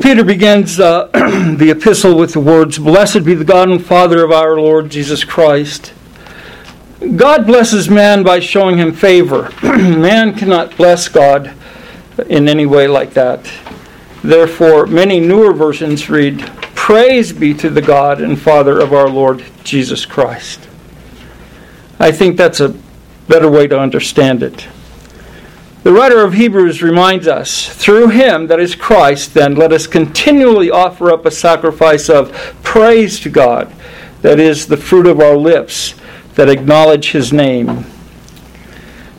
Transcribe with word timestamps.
Peter 0.00 0.24
begins 0.24 0.80
uh, 0.80 1.06
the 1.58 1.70
epistle 1.70 2.16
with 2.16 2.32
the 2.32 2.40
words 2.40 2.78
Blessed 2.78 3.22
be 3.22 3.34
the 3.34 3.44
God 3.44 3.68
and 3.68 3.84
Father 3.84 4.24
of 4.24 4.32
our 4.32 4.58
Lord 4.58 4.90
Jesus 4.90 5.24
Christ. 5.24 5.92
God 7.16 7.46
blesses 7.46 7.90
man 7.90 8.22
by 8.22 8.40
showing 8.40 8.78
him 8.78 8.94
favor. 8.94 9.52
man 9.62 10.34
cannot 10.34 10.74
bless 10.76 11.06
God 11.06 11.54
in 12.28 12.48
any 12.48 12.64
way 12.64 12.88
like 12.88 13.12
that. 13.12 13.50
Therefore, 14.24 14.86
many 14.86 15.20
newer 15.20 15.52
versions 15.52 16.08
read, 16.08 16.40
Praise 16.74 17.32
be 17.32 17.52
to 17.54 17.68
the 17.68 17.82
God 17.82 18.22
and 18.22 18.40
Father 18.40 18.80
of 18.80 18.94
our 18.94 19.08
Lord 19.08 19.44
Jesus 19.64 20.06
Christ. 20.06 20.66
I 21.98 22.10
think 22.10 22.38
that's 22.38 22.60
a 22.60 22.74
better 23.28 23.50
way 23.50 23.66
to 23.66 23.78
understand 23.78 24.42
it. 24.42 24.66
The 25.82 25.92
writer 25.92 26.20
of 26.20 26.34
Hebrews 26.34 26.82
reminds 26.82 27.26
us, 27.26 27.66
through 27.66 28.08
him, 28.08 28.48
that 28.48 28.60
is 28.60 28.74
Christ, 28.74 29.32
then, 29.32 29.54
let 29.54 29.72
us 29.72 29.86
continually 29.86 30.70
offer 30.70 31.10
up 31.10 31.24
a 31.24 31.30
sacrifice 31.30 32.10
of 32.10 32.32
praise 32.62 33.18
to 33.20 33.30
God, 33.30 33.72
that 34.20 34.38
is 34.38 34.66
the 34.66 34.76
fruit 34.76 35.06
of 35.06 35.20
our 35.20 35.36
lips 35.36 35.94
that 36.34 36.50
acknowledge 36.50 37.12
his 37.12 37.32
name. 37.32 37.86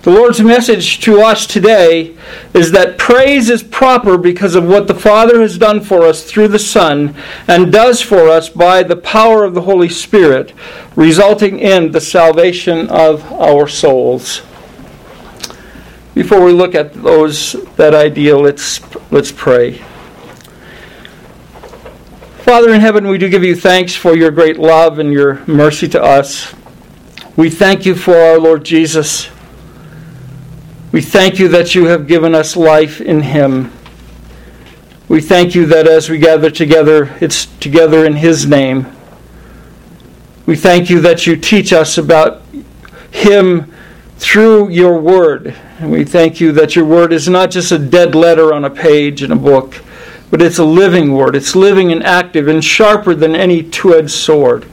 The 0.04 0.12
Lord's 0.12 0.42
message 0.42 1.00
to 1.02 1.22
us 1.22 1.48
today 1.48 2.16
is 2.54 2.72
that 2.72 3.00
praise 3.00 3.50
is 3.50 3.64
proper 3.64 4.20
because 4.20 4.54
of 4.54 4.66
what 4.66 4.88
the 4.88 4.94
Father 4.94 5.42
has 5.42 5.58
done 5.58 5.82
for 5.82 6.04
us 6.04 6.24
through 6.24 6.50
the 6.50 6.60
Son 6.60 7.16
and 7.48 7.72
does 7.72 8.02
for 8.02 8.28
us 8.30 8.50
by 8.50 8.84
the 8.84 8.96
power 8.96 9.44
of 9.44 9.56
the 9.56 9.62
Holy 9.62 9.90
Spirit, 9.90 10.54
resulting 10.96 11.58
in 11.58 11.92
the 11.92 12.02
salvation 12.02 12.88
of 12.90 13.32
our 13.34 13.68
souls. 13.68 14.44
Before 16.14 16.44
we 16.44 16.52
look 16.52 16.76
at 16.76 16.94
those 16.94 17.54
that 17.78 17.94
idea, 17.94 18.38
let's 18.38 18.82
let's 19.12 19.32
pray. 19.32 19.82
Father 22.44 22.74
in 22.74 22.82
heaven, 22.82 23.08
we 23.08 23.18
do 23.18 23.30
give 23.30 23.46
you 23.46 23.56
thanks 23.56 23.96
for 23.96 24.16
your 24.16 24.30
great 24.30 24.58
love 24.58 25.00
and 25.00 25.14
your 25.14 25.46
mercy 25.46 25.88
to 25.88 26.04
us. 26.04 26.54
We 27.38 27.50
thank 27.50 27.86
you 27.86 27.96
for 27.96 28.14
our 28.14 28.38
Lord 28.38 28.66
Jesus. 28.66 29.30
We 30.92 31.02
thank 31.02 31.40
you 31.40 31.48
that 31.48 31.76
you 31.76 31.86
have 31.86 32.08
given 32.08 32.36
us 32.36 32.58
life 32.58 33.00
in 33.00 33.22
him. 33.22 33.72
We 35.08 35.22
thank 35.22 35.56
you 35.56 35.66
that 35.68 35.88
as 35.88 36.10
we 36.10 36.18
gather 36.18 36.52
together, 36.52 37.16
it's 37.22 37.46
together 37.46 38.06
in 38.06 38.16
his 38.16 38.46
name. 38.46 38.92
We 40.46 40.58
thank 40.58 40.90
you 40.90 41.00
that 41.02 41.26
you 41.26 41.38
teach 41.38 41.72
us 41.72 41.98
about 41.98 42.42
him 43.12 43.71
through 44.22 44.70
your 44.70 45.00
word 45.00 45.56
and 45.80 45.92
we 45.92 46.04
thank 46.04 46.40
you 46.40 46.52
that 46.52 46.76
your 46.76 46.86
word 46.86 47.12
is 47.12 47.28
not 47.28 47.50
just 47.50 47.72
a 47.72 47.80
dead 47.80 48.14
letter 48.14 48.54
on 48.54 48.66
a 48.66 48.70
page 48.70 49.24
in 49.24 49.32
a 49.32 49.36
book, 49.36 49.84
but 50.30 50.40
it's 50.40 50.60
a 50.60 50.64
living 50.64 51.16
word. 51.16 51.36
It's 51.36 51.56
living 51.56 51.92
and 51.92 52.04
active 52.04 52.48
and 52.48 52.64
sharper 52.64 53.16
than 53.16 53.36
any 53.36 53.64
two 53.64 53.96
edged 53.96 54.12
sword 54.12 54.70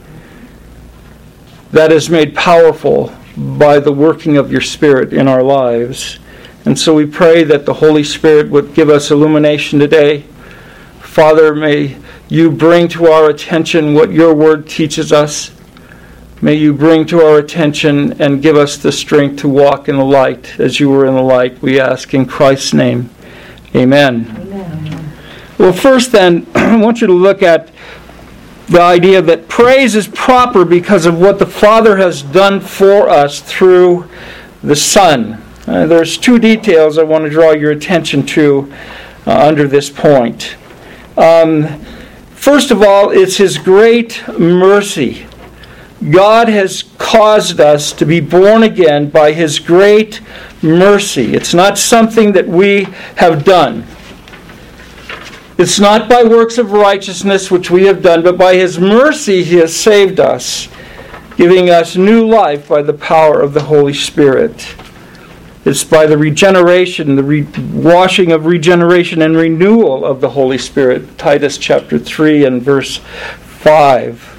that 1.73 1.91
is 1.91 2.11
made 2.11 2.35
powerful 2.35 3.11
by 3.39 3.81
the 3.81 3.91
working 3.91 4.37
of 4.37 4.53
your 4.53 4.61
Spirit 4.61 5.15
in 5.15 5.27
our 5.27 5.43
lives. 5.43 6.19
And 6.67 6.79
so 6.79 6.95
we 6.95 7.07
pray 7.07 7.43
that 7.45 7.65
the 7.65 7.73
Holy 7.73 8.05
Spirit 8.05 8.51
would 8.51 8.75
give 8.75 8.91
us 8.91 9.11
illumination 9.11 9.79
today. 9.79 10.25
Father, 11.01 11.55
may 11.55 11.97
you 12.29 12.51
bring 12.51 12.87
to 12.89 13.07
our 13.07 13.31
attention 13.31 13.95
what 13.95 14.12
your 14.12 14.35
word 14.35 14.69
teaches 14.69 15.11
us. 15.11 15.53
May 16.41 16.55
you 16.55 16.72
bring 16.72 17.05
to 17.06 17.20
our 17.20 17.39
attention 17.39 18.20
and 18.22 18.41
give 18.41 18.56
us 18.56 18.77
the 18.77 18.92
strength 18.92 19.41
to 19.41 19.48
walk 19.48 19.89
in 19.89 19.97
the 19.97 20.05
light 20.05 20.61
as 20.61 20.78
you 20.78 20.89
were 20.89 21.05
in 21.05 21.14
the 21.14 21.22
light. 21.22 21.61
We 21.61 21.81
ask 21.81 22.14
in 22.14 22.27
Christ's 22.27 22.72
name. 22.72 23.11
Amen. 23.75 24.36
Amen. 24.39 25.12
Well, 25.59 25.72
first, 25.72 26.12
then, 26.12 26.47
I 26.55 26.77
want 26.77 27.00
you 27.00 27.09
to 27.09 27.12
look 27.12 27.42
at 27.42 27.72
the 28.69 28.81
idea 28.81 29.21
that 29.21 29.48
praise 29.48 29.97
is 29.97 30.06
proper 30.06 30.65
because 30.65 31.06
of 31.06 31.19
what 31.19 31.41
the 31.41 31.47
Father 31.47 31.97
has 31.97 32.22
done 32.22 32.60
for 32.60 33.09
us 33.09 33.41
through 33.41 34.09
the 34.62 34.77
Son. 34.77 35.43
Uh, 35.66 35.87
there's 35.87 36.16
two 36.16 36.38
details 36.38 36.98
I 36.98 37.03
want 37.03 37.25
to 37.25 37.31
draw 37.31 37.50
your 37.50 37.72
attention 37.72 38.25
to 38.27 38.72
uh, 39.27 39.48
under 39.48 39.66
this 39.66 39.91
point. 39.91 40.56
Um, 41.16 41.66
first 42.31 42.71
of 42.71 42.81
all, 42.81 43.10
it's 43.10 43.38
His 43.38 43.59
great 43.59 44.22
mercy. 44.38 45.27
God 46.10 46.48
has 46.48 46.84
caused 46.97 47.59
us 47.59 47.92
to 47.92 48.06
be 48.06 48.20
born 48.20 48.62
again 48.62 49.10
by 49.10 49.32
His 49.32 49.59
great 49.59 50.20
mercy. 50.62 51.34
It's 51.34 51.54
not 51.54 51.76
something 51.76 52.32
that 52.32 52.47
we 52.47 52.84
have 53.16 53.44
done. 53.44 53.84
It's 55.59 55.81
not 55.81 56.09
by 56.09 56.22
works 56.22 56.56
of 56.56 56.70
righteousness 56.70 57.50
which 57.50 57.69
we 57.69 57.86
have 57.86 58.00
done, 58.00 58.22
but 58.22 58.38
by 58.38 58.54
His 58.54 58.78
mercy 58.78 59.42
He 59.42 59.56
has 59.56 59.75
saved 59.75 60.20
us, 60.20 60.69
giving 61.36 61.69
us 61.69 61.97
new 61.97 62.25
life 62.28 62.69
by 62.69 62.82
the 62.82 62.94
power 62.94 63.41
of 63.41 63.53
the 63.53 63.65
Holy 63.65 63.94
Spirit. 63.94 64.76
It's 65.65 65.82
by 65.82 66.06
the 66.06 66.16
regeneration, 66.16 67.16
the 67.16 67.25
re- 67.25 67.47
washing 67.72 68.30
of 68.30 68.47
regeneration 68.47 69.20
and 69.20 69.36
renewal 69.36 70.04
of 70.04 70.20
the 70.20 70.30
Holy 70.30 70.59
Spirit. 70.59 71.19
Titus 71.19 71.59
chapter 71.59 71.98
3 71.98 72.44
and 72.44 72.62
verse 72.62 72.98
5. 72.98 74.38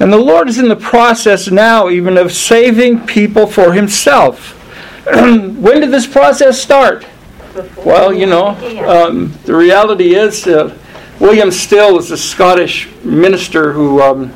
And 0.00 0.10
the 0.10 0.18
Lord 0.18 0.48
is 0.48 0.58
in 0.58 0.68
the 0.68 0.76
process 0.76 1.50
now, 1.50 1.90
even 1.90 2.16
of 2.16 2.32
saving 2.32 3.06
people 3.06 3.46
for 3.46 3.74
Himself. 3.74 4.52
when 5.06 5.80
did 5.80 5.90
this 5.90 6.06
process 6.06 6.60
start? 6.60 7.06
Well, 7.84 8.12
you 8.12 8.26
know, 8.26 8.48
um, 8.88 9.32
the 9.44 9.54
reality 9.54 10.14
is 10.14 10.46
uh, 10.46 10.76
William 11.18 11.50
Still 11.50 11.98
is 11.98 12.10
a 12.10 12.16
Scottish 12.16 12.88
minister 13.04 13.72
who 13.72 14.00
um, 14.00 14.32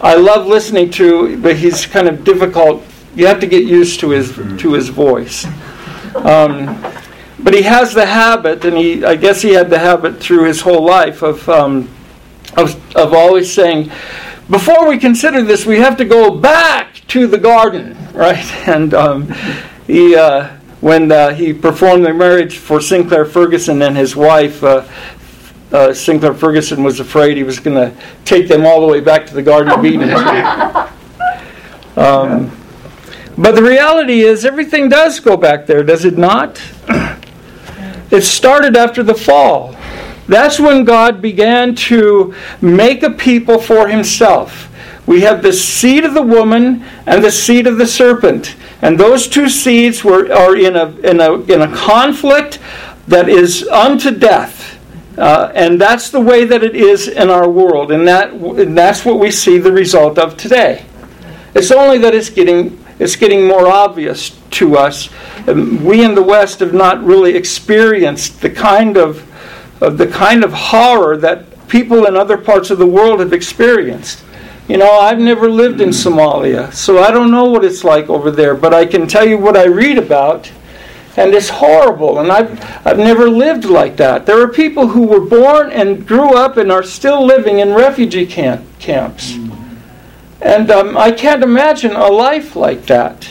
I 0.00 0.14
love 0.14 0.46
listening 0.46 0.90
to, 0.92 1.38
but 1.40 1.56
he's 1.56 1.84
kind 1.84 2.08
of 2.08 2.24
difficult. 2.24 2.82
You 3.14 3.26
have 3.26 3.40
to 3.40 3.46
get 3.46 3.64
used 3.64 4.00
to 4.00 4.10
his 4.10 4.34
to 4.34 4.72
his 4.72 4.88
voice. 4.88 5.44
Um, 6.14 6.80
but 7.40 7.52
he 7.52 7.62
has 7.62 7.92
the 7.92 8.06
habit, 8.06 8.64
and 8.64 8.76
he 8.76 9.04
I 9.04 9.16
guess 9.16 9.42
he 9.42 9.52
had 9.52 9.68
the 9.68 9.78
habit 9.78 10.18
through 10.18 10.44
his 10.44 10.62
whole 10.62 10.84
life 10.84 11.22
of 11.22 11.46
um, 11.48 11.90
of, 12.56 12.96
of 12.96 13.12
always 13.12 13.52
saying 13.52 13.90
before 14.50 14.88
we 14.88 14.98
consider 14.98 15.42
this, 15.42 15.64
we 15.64 15.78
have 15.78 15.96
to 15.96 16.04
go 16.04 16.30
back 16.30 17.00
to 17.08 17.26
the 17.26 17.38
garden, 17.38 17.96
right? 18.12 18.44
And 18.68 18.94
um, 18.94 19.34
he, 19.86 20.16
uh, 20.16 20.56
when 20.80 21.12
uh, 21.12 21.34
he 21.34 21.52
performed 21.52 22.04
the 22.04 22.12
marriage 22.12 22.58
for 22.58 22.80
Sinclair 22.80 23.24
Ferguson 23.24 23.82
and 23.82 23.96
his 23.96 24.16
wife, 24.16 24.62
uh, 24.62 24.86
uh 25.72 25.92
Sinclair 25.92 26.34
Ferguson 26.34 26.82
was 26.84 27.00
afraid 27.00 27.36
he 27.36 27.42
was 27.42 27.58
going 27.58 27.76
to 27.76 27.96
take 28.24 28.48
them 28.48 28.64
all 28.64 28.80
the 28.80 28.86
way 28.86 29.00
back 29.00 29.26
to 29.26 29.34
the 29.34 29.42
Garden 29.42 29.72
of 29.72 29.84
Eden. 29.84 30.10
um, 31.96 32.50
but 33.36 33.56
the 33.56 33.62
reality 33.62 34.20
is, 34.20 34.44
everything 34.44 34.88
does 34.88 35.20
go 35.20 35.36
back 35.36 35.66
there, 35.66 35.82
does 35.82 36.04
it 36.04 36.16
not? 36.18 36.62
It 38.10 38.22
started 38.22 38.76
after 38.76 39.02
the 39.02 39.14
fall. 39.14 39.73
That's 40.26 40.58
when 40.58 40.84
God 40.84 41.20
began 41.20 41.74
to 41.74 42.34
make 42.60 43.02
a 43.02 43.10
people 43.10 43.58
for 43.58 43.88
himself. 43.88 44.70
We 45.06 45.20
have 45.20 45.42
the 45.42 45.52
seed 45.52 46.04
of 46.04 46.14
the 46.14 46.22
woman 46.22 46.82
and 47.06 47.22
the 47.22 47.30
seed 47.30 47.66
of 47.66 47.76
the 47.76 47.86
serpent. 47.86 48.56
And 48.80 48.98
those 48.98 49.28
two 49.28 49.48
seeds 49.48 50.02
were, 50.02 50.32
are 50.32 50.56
in 50.56 50.76
a, 50.76 50.86
in, 51.00 51.20
a, 51.20 51.40
in 51.42 51.62
a 51.62 51.76
conflict 51.76 52.58
that 53.08 53.28
is 53.28 53.68
unto 53.68 54.10
death. 54.10 54.78
Uh, 55.18 55.52
and 55.54 55.80
that's 55.80 56.10
the 56.10 56.20
way 56.20 56.44
that 56.44 56.64
it 56.64 56.74
is 56.74 57.06
in 57.06 57.30
our 57.30 57.48
world. 57.48 57.92
And, 57.92 58.08
that, 58.08 58.32
and 58.32 58.76
that's 58.76 59.04
what 59.04 59.18
we 59.18 59.30
see 59.30 59.58
the 59.58 59.72
result 59.72 60.18
of 60.18 60.36
today. 60.36 60.86
It's 61.54 61.70
only 61.70 61.98
that 61.98 62.14
it's 62.14 62.30
getting, 62.30 62.82
it's 62.98 63.14
getting 63.14 63.46
more 63.46 63.68
obvious 63.68 64.30
to 64.52 64.76
us. 64.76 65.10
We 65.46 66.02
in 66.02 66.14
the 66.14 66.22
West 66.22 66.60
have 66.60 66.74
not 66.74 67.04
really 67.04 67.36
experienced 67.36 68.40
the 68.40 68.50
kind 68.50 68.96
of 68.96 69.30
of 69.80 69.98
the 69.98 70.06
kind 70.06 70.44
of 70.44 70.52
horror 70.52 71.16
that 71.16 71.68
people 71.68 72.06
in 72.06 72.16
other 72.16 72.36
parts 72.36 72.70
of 72.70 72.78
the 72.78 72.86
world 72.86 73.20
have 73.20 73.32
experienced. 73.32 74.22
You 74.68 74.78
know, 74.78 74.90
I've 74.98 75.18
never 75.18 75.50
lived 75.50 75.80
in 75.80 75.90
Somalia, 75.90 76.72
so 76.72 77.02
I 77.02 77.10
don't 77.10 77.30
know 77.30 77.44
what 77.44 77.64
it's 77.64 77.84
like 77.84 78.08
over 78.08 78.30
there, 78.30 78.54
but 78.54 78.72
I 78.72 78.86
can 78.86 79.06
tell 79.06 79.26
you 79.26 79.36
what 79.36 79.56
I 79.56 79.64
read 79.64 79.98
about, 79.98 80.50
and 81.16 81.34
it's 81.34 81.50
horrible, 81.50 82.18
and 82.18 82.32
I've, 82.32 82.86
I've 82.86 82.98
never 82.98 83.28
lived 83.28 83.66
like 83.66 83.96
that. 83.98 84.24
There 84.24 84.40
are 84.40 84.48
people 84.48 84.88
who 84.88 85.06
were 85.06 85.20
born 85.20 85.70
and 85.70 86.06
grew 86.06 86.34
up 86.34 86.56
and 86.56 86.72
are 86.72 86.82
still 86.82 87.24
living 87.24 87.58
in 87.58 87.74
refugee 87.74 88.26
camp, 88.26 88.64
camps. 88.78 89.36
And 90.40 90.70
um, 90.70 90.96
I 90.96 91.12
can't 91.12 91.42
imagine 91.42 91.92
a 91.92 92.08
life 92.08 92.56
like 92.56 92.86
that. 92.86 93.28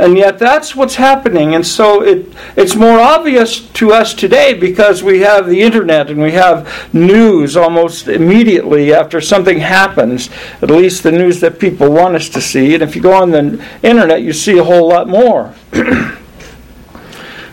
And 0.00 0.16
yet 0.16 0.38
that's 0.38 0.74
what's 0.74 0.94
happening. 0.94 1.54
And 1.54 1.66
so 1.66 2.02
it, 2.02 2.32
it's 2.56 2.74
more 2.74 2.98
obvious 2.98 3.68
to 3.72 3.92
us 3.92 4.14
today 4.14 4.54
because 4.54 5.02
we 5.02 5.20
have 5.20 5.46
the 5.46 5.60
internet 5.60 6.08
and 6.08 6.22
we 6.22 6.32
have 6.32 6.94
news 6.94 7.54
almost 7.54 8.08
immediately 8.08 8.94
after 8.94 9.20
something 9.20 9.58
happens, 9.58 10.30
at 10.62 10.70
least 10.70 11.02
the 11.02 11.12
news 11.12 11.40
that 11.40 11.58
people 11.58 11.92
want 11.92 12.16
us 12.16 12.30
to 12.30 12.40
see. 12.40 12.72
And 12.72 12.82
if 12.82 12.96
you 12.96 13.02
go 13.02 13.12
on 13.12 13.30
the 13.30 13.62
internet, 13.82 14.22
you 14.22 14.32
see 14.32 14.56
a 14.56 14.64
whole 14.64 14.88
lot 14.88 15.06
more. 15.06 15.54
but 15.70 16.16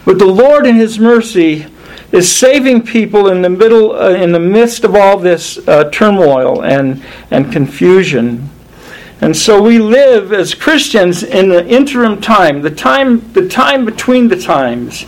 the 0.06 0.26
Lord, 0.26 0.66
in 0.66 0.78
His 0.78 0.98
mercy, 0.98 1.66
is 2.14 2.34
saving 2.34 2.84
people 2.84 3.28
in 3.28 3.42
the 3.42 3.50
middle, 3.50 3.92
uh, 3.94 4.12
in 4.12 4.32
the 4.32 4.40
midst 4.40 4.86
of 4.86 4.96
all 4.96 5.20
this 5.20 5.58
uh, 5.68 5.90
turmoil 5.92 6.64
and, 6.64 7.04
and 7.30 7.52
confusion. 7.52 8.50
And 9.20 9.36
so 9.36 9.62
we 9.62 9.80
live 9.80 10.32
as 10.32 10.54
Christians 10.54 11.24
in 11.24 11.50
the 11.50 11.66
interim 11.68 12.22
time, 12.22 12.62
the 12.62 12.70
time, 12.70 13.34
the 13.34 13.48
time 13.48 13.84
between 13.84 14.28
the 14.28 14.40
times. 14.40 15.06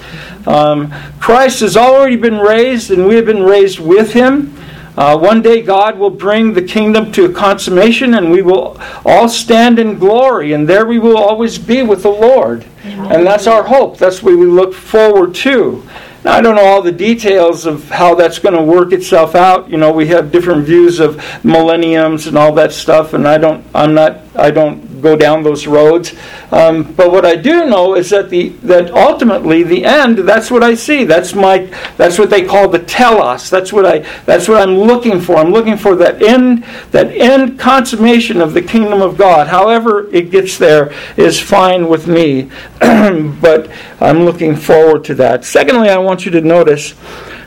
Um, 0.48 0.92
Christ 1.20 1.60
has 1.60 1.78
already 1.78 2.16
been 2.16 2.40
raised, 2.40 2.90
and 2.90 3.06
we 3.06 3.16
have 3.16 3.26
been 3.26 3.44
raised 3.44 3.80
with 3.80 4.14
him. 4.14 4.56
Uh, 4.98 5.18
one 5.18 5.42
day 5.42 5.62
God 5.62 5.98
will 5.98 6.10
bring 6.10 6.54
the 6.54 6.62
kingdom 6.62 7.12
to 7.14 7.26
a 7.26 7.32
consummation, 7.32 8.16
and 8.16 8.32
we 8.32 8.42
will 8.42 8.82
all 9.06 9.30
stand 9.30 9.78
in 9.78 10.00
glory, 10.00 10.54
and 10.54 10.68
there 10.68 10.86
we 10.86 10.98
will 10.98 11.18
always 11.18 11.60
be 11.60 11.84
with 11.84 12.02
the 12.02 12.10
Lord. 12.10 12.66
Amen. 12.84 13.12
And 13.12 13.28
that's 13.28 13.46
our 13.46 13.64
hope. 13.64 13.98
That's 13.98 14.24
what 14.24 14.38
we 14.38 14.46
look 14.46 14.74
forward 14.74 15.36
to. 15.36 15.88
Now, 16.24 16.34
I 16.34 16.42
don't 16.42 16.56
know 16.56 16.66
all 16.66 16.82
the 16.82 16.92
details 16.92 17.66
of 17.66 17.90
how 17.90 18.16
that's 18.16 18.40
going 18.40 18.56
to 18.56 18.62
work 18.62 18.92
itself 18.92 19.36
out. 19.36 19.70
You 19.70 19.78
know, 19.78 19.94
we 19.94 20.08
have 20.08 20.32
different 20.32 20.66
views 20.66 21.00
of 21.00 21.18
millenniums 21.46 22.28
and 22.28 22.38
all 22.38 22.54
that 22.54 22.74
stuff, 22.74 23.14
and 23.14 23.28
I 23.28 23.38
don't, 23.38 23.66
I'm 23.74 23.94
not, 23.94 24.20
I 24.36 24.52
don't 24.52 24.89
go 25.02 25.16
down 25.16 25.44
those 25.44 25.68
roads. 25.68 26.16
Um, 26.52 26.94
but 26.94 27.12
what 27.12 27.26
I 27.26 27.36
do 27.36 27.66
know 27.66 27.96
is 27.96 28.10
that 28.10 28.30
the 28.30 28.50
that 28.64 28.92
ultimately 28.92 29.64
the 29.64 29.86
end. 29.86 30.20
That's 30.20 30.52
what 30.52 30.64
I 30.64 30.76
see. 30.76 31.04
That's 31.04 31.34
my. 31.34 31.70
That's 31.98 32.20
what 32.20 32.30
they 32.30 32.46
call 32.46 32.70
the 32.70 32.80
telos. 32.80 33.50
That's 33.50 33.74
what 33.74 33.86
I. 33.86 34.00
That's 34.26 34.48
what 34.48 34.62
I'm 34.62 34.78
looking 34.78 35.20
for. 35.20 35.38
I'm 35.38 35.52
looking 35.52 35.78
for 35.78 35.96
that 35.96 36.22
end. 36.22 36.64
That 36.92 37.08
end 37.12 37.60
consummation 37.60 38.42
of 38.42 38.54
the 38.54 38.62
kingdom 38.62 39.02
of 39.02 39.18
God. 39.18 39.48
However 39.48 40.10
it 40.14 40.32
gets 40.32 40.58
there 40.58 40.94
is 41.18 41.40
fine 41.40 41.88
with 41.88 42.08
me. 42.08 42.50
but 42.80 43.70
I'm 44.00 44.24
looking 44.24 44.56
forward 44.56 45.04
to 45.06 45.16
that. 45.16 45.46
Secondly, 45.46 45.90
I 45.90 45.98
want 45.98 46.26
you 46.26 46.32
to 46.32 46.42
notice 46.42 46.96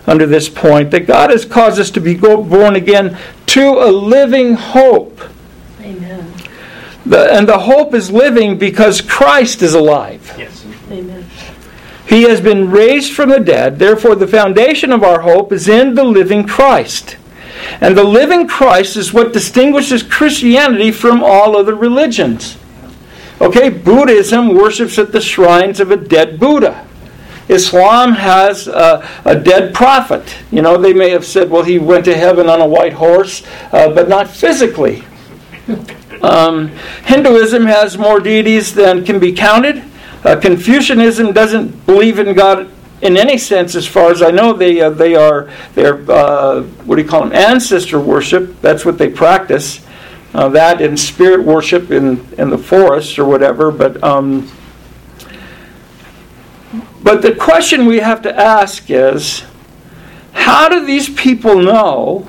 under 0.07 0.27
this 0.27 0.49
point 0.49 0.91
that 0.91 1.07
God 1.07 1.31
has 1.31 1.45
caused 1.45 1.79
us 1.79 1.91
to 1.93 2.01
be 2.01 2.17
born 2.17 2.77
again 2.77 3.17
to 3.47 3.63
a 3.63 3.91
living 3.91 4.55
hope. 4.55 5.21
The, 7.13 7.31
and 7.31 7.47
the 7.47 7.59
hope 7.59 7.93
is 7.93 8.11
living 8.11 8.57
because 8.57 9.03
Christ 9.03 9.61
is 9.61 9.75
alive. 9.75 10.35
Yes. 10.39 10.65
Amen. 10.91 11.27
He 12.09 12.23
has 12.23 12.41
been 12.41 12.71
raised 12.71 13.13
from 13.13 13.29
the 13.29 13.39
dead. 13.39 13.79
Therefore, 13.79 14.15
the 14.15 14.27
foundation 14.27 14.93
of 14.93 15.03
our 15.03 15.21
hope 15.21 15.53
is 15.53 15.69
in 15.69 15.95
the 15.95 16.05
living 16.05 16.47
Christ. 16.47 17.19
And 17.83 17.99
the 17.99 18.03
living 18.03 18.49
Christ 18.49 18.97
is 18.97 19.13
what 19.13 19.35
distinguishes 19.35 20.03
Christianity 20.03 20.91
from 20.91 21.23
all 21.23 21.55
other 21.55 21.75
religions. 21.75 22.57
Okay, 23.43 23.69
Buddhism 23.69 24.55
worships 24.55 24.97
at 24.97 25.13
the 25.13 25.21
shrines 25.21 25.81
of 25.81 25.91
a 25.91 25.99
dead 25.99 26.41
Buddha. 26.41 26.87
Islam 27.51 28.15
has 28.15 28.69
a, 28.69 29.07
a, 29.27 29.39
dead 29.39 29.75
prophet. 29.75 30.35
You 30.51 30.63
know, 30.63 30.79
they 30.79 30.95
may 30.95 31.11
have 31.11 31.27
said, 31.27 31.51
well, 31.51 31.63
he 31.63 31.79
went 31.79 32.07
to 32.07 32.17
heaven 32.17 32.49
on 32.49 32.63
a 32.63 32.67
white 32.67 32.95
horse, 32.95 33.43
uh, 33.71 33.91
but 33.91 34.09
not 34.09 34.31
physically. 34.31 35.05
Um, 36.23 36.69
Hinduism 37.05 37.67
has 37.67 37.99
more 37.99 38.21
deities 38.21 38.75
than 38.75 39.05
can 39.05 39.19
be 39.19 39.33
counted. 39.33 39.83
Uh, 40.25 40.39
Confucianism 40.39 41.33
doesn't 41.33 41.85
believe 41.85 42.19
in 42.21 42.35
God 42.35 42.71
in 43.01 43.17
any 43.17 43.37
sense, 43.37 43.75
as 43.75 43.87
far 43.87 44.13
as 44.13 44.23
I 44.23 44.31
know. 44.31 44.53
They 44.53 44.81
uh, 44.81 44.91
they 44.91 45.17
are 45.17 45.51
they're 45.75 46.09
uh, 46.11 46.63
what 46.63 46.97
do 46.97 47.03
you 47.03 47.09
call 47.09 47.23
them? 47.25 47.33
Ancestor 47.33 48.01
worship. 48.01 48.61
That's 48.61 48.85
what 48.85 48.99
they 48.99 49.09
practice. 49.09 49.85
Uh, 50.33 50.49
that 50.51 50.81
and 50.81 50.99
spirit 50.99 51.45
worship 51.45 51.91
in 51.91 52.25
in 52.39 52.51
the 52.51 52.59
forest 52.59 53.19
or 53.19 53.25
whatever. 53.25 53.73
But 53.73 54.03
um, 54.05 54.51
but 57.03 57.21
the 57.21 57.35
question 57.35 57.87
we 57.87 57.99
have 57.99 58.23
to 58.23 58.35
ask 58.35 58.89
is, 58.89 59.43
how 60.33 60.69
do 60.69 60.87
these 60.87 61.11
people 61.11 61.57
know 61.57 62.29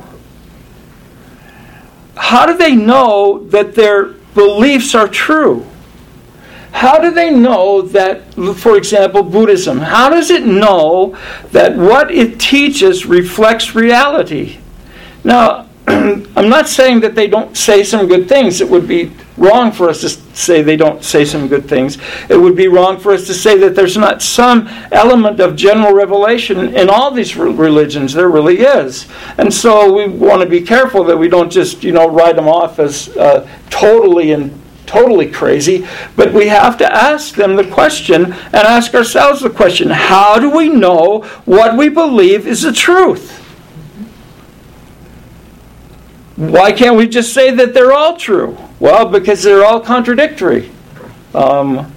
how 2.16 2.46
do 2.46 2.58
they 2.58 2.76
know 2.76 3.46
that 3.50 3.76
their 3.76 4.06
beliefs 4.34 4.96
are 4.96 5.08
true? 5.08 5.66
How 6.72 7.00
do 7.00 7.12
they 7.12 7.30
know 7.30 7.84
that, 7.84 8.34
for 8.56 8.78
example, 8.78 9.22
Buddhism, 9.22 9.78
how 9.78 10.10
does 10.10 10.32
it 10.32 10.46
know 10.46 11.16
that 11.52 11.78
what 11.78 12.12
it 12.12 12.40
teaches 12.40 13.06
reflects 13.06 13.76
reality? 13.76 14.58
Now, 15.24 15.70
I'm 16.36 16.50
not 16.50 16.68
saying 16.68 17.02
that 17.02 17.16
they 17.16 17.28
don't 17.28 17.56
say 17.56 17.84
some 17.84 18.08
good 18.08 18.28
things. 18.28 18.62
It 18.62 18.70
would 18.70 18.88
be 18.88 19.12
wrong 19.38 19.72
for 19.72 19.90
us 19.90 20.02
to 20.02 20.10
say 20.10 20.62
they 20.62 20.76
don't 20.76 21.04
say 21.04 21.26
some 21.26 21.48
good 21.48 21.68
things. 21.68 21.98
It 22.30 22.38
would 22.40 22.56
be 22.56 22.68
wrong 22.68 23.00
for 23.00 23.14
us 23.14 23.28
to 23.28 23.34
say 23.34 23.58
that 23.60 23.76
there's 23.76 23.98
not 23.98 24.22
some 24.22 24.68
element 24.92 25.40
of 25.40 25.56
general 25.56 25.94
revelation 25.94 26.76
in 26.76 26.90
all 26.90 27.12
these 27.12 27.36
religions. 27.36 28.14
There 28.14 28.30
really 28.30 28.60
is. 28.60 29.08
And 29.38 29.54
so 29.54 29.94
we 29.94 30.08
want 30.08 30.42
to 30.42 30.50
be 30.50 30.62
careful 30.62 31.04
that 31.06 31.18
we 31.18 31.28
don't 31.28 31.52
just, 31.52 31.84
you 31.84 31.92
know, 31.92 32.10
write 32.10 32.36
them 32.36 32.48
off 32.48 32.80
as 32.80 33.16
uh, 33.18 33.48
totally 33.70 34.32
and 34.32 34.60
totally 34.86 35.30
crazy, 35.30 35.88
but 36.16 36.32
we 36.34 36.48
have 36.48 36.78
to 36.78 36.94
ask 36.94 37.36
them 37.36 37.56
the 37.56 37.68
question 37.72 38.26
and 38.26 38.56
ask 38.56 38.94
ourselves 38.94 39.42
the 39.42 39.50
question 39.50 39.90
how 39.90 40.38
do 40.38 40.50
we 40.50 40.70
know 40.70 41.22
what 41.46 41.78
we 41.78 41.90
believe 41.90 42.46
is 42.48 42.62
the 42.62 42.72
truth? 42.72 43.43
Why 46.36 46.72
can't 46.72 46.96
we 46.96 47.08
just 47.08 47.34
say 47.34 47.52
that 47.52 47.74
they're 47.74 47.94
all 47.94 48.18
true? 48.18 48.58
Well, 48.80 49.06
because 49.08 49.44
they're 49.44 49.66
all 49.66 49.80
contradictory. 49.80 50.72
Um, 51.34 51.94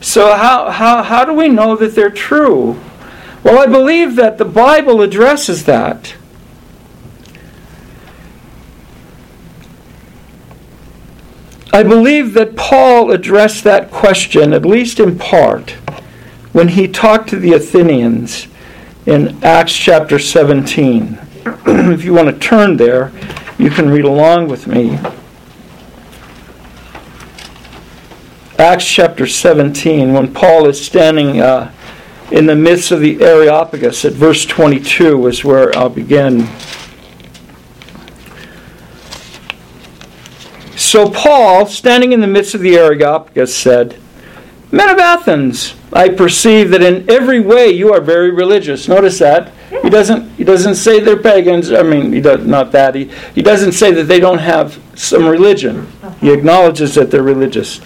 so, 0.00 0.34
how, 0.34 0.70
how, 0.70 1.02
how 1.02 1.24
do 1.24 1.32
we 1.32 1.48
know 1.48 1.76
that 1.76 1.94
they're 1.94 2.10
true? 2.10 2.80
Well, 3.42 3.58
I 3.58 3.66
believe 3.66 4.16
that 4.16 4.38
the 4.38 4.44
Bible 4.44 5.02
addresses 5.02 5.64
that. 5.64 6.14
I 11.74 11.82
believe 11.82 12.34
that 12.34 12.56
Paul 12.56 13.10
addressed 13.10 13.64
that 13.64 13.90
question, 13.90 14.52
at 14.52 14.64
least 14.64 15.00
in 15.00 15.18
part, 15.18 15.70
when 16.52 16.68
he 16.68 16.86
talked 16.86 17.28
to 17.30 17.36
the 17.36 17.52
Athenians 17.52 18.46
in 19.06 19.42
Acts 19.42 19.74
chapter 19.74 20.18
17. 20.18 21.18
if 21.66 22.04
you 22.04 22.14
want 22.14 22.28
to 22.28 22.38
turn 22.38 22.76
there, 22.76 23.10
you 23.64 23.70
can 23.70 23.88
read 23.88 24.04
along 24.04 24.46
with 24.46 24.66
me. 24.66 24.98
Acts 28.58 28.84
chapter 28.84 29.26
17, 29.26 30.12
when 30.12 30.34
Paul 30.34 30.68
is 30.68 30.84
standing 30.84 31.40
uh, 31.40 31.72
in 32.30 32.44
the 32.44 32.54
midst 32.54 32.90
of 32.90 33.00
the 33.00 33.24
Areopagus, 33.24 34.04
at 34.04 34.12
verse 34.12 34.44
22 34.44 35.28
is 35.28 35.44
where 35.46 35.74
I'll 35.78 35.88
begin. 35.88 36.46
So 40.76 41.08
Paul, 41.08 41.64
standing 41.64 42.12
in 42.12 42.20
the 42.20 42.26
midst 42.26 42.54
of 42.54 42.60
the 42.60 42.76
Areopagus, 42.76 43.56
said, 43.56 43.98
Men 44.72 44.90
of 44.90 44.98
Athens, 44.98 45.74
I 45.90 46.10
perceive 46.10 46.68
that 46.72 46.82
in 46.82 47.08
every 47.08 47.40
way 47.40 47.70
you 47.70 47.94
are 47.94 48.02
very 48.02 48.30
religious. 48.30 48.88
Notice 48.88 49.20
that. 49.20 49.53
He 49.82 49.90
doesn't, 49.90 50.30
he 50.36 50.44
doesn't 50.44 50.76
say 50.76 51.00
they're 51.00 51.20
pagans. 51.20 51.72
I 51.72 51.82
mean, 51.82 52.12
he 52.12 52.20
does, 52.20 52.46
not 52.46 52.72
that. 52.72 52.94
He, 52.94 53.10
he 53.34 53.42
doesn't 53.42 53.72
say 53.72 53.92
that 53.92 54.04
they 54.04 54.20
don't 54.20 54.38
have 54.38 54.80
some 54.94 55.26
religion. 55.26 55.90
He 56.20 56.32
acknowledges 56.32 56.94
that 56.94 57.10
they're 57.10 57.22
religious. 57.22 57.78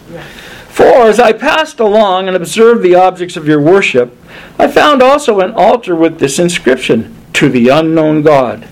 For 0.69 0.85
as 0.85 1.19
I 1.19 1.33
passed 1.33 1.81
along 1.81 2.29
and 2.29 2.37
observed 2.37 2.83
the 2.83 2.95
objects 2.95 3.37
of 3.37 3.49
your 3.49 3.61
worship, 3.61 4.17
I 4.59 4.69
found 4.69 5.03
also 5.03 5.41
an 5.41 5.53
altar 5.53 5.97
with 5.97 6.19
this 6.19 6.39
inscription 6.39 7.17
To 7.35 7.49
the 7.49 7.69
unknown 7.69 8.23
God. 8.23 8.65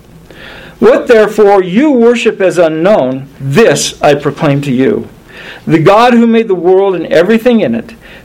What 0.79 1.09
therefore 1.09 1.63
you 1.63 1.91
worship 1.91 2.41
as 2.41 2.59
unknown, 2.59 3.29
this 3.41 4.01
I 4.03 4.15
proclaim 4.15 4.61
to 4.63 4.73
you. 4.73 5.09
The 5.67 5.79
God 5.79 6.13
who 6.13 6.27
made 6.27 6.49
the 6.49 6.55
world 6.55 6.95
and 6.95 7.07
everything 7.07 7.61
in 7.61 7.75
it 7.75 7.95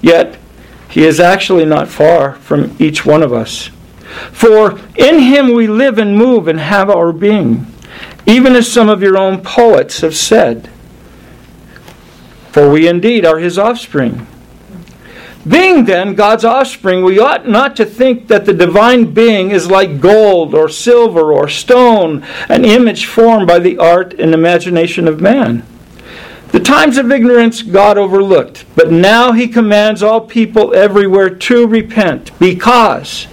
Yet, 0.00 0.38
he 0.88 1.04
is 1.04 1.20
actually 1.20 1.64
not 1.64 1.88
far 1.88 2.34
from 2.34 2.76
each 2.78 3.06
one 3.06 3.22
of 3.22 3.32
us. 3.32 3.70
For 4.32 4.78
in 4.96 5.20
him 5.20 5.54
we 5.54 5.66
live 5.66 5.98
and 5.98 6.16
move 6.16 6.48
and 6.48 6.58
have 6.58 6.90
our 6.90 7.12
being, 7.12 7.66
even 8.26 8.56
as 8.56 8.70
some 8.70 8.88
of 8.88 9.02
your 9.02 9.16
own 9.16 9.40
poets 9.42 10.00
have 10.00 10.16
said. 10.16 10.68
For 12.50 12.68
we 12.68 12.88
indeed 12.88 13.24
are 13.24 13.38
his 13.38 13.58
offspring. 13.58 14.26
Being 15.46 15.86
then 15.86 16.14
God's 16.16 16.44
offspring, 16.44 17.02
we 17.02 17.18
ought 17.18 17.48
not 17.48 17.76
to 17.76 17.86
think 17.86 18.28
that 18.28 18.44
the 18.44 18.52
divine 18.52 19.14
being 19.14 19.52
is 19.52 19.70
like 19.70 20.00
gold 20.00 20.54
or 20.54 20.68
silver 20.68 21.32
or 21.32 21.48
stone, 21.48 22.22
an 22.48 22.64
image 22.64 23.06
formed 23.06 23.46
by 23.46 23.58
the 23.58 23.78
art 23.78 24.12
and 24.14 24.34
imagination 24.34 25.08
of 25.08 25.20
man. 25.20 25.64
The 26.52 26.60
times 26.60 26.98
of 26.98 27.12
ignorance 27.12 27.62
God 27.62 27.96
overlooked, 27.96 28.64
but 28.74 28.90
now 28.90 29.32
he 29.32 29.46
commands 29.46 30.02
all 30.02 30.20
people 30.20 30.74
everywhere 30.74 31.30
to 31.30 31.66
repent 31.66 32.36
because, 32.40 33.28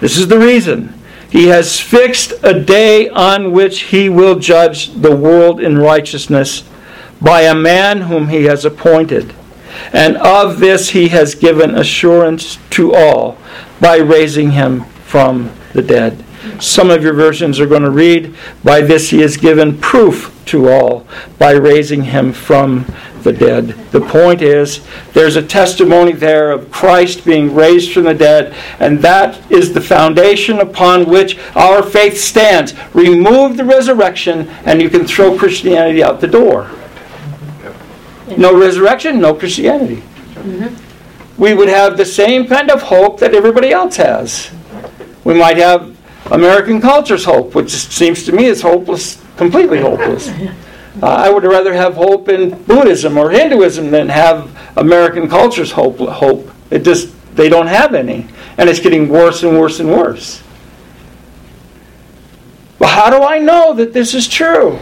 this 0.00 0.18
is 0.18 0.28
the 0.28 0.38
reason, 0.38 0.92
he 1.30 1.46
has 1.46 1.80
fixed 1.80 2.32
a 2.42 2.58
day 2.58 3.08
on 3.08 3.52
which 3.52 3.84
he 3.84 4.08
will 4.08 4.38
judge 4.38 4.92
the 4.92 5.16
world 5.16 5.60
in 5.60 5.78
righteousness 5.78 6.64
by 7.20 7.42
a 7.42 7.54
man 7.54 8.02
whom 8.02 8.28
he 8.28 8.44
has 8.44 8.64
appointed. 8.64 9.34
And 9.92 10.16
of 10.18 10.58
this 10.58 10.90
he 10.90 11.08
has 11.08 11.34
given 11.34 11.74
assurance 11.74 12.58
to 12.70 12.94
all 12.94 13.38
by 13.80 13.96
raising 13.96 14.52
him 14.52 14.84
from 15.04 15.50
the 15.72 15.82
dead. 15.82 16.24
Some 16.60 16.90
of 16.90 17.02
your 17.02 17.12
versions 17.14 17.60
are 17.60 17.66
going 17.66 17.82
to 17.82 17.90
read, 17.90 18.34
By 18.62 18.80
this 18.80 19.10
he 19.10 19.20
has 19.20 19.36
given 19.36 19.78
proof 19.78 20.34
to 20.48 20.68
all 20.68 21.06
by 21.38 21.52
raising 21.52 22.02
him 22.02 22.32
from 22.32 22.84
the 23.22 23.32
dead. 23.32 23.68
The 23.90 24.00
point 24.00 24.42
is, 24.42 24.86
there's 25.12 25.36
a 25.36 25.42
testimony 25.42 26.12
there 26.12 26.50
of 26.50 26.70
Christ 26.70 27.24
being 27.24 27.54
raised 27.54 27.92
from 27.92 28.04
the 28.04 28.14
dead, 28.14 28.54
and 28.80 29.00
that 29.00 29.50
is 29.50 29.72
the 29.72 29.80
foundation 29.80 30.60
upon 30.60 31.08
which 31.08 31.38
our 31.54 31.82
faith 31.82 32.18
stands. 32.18 32.74
Remove 32.94 33.56
the 33.56 33.64
resurrection, 33.64 34.48
and 34.64 34.80
you 34.80 34.88
can 34.88 35.06
throw 35.06 35.36
Christianity 35.36 36.02
out 36.02 36.20
the 36.20 36.28
door. 36.28 36.70
No 38.36 38.58
resurrection, 38.58 39.20
no 39.20 39.34
Christianity. 39.34 40.02
Mm-hmm. 40.34 41.42
We 41.42 41.54
would 41.54 41.68
have 41.68 41.96
the 41.96 42.04
same 42.04 42.46
kind 42.46 42.70
of 42.70 42.82
hope 42.82 43.20
that 43.20 43.34
everybody 43.34 43.70
else 43.70 43.96
has. 43.96 44.50
We 45.24 45.34
might 45.34 45.56
have 45.56 45.96
American 46.30 46.80
culture's 46.80 47.24
hope, 47.24 47.54
which 47.54 47.70
seems 47.70 48.24
to 48.24 48.32
me 48.32 48.46
is 48.46 48.60
hopeless, 48.60 49.22
completely 49.38 49.80
hopeless. 49.80 50.28
Uh, 51.00 51.06
I 51.06 51.30
would 51.30 51.44
rather 51.44 51.72
have 51.72 51.94
hope 51.94 52.28
in 52.28 52.60
Buddhism 52.64 53.16
or 53.16 53.30
Hinduism 53.30 53.90
than 53.90 54.08
have 54.08 54.50
American 54.76 55.28
culture's 55.28 55.70
hope. 55.70 55.98
Hope 55.98 56.50
it 56.70 56.80
just 56.80 57.14
they 57.36 57.48
don't 57.48 57.68
have 57.68 57.94
any, 57.94 58.26
and 58.58 58.68
it's 58.68 58.80
getting 58.80 59.08
worse 59.08 59.44
and 59.44 59.58
worse 59.58 59.78
and 59.80 59.88
worse. 59.88 60.42
But 62.78 62.88
how 62.88 63.10
do 63.10 63.24
I 63.24 63.38
know 63.38 63.74
that 63.74 63.92
this 63.92 64.12
is 64.12 64.28
true? 64.28 64.78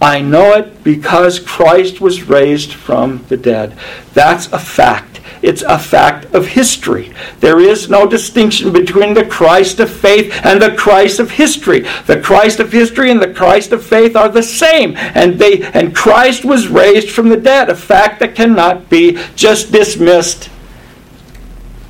I 0.00 0.20
know 0.20 0.52
it 0.52 0.84
because 0.84 1.38
Christ 1.38 2.00
was 2.00 2.24
raised 2.24 2.72
from 2.72 3.24
the 3.28 3.36
dead. 3.36 3.76
That's 4.12 4.46
a 4.52 4.58
fact. 4.58 5.20
It's 5.42 5.62
a 5.62 5.78
fact 5.78 6.34
of 6.34 6.48
history. 6.48 7.12
There 7.40 7.60
is 7.60 7.88
no 7.88 8.06
distinction 8.06 8.72
between 8.72 9.14
the 9.14 9.24
Christ 9.24 9.80
of 9.80 9.90
faith 9.90 10.32
and 10.44 10.60
the 10.60 10.74
Christ 10.74 11.18
of 11.20 11.30
history. 11.30 11.80
The 12.06 12.20
Christ 12.20 12.60
of 12.60 12.72
history 12.72 13.10
and 13.10 13.20
the 13.20 13.32
Christ 13.32 13.72
of 13.72 13.84
faith 13.84 14.16
are 14.16 14.28
the 14.28 14.42
same. 14.42 14.96
And 14.96 15.38
they 15.38 15.62
and 15.62 15.94
Christ 15.94 16.44
was 16.44 16.68
raised 16.68 17.10
from 17.10 17.28
the 17.28 17.36
dead, 17.36 17.70
a 17.70 17.74
fact 17.74 18.20
that 18.20 18.34
cannot 18.34 18.90
be 18.90 19.18
just 19.34 19.72
dismissed 19.72 20.50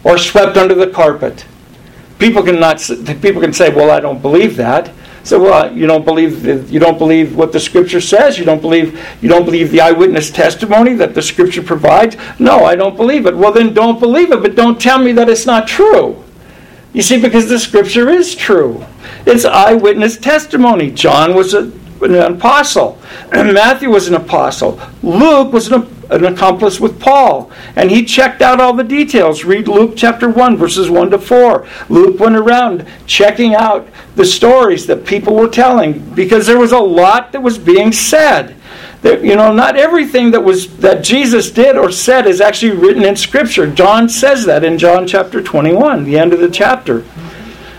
or 0.05 0.19
swept 0.19 0.57
under 0.57 0.75
the 0.75 0.89
carpet. 0.89 1.45
People 2.19 2.43
cannot 2.43 2.79
people 3.21 3.41
can 3.41 3.53
say, 3.53 3.71
"Well, 3.71 3.91
I 3.91 4.01
don't 4.01 4.23
believe 4.23 4.57
that." 4.57 4.91
So 5.27 5.43
well, 5.43 5.77
you 5.77 5.89
don't 5.89 6.05
believe 6.05 6.71
you 6.71 6.79
don't 6.79 6.99
believe 6.99 7.35
what 7.35 7.51
the 7.51 7.59
scripture 7.59 8.01
says. 8.01 8.39
You 8.39 8.45
don't 8.45 8.63
believe 8.63 9.05
you 9.21 9.29
don't 9.29 9.45
believe 9.45 9.73
the 9.73 9.81
eyewitness 9.81 10.31
testimony 10.31 10.95
that 10.95 11.17
the 11.17 11.23
scripture 11.23 11.65
provides. 11.65 12.17
No, 12.39 12.65
I 12.65 12.77
don't 12.77 12.97
believe 12.97 13.27
it. 13.27 13.37
Well, 13.37 13.51
then 13.51 13.75
don't 13.75 13.99
believe 13.99 14.31
it, 14.31 14.41
but 14.41 14.55
don't 14.55 14.81
tell 14.81 15.01
me 15.01 15.11
that 15.15 15.29
it's 15.29 15.45
not 15.45 15.67
true. 15.67 16.23
You 16.93 17.03
see, 17.03 17.21
because 17.21 17.49
the 17.49 17.59
scripture 17.59 18.09
is 18.09 18.37
true. 18.37 18.87
It's 19.27 19.45
eyewitness 19.45 20.17
testimony. 20.17 20.93
John 20.93 21.35
was 21.35 21.55
a, 21.55 21.73
an 22.03 22.15
apostle. 22.15 22.99
Matthew 23.33 23.91
was 23.91 24.09
an 24.09 24.15
apostle. 24.15 24.81
Luke 25.03 25.53
was 25.53 25.71
an 25.71 25.83
an 26.11 26.25
accomplice 26.25 26.81
with 26.81 27.01
Paul. 27.01 27.51
And 27.75 27.91
he 27.91 28.05
checked 28.05 28.43
out 28.43 28.61
all 28.61 28.73
the 28.73 28.85
details. 28.85 29.45
Read 29.45 29.69
Luke 29.69 29.95
chapter 29.97 30.29
1, 30.29 30.57
verses 30.57 30.91
1 30.91 31.11
to 31.11 31.19
4. 31.19 31.67
Luke 31.89 32.21
went 32.21 32.37
around 32.37 32.87
checking 33.07 33.55
out 33.55 33.89
the 34.15 34.25
stories 34.25 34.87
that 34.87 35.05
people 35.05 35.35
were 35.35 35.49
telling 35.49 35.99
because 36.15 36.47
there 36.47 36.59
was 36.59 36.73
a 36.73 36.79
lot 36.79 37.33
that 37.33 37.43
was 37.43 37.59
being 37.59 37.93
said. 37.93 38.57
That, 39.03 39.23
you 39.23 39.37
know, 39.37 39.53
not 39.53 39.77
everything 39.77 40.31
that 40.33 40.43
was 40.43 40.79
that 40.79 41.05
Jesus 41.05 41.51
did 41.51 41.77
or 41.77 41.93
said 41.93 42.27
is 42.27 42.41
actually 42.41 42.73
written 42.73 43.05
in 43.05 43.15
Scripture. 43.15 43.71
John 43.71 44.09
says 44.09 44.47
that 44.47 44.65
in 44.65 44.79
John 44.79 45.07
chapter 45.07 45.43
21, 45.43 46.05
the 46.05 46.19
end 46.19 46.33
of 46.33 46.41
the 46.41 46.51
chapter. 46.51 47.05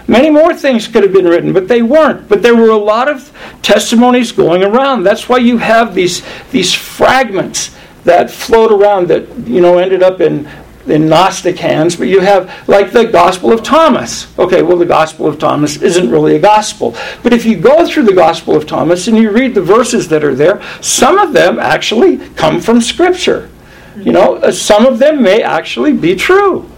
Many 0.07 0.29
more 0.29 0.53
things 0.53 0.87
could 0.87 1.03
have 1.03 1.11
been 1.11 1.27
written, 1.27 1.51
but 1.51 1.67
they 1.67 1.81
weren't. 1.81 2.29
But 2.29 2.41
there 2.41 2.55
were 2.55 2.69
a 2.69 2.77
lot 2.77 3.09
of 3.09 3.31
testimonies 3.61 4.31
going 4.31 4.63
around. 4.63 5.03
That's 5.03 5.27
why 5.27 5.37
you 5.37 5.57
have 5.57 5.93
these, 5.93 6.23
these 6.51 6.73
fragments 6.73 7.75
that 8.07 8.31
float 8.31 8.71
around 8.71 9.09
that 9.09 9.27
you 9.45 9.61
know 9.61 9.77
ended 9.77 10.01
up 10.01 10.21
in 10.21 10.49
in 10.87 11.09
Gnostic 11.09 11.59
hands, 11.59 11.97
but 11.97 12.07
you 12.07 12.21
have 12.21 12.67
like 12.67 12.91
the 12.91 13.03
Gospel 13.03 13.51
of 13.51 13.61
Thomas. 13.61 14.27
Okay, 14.39 14.61
well, 14.61 14.77
the 14.77 14.85
Gospel 14.85 15.27
of 15.27 15.37
Thomas 15.37 15.81
isn't 15.81 16.09
really 16.09 16.37
a 16.37 16.39
gospel. 16.39 16.95
But 17.23 17.33
if 17.33 17.45
you 17.45 17.57
go 17.57 17.85
through 17.85 18.03
the 18.03 18.13
Gospel 18.13 18.55
of 18.55 18.65
Thomas 18.65 19.07
and 19.09 19.17
you 19.17 19.31
read 19.31 19.53
the 19.53 19.61
verses 19.61 20.07
that 20.07 20.23
are 20.23 20.33
there, 20.33 20.61
some 20.81 21.17
of 21.17 21.33
them 21.33 21.59
actually 21.59 22.17
come 22.35 22.61
from 22.61 22.79
Scripture. 22.79 23.49
You 23.97 24.13
know, 24.13 24.35
uh, 24.35 24.51
some 24.51 24.85
of 24.85 24.99
them 24.99 25.21
may 25.21 25.41
actually 25.41 25.91
be 25.91 26.15
true. 26.15 26.71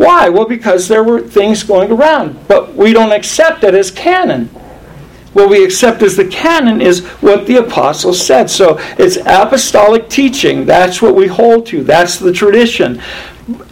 Why? 0.00 0.30
Well, 0.30 0.46
because 0.46 0.88
there 0.88 1.04
were 1.04 1.20
things 1.20 1.62
going 1.62 1.92
around, 1.92 2.48
but 2.48 2.74
we 2.74 2.92
don't 2.92 3.12
accept 3.12 3.64
it 3.64 3.74
as 3.74 3.90
canon 3.90 4.48
what 5.32 5.48
we 5.48 5.64
accept 5.64 6.02
as 6.02 6.16
the 6.16 6.26
canon 6.26 6.80
is 6.80 7.04
what 7.20 7.46
the 7.46 7.56
apostles 7.56 8.24
said. 8.24 8.50
So 8.50 8.78
it's 8.98 9.16
apostolic 9.16 10.08
teaching. 10.08 10.66
That's 10.66 11.00
what 11.00 11.14
we 11.14 11.28
hold 11.28 11.66
to. 11.66 11.84
That's 11.84 12.18
the 12.18 12.32
tradition. 12.32 13.00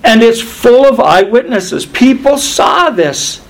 And 0.04 0.22
it's 0.22 0.40
full 0.40 0.86
of 0.86 1.00
eyewitnesses. 1.00 1.84
People 1.84 2.38
saw 2.38 2.90
this. 2.90 3.44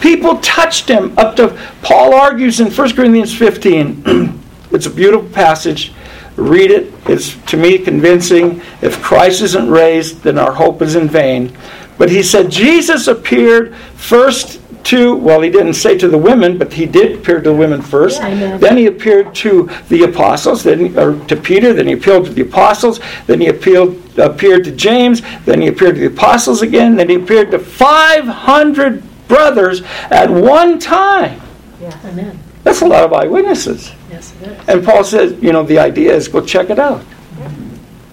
People 0.00 0.38
touched 0.38 0.88
him 0.88 1.16
up 1.16 1.36
to 1.36 1.56
Paul 1.82 2.14
argues 2.14 2.60
in 2.60 2.70
1 2.70 2.96
Corinthians 2.96 3.36
15. 3.36 4.40
it's 4.72 4.86
a 4.86 4.90
beautiful 4.90 5.28
passage. 5.30 5.92
Read 6.36 6.70
it. 6.70 6.92
It's 7.06 7.36
to 7.46 7.56
me 7.56 7.78
convincing. 7.78 8.60
If 8.82 9.02
Christ 9.02 9.42
isn't 9.42 9.70
raised, 9.70 10.22
then 10.22 10.38
our 10.38 10.52
hope 10.52 10.82
is 10.82 10.96
in 10.96 11.08
vain. 11.08 11.56
But 11.96 12.10
he 12.10 12.22
said 12.22 12.50
Jesus 12.50 13.06
appeared 13.06 13.76
first 13.76 14.60
to, 14.84 15.16
well, 15.16 15.40
he 15.40 15.50
didn't 15.50 15.74
say 15.74 15.96
to 15.98 16.08
the 16.08 16.18
women, 16.18 16.58
but 16.58 16.72
he 16.72 16.86
did 16.86 17.18
appear 17.18 17.36
to 17.40 17.50
the 17.50 17.56
women 17.56 17.80
first. 17.80 18.20
Yeah, 18.20 18.56
then 18.58 18.76
he 18.76 18.86
appeared 18.86 19.34
to 19.36 19.70
the 19.88 20.02
apostles, 20.02 20.62
then 20.62 20.96
or 20.98 21.18
to 21.26 21.36
Peter, 21.36 21.72
then 21.72 21.86
he 21.86 21.94
appealed 21.94 22.26
to 22.26 22.32
the 22.32 22.42
apostles, 22.42 23.00
then 23.26 23.40
he 23.40 23.48
appealed, 23.48 24.18
appeared 24.18 24.64
to 24.64 24.72
James, 24.72 25.22
then 25.46 25.60
he 25.60 25.68
appeared 25.68 25.94
to 25.94 26.00
the 26.02 26.14
apostles 26.14 26.62
again, 26.62 26.96
then 26.96 27.08
he 27.08 27.14
appeared 27.14 27.50
to 27.52 27.58
500 27.58 29.02
brothers 29.26 29.82
at 30.10 30.28
one 30.28 30.78
time. 30.78 31.40
Yeah. 31.80 31.98
Amen. 32.04 32.38
That's 32.62 32.82
a 32.82 32.86
lot 32.86 33.04
of 33.04 33.12
eyewitnesses. 33.12 33.92
Yes, 34.14 34.32
it 34.40 34.48
is. 34.48 34.68
And 34.68 34.84
Paul 34.84 35.02
says, 35.02 35.42
you 35.42 35.52
know, 35.52 35.64
the 35.64 35.80
idea 35.80 36.14
is 36.14 36.28
go 36.28 36.40
check 36.40 36.70
it 36.70 36.78
out. 36.78 37.04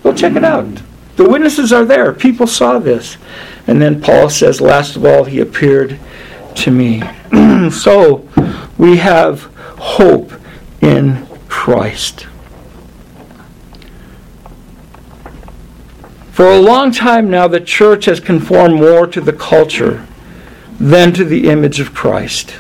Go 0.02 0.14
check 0.14 0.36
it 0.36 0.44
out. 0.44 0.82
The 1.16 1.30
witnesses 1.30 1.72
are 1.72 1.86
there. 1.86 2.12
People 2.12 2.48
saw 2.48 2.80
this. 2.80 3.18
And 3.68 3.80
then 3.80 4.02
Paul 4.02 4.30
says, 4.30 4.60
last 4.60 4.96
of 4.96 5.06
all, 5.06 5.26
he 5.26 5.40
appeared 5.40 6.00
to 6.56 6.72
me. 6.72 7.04
so 7.72 8.28
we 8.80 8.98
have 8.98 9.44
hope 9.78 10.32
in 10.82 11.28
Christ. 11.48 12.26
For 16.32 16.52
a 16.52 16.58
long 16.58 16.92
time 16.92 17.30
now, 17.30 17.48
the 17.48 17.62
church 17.62 18.06
has 18.06 18.20
conformed 18.20 18.76
more 18.76 19.06
to 19.06 19.22
the 19.22 19.34
culture 19.34 20.08
than 20.80 21.14
to 21.14 21.24
the 21.24 21.48
image 21.48 21.80
of 21.80 21.94
Christ. 21.94 22.56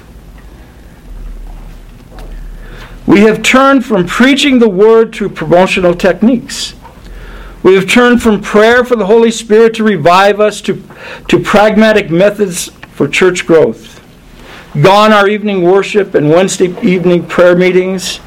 We 3.11 3.23
have 3.23 3.43
turned 3.43 3.85
from 3.85 4.07
preaching 4.07 4.59
the 4.59 4.69
word 4.69 5.11
to 5.15 5.27
promotional 5.27 5.93
techniques. 5.93 6.75
We 7.61 7.75
have 7.75 7.85
turned 7.85 8.23
from 8.23 8.39
prayer 8.39 8.85
for 8.85 8.95
the 8.95 9.05
Holy 9.05 9.31
Spirit 9.31 9.73
to 9.73 9.83
revive 9.83 10.39
us 10.39 10.61
to, 10.61 10.81
to 11.27 11.37
pragmatic 11.37 12.09
methods 12.09 12.69
for 12.93 13.09
church 13.09 13.45
growth. 13.45 13.99
Gone 14.81 15.11
our 15.11 15.27
evening 15.27 15.63
worship 15.63 16.15
and 16.15 16.29
Wednesday 16.29 16.67
evening 16.81 17.27
prayer 17.27 17.53
meetings. 17.53 18.21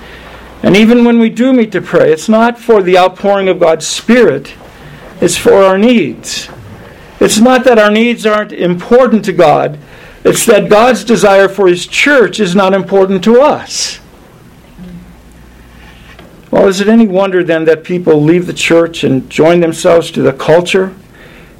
And 0.62 0.76
even 0.76 1.02
when 1.02 1.18
we 1.18 1.30
do 1.30 1.54
meet 1.54 1.72
to 1.72 1.80
pray, 1.80 2.12
it's 2.12 2.28
not 2.28 2.58
for 2.58 2.82
the 2.82 2.98
outpouring 2.98 3.48
of 3.48 3.58
God's 3.58 3.86
Spirit, 3.86 4.54
it's 5.18 5.38
for 5.38 5.64
our 5.64 5.78
needs. 5.78 6.50
It's 7.20 7.38
not 7.38 7.64
that 7.64 7.78
our 7.78 7.90
needs 7.90 8.26
aren't 8.26 8.52
important 8.52 9.24
to 9.24 9.32
God, 9.32 9.78
it's 10.24 10.44
that 10.44 10.68
God's 10.68 11.04
desire 11.04 11.48
for 11.48 11.68
His 11.68 11.86
church 11.86 12.38
is 12.38 12.54
not 12.54 12.74
important 12.74 13.24
to 13.24 13.40
us. 13.40 14.00
Well, 16.54 16.68
is 16.68 16.80
it 16.80 16.86
any 16.86 17.08
wonder 17.08 17.42
then 17.42 17.64
that 17.64 17.82
people 17.82 18.22
leave 18.22 18.46
the 18.46 18.52
church 18.52 19.02
and 19.02 19.28
join 19.28 19.58
themselves 19.58 20.12
to 20.12 20.22
the 20.22 20.32
culture? 20.32 20.94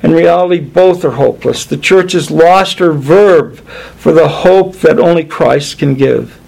In 0.05 0.13
reality, 0.13 0.61
both 0.61 1.05
are 1.05 1.11
hopeless. 1.11 1.65
The 1.65 1.77
church 1.77 2.13
has 2.13 2.31
lost 2.31 2.79
her 2.79 2.93
verb 2.93 3.57
for 3.97 4.13
the 4.13 4.29
hope 4.29 4.77
that 4.77 5.01
only 5.01 5.25
Christ 5.25 5.81
can 5.81 5.95
give. 5.95 6.41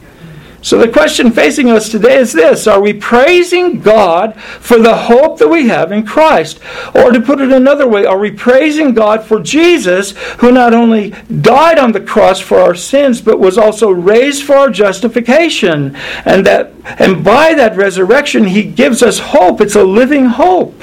So 0.67 0.79
the 0.79 0.89
question 0.89 1.31
facing 1.31 1.71
us 1.71 1.89
today 1.89 2.17
is 2.17 2.33
this 2.33 2.67
Are 2.67 2.83
we 2.83 2.93
praising 2.93 3.79
God 3.83 4.35
for 4.41 4.81
the 4.81 4.97
hope 4.97 5.39
that 5.39 5.47
we 5.47 5.69
have 5.69 5.93
in 5.93 6.05
Christ? 6.05 6.59
Or 6.93 7.13
to 7.13 7.21
put 7.21 7.41
it 7.41 7.53
another 7.53 7.87
way, 7.87 8.05
are 8.05 8.19
we 8.19 8.33
praising 8.33 8.93
God 8.93 9.23
for 9.23 9.41
Jesus, 9.41 10.11
who 10.39 10.51
not 10.51 10.75
only 10.75 11.15
died 11.41 11.79
on 11.79 11.93
the 11.93 12.01
cross 12.01 12.41
for 12.41 12.59
our 12.59 12.75
sins, 12.75 13.21
but 13.21 13.39
was 13.39 13.57
also 13.57 13.93
raised 13.93 14.43
for 14.43 14.57
our 14.57 14.69
justification? 14.69 15.95
And, 16.25 16.45
that, 16.47 16.73
and 16.99 17.23
by 17.23 17.55
that 17.55 17.77
resurrection, 17.77 18.43
he 18.43 18.65
gives 18.65 19.05
us 19.05 19.21
hope. 19.21 19.61
It's 19.61 19.77
a 19.77 19.85
living 19.85 20.25
hope. 20.25 20.83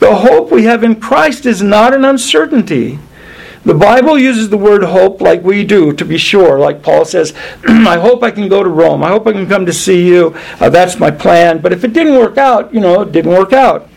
The 0.00 0.16
hope 0.16 0.52
we 0.52 0.64
have 0.64 0.84
in 0.84 1.00
Christ 1.00 1.46
is 1.46 1.62
not 1.62 1.94
an 1.94 2.04
uncertainty. 2.04 2.98
The 3.64 3.74
Bible 3.74 4.18
uses 4.18 4.48
the 4.48 4.58
word 4.58 4.82
hope 4.82 5.20
like 5.20 5.42
we 5.42 5.64
do, 5.64 5.92
to 5.92 6.04
be 6.04 6.18
sure. 6.18 6.58
Like 6.58 6.82
Paul 6.82 7.04
says, 7.04 7.32
I 7.68 7.98
hope 7.98 8.22
I 8.22 8.32
can 8.32 8.48
go 8.48 8.62
to 8.62 8.68
Rome. 8.68 9.04
I 9.04 9.08
hope 9.08 9.26
I 9.26 9.32
can 9.32 9.48
come 9.48 9.66
to 9.66 9.72
see 9.72 10.06
you. 10.06 10.34
Uh, 10.58 10.68
that's 10.68 10.98
my 10.98 11.10
plan. 11.10 11.60
But 11.60 11.72
if 11.72 11.84
it 11.84 11.92
didn't 11.92 12.16
work 12.16 12.38
out, 12.38 12.74
you 12.74 12.80
know, 12.80 13.02
it 13.02 13.12
didn't 13.12 13.30
work 13.30 13.52
out. 13.52 13.88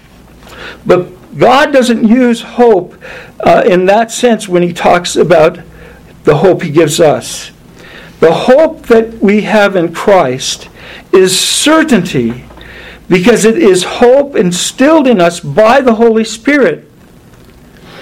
But 0.85 1.09
God 1.37 1.73
doesn't 1.73 2.07
use 2.07 2.41
hope 2.41 2.95
uh, 3.39 3.63
in 3.65 3.85
that 3.87 4.11
sense 4.11 4.47
when 4.47 4.61
He 4.61 4.71
talks 4.71 5.15
about 5.15 5.59
the 6.23 6.37
hope 6.37 6.61
He 6.61 6.71
gives 6.71 6.99
us. 6.99 7.51
The 8.19 8.33
hope 8.33 8.83
that 8.83 9.15
we 9.15 9.41
have 9.41 9.75
in 9.75 9.93
Christ 9.93 10.69
is 11.11 11.39
certainty 11.39 12.45
because 13.09 13.45
it 13.45 13.57
is 13.57 13.83
hope 13.83 14.35
instilled 14.35 15.07
in 15.07 15.19
us 15.19 15.39
by 15.39 15.81
the 15.81 15.95
Holy 15.95 16.23
Spirit. 16.23 16.89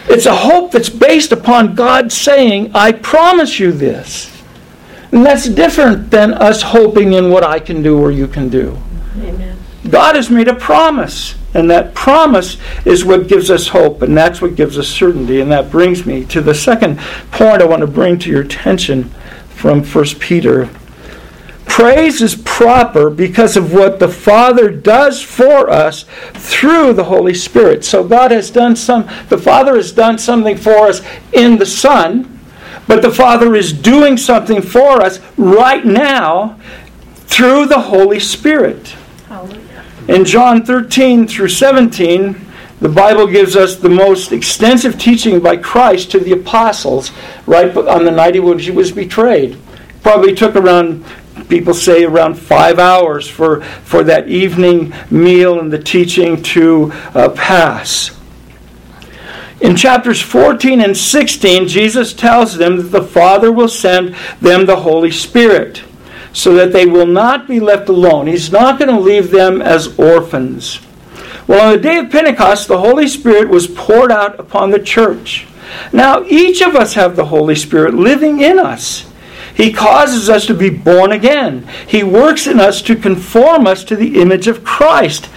It's 0.10 0.26
a 0.26 0.36
hope 0.36 0.72
that's 0.72 0.90
based 0.90 1.32
upon 1.32 1.76
God 1.76 2.12
saying, 2.12 2.72
I 2.76 2.92
promise 2.92 3.60
you 3.60 3.72
this. 3.72 4.30
And 5.12 5.26
that's 5.26 5.48
different 5.48 6.12
than 6.12 6.34
us 6.34 6.62
hoping 6.62 7.14
in 7.14 7.30
what 7.30 7.44
I 7.44 7.60
can 7.60 7.82
do 7.82 8.00
or 8.00 8.12
you 8.12 8.28
can 8.28 8.50
do. 8.50 8.78
Amen. 9.18 9.58
God 9.90 10.16
has 10.16 10.30
made 10.30 10.48
a 10.48 10.56
promise, 10.56 11.36
and 11.54 11.70
that 11.70 11.94
promise 11.94 12.58
is 12.86 13.06
what 13.06 13.28
gives 13.28 13.52
us 13.52 13.68
hope, 13.68 14.02
and 14.02 14.18
that's 14.18 14.42
what 14.42 14.56
gives 14.56 14.78
us 14.78 14.88
certainty. 14.88 15.40
And 15.40 15.52
that 15.52 15.70
brings 15.70 16.06
me 16.06 16.26
to 16.26 16.42
the 16.42 16.56
second 16.56 17.00
point 17.32 17.62
I 17.62 17.66
want 17.66 17.82
to 17.82 17.88
bring 17.88 18.18
to 18.20 18.30
your 18.30 18.42
attention 18.42 19.10
from 19.50 19.84
1 19.84 20.06
Peter 20.20 20.70
Praise 21.74 22.22
is 22.22 22.36
proper 22.54 23.10
because 23.10 23.58
of 23.58 23.74
what 23.74 23.98
the 23.98 24.08
Father 24.08 24.70
does 24.70 25.20
for 25.24 25.72
us 25.72 26.06
through 26.34 26.94
the 26.94 27.06
Holy 27.06 27.34
Spirit. 27.34 27.84
So 27.84 28.04
God 28.08 28.30
has 28.30 28.52
done 28.52 28.76
some, 28.76 29.10
the 29.28 29.40
Father 29.40 29.76
has 29.76 29.92
done 29.92 30.20
something 30.20 30.56
for 30.56 30.88
us 30.88 31.02
in 31.32 31.58
the 31.58 31.66
Son, 31.66 32.40
but 32.88 33.02
the 33.02 33.10
Father 33.10 33.56
is 33.56 33.74
doing 33.74 34.18
something 34.18 34.62
for 34.62 35.02
us 35.02 35.20
right 35.36 35.84
now 35.84 36.60
through 37.26 37.66
the 37.66 37.80
Holy 37.80 38.20
Spirit. 38.20 38.90
Hallelujah. 39.28 39.84
In 40.08 40.24
John 40.24 40.64
13 40.64 41.28
through 41.28 41.50
17, 41.50 42.40
the 42.82 42.90
Bible 42.90 43.26
gives 43.26 43.56
us 43.56 43.78
the 43.78 43.90
most 43.90 44.32
extensive 44.32 45.00
teaching 45.00 45.40
by 45.40 45.58
Christ 45.58 46.12
to 46.12 46.20
the 46.20 46.34
apostles 46.34 47.12
right 47.48 47.76
on 47.76 48.06
the 48.06 48.12
night 48.12 48.36
he 48.36 48.40
was 48.40 48.92
betrayed. 48.92 49.58
Probably 50.04 50.36
took 50.36 50.56
around 50.56 51.04
people 51.50 51.74
say 51.74 52.04
around 52.04 52.36
five 52.36 52.80
hours 52.80 53.28
for, 53.28 53.62
for 53.62 54.04
that 54.04 54.28
evening 54.28 54.94
meal 55.10 55.60
and 55.60 55.72
the 55.72 55.80
teaching 55.80 56.42
to 56.44 56.92
uh, 57.14 57.30
pass. 57.30 58.18
In 59.62 59.78
chapters 59.78 60.22
14 60.22 60.82
and 60.82 60.96
16, 60.96 61.68
Jesus 61.68 62.14
tells 62.14 62.58
them 62.58 62.78
that 62.78 62.92
the 62.92 63.02
Father 63.04 63.52
will 63.52 63.70
send 63.70 64.16
them 64.42 64.66
the 64.66 64.76
Holy 64.76 65.12
Spirit 65.12 65.84
so 66.34 66.56
that 66.56 66.74
they 66.74 66.86
will 66.86 67.06
not 67.06 67.48
be 67.48 67.60
left 67.60 67.88
alone. 67.88 68.28
He's 68.28 68.52
not 68.52 68.78
going 68.78 68.94
to 68.94 69.00
leave 69.00 69.32
them 69.32 69.62
as 69.62 69.98
orphans. 69.98 70.82
Well, 71.48 71.68
on 71.68 71.74
the 71.74 71.82
day 71.82 71.98
of 72.00 72.10
Pentecost, 72.10 72.68
the 72.68 72.80
Holy 72.80 73.08
Spirit 73.08 73.50
was 73.50 73.68
poured 73.68 74.12
out 74.12 74.40
upon 74.40 74.72
the 74.72 74.80
church. 74.80 75.46
Now, 75.92 76.24
each 76.24 76.62
of 76.62 76.76
us 76.76 76.96
have 76.96 77.16
the 77.16 77.26
Holy 77.26 77.56
Spirit 77.56 77.94
living 77.94 78.42
in 78.42 78.60
us. 78.60 79.06
He 79.56 79.72
causes 79.72 80.30
us 80.30 80.46
to 80.48 80.54
be 80.54 80.70
born 80.70 81.12
again. 81.12 81.68
He 81.88 82.04
works 82.04 82.48
in 82.48 82.60
us 82.60 82.82
to 82.84 82.96
conform 82.96 83.68
us 83.68 83.84
to 83.86 83.96
the 83.96 84.20
image 84.20 84.48
of 84.48 84.64
Christ. 84.64 85.30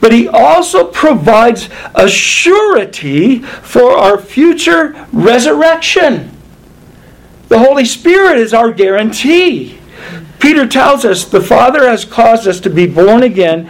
But 0.00 0.12
He 0.12 0.28
also 0.28 0.86
provides 0.86 1.68
a 1.94 2.08
surety 2.08 3.40
for 3.40 3.92
our 3.92 4.18
future 4.18 5.06
resurrection. 5.12 6.30
The 7.48 7.58
Holy 7.58 7.84
Spirit 7.84 8.38
is 8.38 8.54
our 8.54 8.72
guarantee. 8.72 9.78
Peter 10.38 10.66
tells 10.66 11.04
us 11.04 11.24
the 11.24 11.40
Father 11.40 11.88
has 11.88 12.04
caused 12.04 12.46
us 12.46 12.60
to 12.60 12.70
be 12.70 12.86
born 12.86 13.22
again 13.22 13.66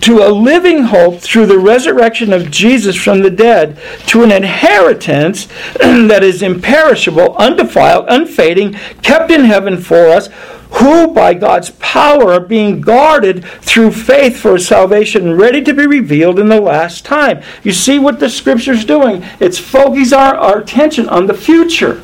to 0.00 0.26
a 0.26 0.28
living 0.28 0.84
hope 0.84 1.20
through 1.20 1.46
the 1.46 1.58
resurrection 1.58 2.32
of 2.32 2.50
Jesus 2.50 2.96
from 2.96 3.20
the 3.20 3.30
dead, 3.30 3.78
to 4.06 4.22
an 4.22 4.32
inheritance 4.32 5.46
that 5.80 6.22
is 6.22 6.42
imperishable, 6.42 7.36
undefiled, 7.36 8.06
unfading, 8.08 8.74
kept 9.02 9.30
in 9.30 9.44
heaven 9.44 9.76
for 9.76 10.06
us, 10.06 10.28
who 10.72 11.08
by 11.08 11.34
God's 11.34 11.70
power 11.70 12.32
are 12.32 12.40
being 12.40 12.80
guarded 12.80 13.44
through 13.44 13.90
faith 13.90 14.36
for 14.36 14.58
salvation, 14.58 15.36
ready 15.36 15.62
to 15.62 15.74
be 15.74 15.86
revealed 15.86 16.38
in 16.38 16.48
the 16.48 16.60
last 16.60 17.04
time. 17.04 17.42
You 17.62 17.72
see 17.72 17.98
what 17.98 18.20
the 18.20 18.30
scripture's 18.30 18.84
doing? 18.84 19.24
It's 19.40 19.58
focusing 19.58 20.16
our, 20.16 20.36
our 20.36 20.58
attention 20.60 21.08
on 21.08 21.26
the 21.26 21.34
future. 21.34 22.02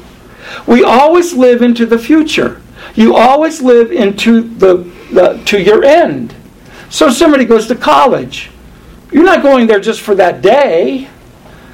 We 0.67 0.83
always 0.83 1.33
live 1.33 1.63
into 1.63 1.87
the 1.87 1.99
future. 1.99 2.61
You 2.95 3.15
always 3.15 3.63
live 3.63 3.93
into 3.93 4.41
the, 4.41 4.79
the 5.13 5.43
to 5.47 5.61
your 5.61 5.85
end. 5.85 6.35
So 6.91 7.11
somebody 7.11 7.45
goes 7.45 7.67
to 7.69 7.75
college. 7.75 8.51
You're 9.13 9.25
not 9.25 9.43
going 9.43 9.67
there 9.67 9.81
just 9.81 10.01
for 10.01 10.15
that 10.17 10.43
day. 10.43 11.09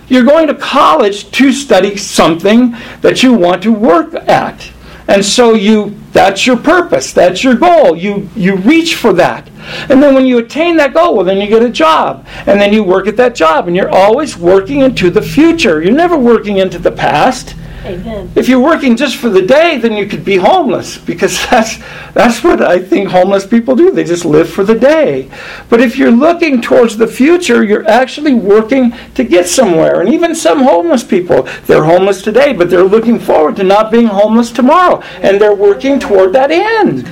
You're 0.08 0.24
going 0.24 0.46
to 0.48 0.54
college 0.54 1.30
to 1.32 1.52
study 1.52 1.96
something 1.96 2.76
that 3.00 3.22
you 3.22 3.32
want 3.32 3.62
to 3.62 3.72
work 3.72 4.14
at. 4.14 4.70
And 5.08 5.24
so 5.24 5.54
you 5.54 5.98
that's 6.12 6.46
your 6.46 6.56
purpose, 6.56 7.12
that's 7.12 7.42
your 7.42 7.54
goal. 7.54 7.96
You 7.96 8.28
you 8.36 8.56
reach 8.56 8.94
for 8.94 9.12
that. 9.14 9.48
And 9.88 10.02
then 10.02 10.14
when 10.14 10.26
you 10.26 10.38
attain 10.38 10.76
that 10.76 10.94
goal, 10.94 11.16
well 11.16 11.24
then 11.24 11.40
you 11.40 11.48
get 11.48 11.62
a 11.62 11.70
job. 11.70 12.26
And 12.46 12.60
then 12.60 12.72
you 12.72 12.84
work 12.84 13.06
at 13.06 13.16
that 13.16 13.34
job 13.34 13.66
and 13.66 13.76
you're 13.76 13.90
always 13.90 14.36
working 14.36 14.80
into 14.80 15.10
the 15.10 15.22
future. 15.22 15.82
You're 15.82 15.92
never 15.92 16.16
working 16.16 16.58
into 16.58 16.78
the 16.78 16.92
past. 16.92 17.56
Amen. 17.84 18.30
If 18.36 18.48
you're 18.48 18.60
working 18.60 18.96
just 18.96 19.16
for 19.16 19.28
the 19.28 19.42
day, 19.42 19.78
then 19.78 19.94
you 19.94 20.06
could 20.06 20.24
be 20.24 20.36
homeless 20.36 20.98
because 20.98 21.44
that's 21.50 21.78
that's 22.14 22.44
what 22.44 22.62
I 22.62 22.78
think 22.78 23.08
homeless 23.08 23.46
people 23.46 23.74
do. 23.74 23.90
They 23.90 24.04
just 24.04 24.24
live 24.24 24.48
for 24.48 24.64
the 24.64 24.78
day. 24.78 25.30
But 25.68 25.80
if 25.80 25.96
you're 25.96 26.10
looking 26.10 26.62
towards 26.62 26.96
the 26.96 27.06
future, 27.06 27.64
you're 27.64 27.88
actually 27.88 28.34
working 28.34 28.94
to 29.14 29.24
get 29.24 29.48
somewhere. 29.48 30.00
And 30.00 30.12
even 30.12 30.34
some 30.34 30.62
homeless 30.62 31.02
people, 31.02 31.42
they're 31.66 31.84
homeless 31.84 32.22
today, 32.22 32.52
but 32.52 32.70
they're 32.70 32.84
looking 32.84 33.18
forward 33.18 33.56
to 33.56 33.64
not 33.64 33.90
being 33.90 34.06
homeless 34.06 34.50
tomorrow, 34.50 35.00
and 35.20 35.40
they're 35.40 35.54
working 35.54 35.98
toward 35.98 36.32
that 36.34 36.50
end. 36.50 37.08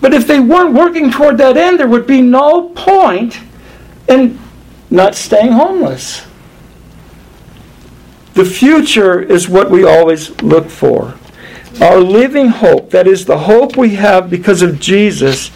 But 0.00 0.14
if 0.14 0.26
they 0.26 0.40
weren't 0.40 0.74
working 0.74 1.10
toward 1.10 1.38
that 1.38 1.56
end, 1.56 1.78
there 1.80 1.88
would 1.88 2.06
be 2.06 2.22
no 2.22 2.68
point 2.70 3.38
in 4.08 4.38
not 4.90 5.14
staying 5.14 5.52
homeless. 5.52 6.27
The 8.38 8.44
future 8.44 9.20
is 9.20 9.48
what 9.48 9.68
we 9.68 9.82
always 9.82 10.30
look 10.42 10.70
for. 10.70 11.16
Our 11.80 11.98
living 11.98 12.46
hope, 12.46 12.90
that 12.90 13.08
is 13.08 13.24
the 13.24 13.36
hope 13.36 13.76
we 13.76 13.96
have 13.96 14.30
because 14.30 14.62
of 14.62 14.78
Jesus, 14.78 15.50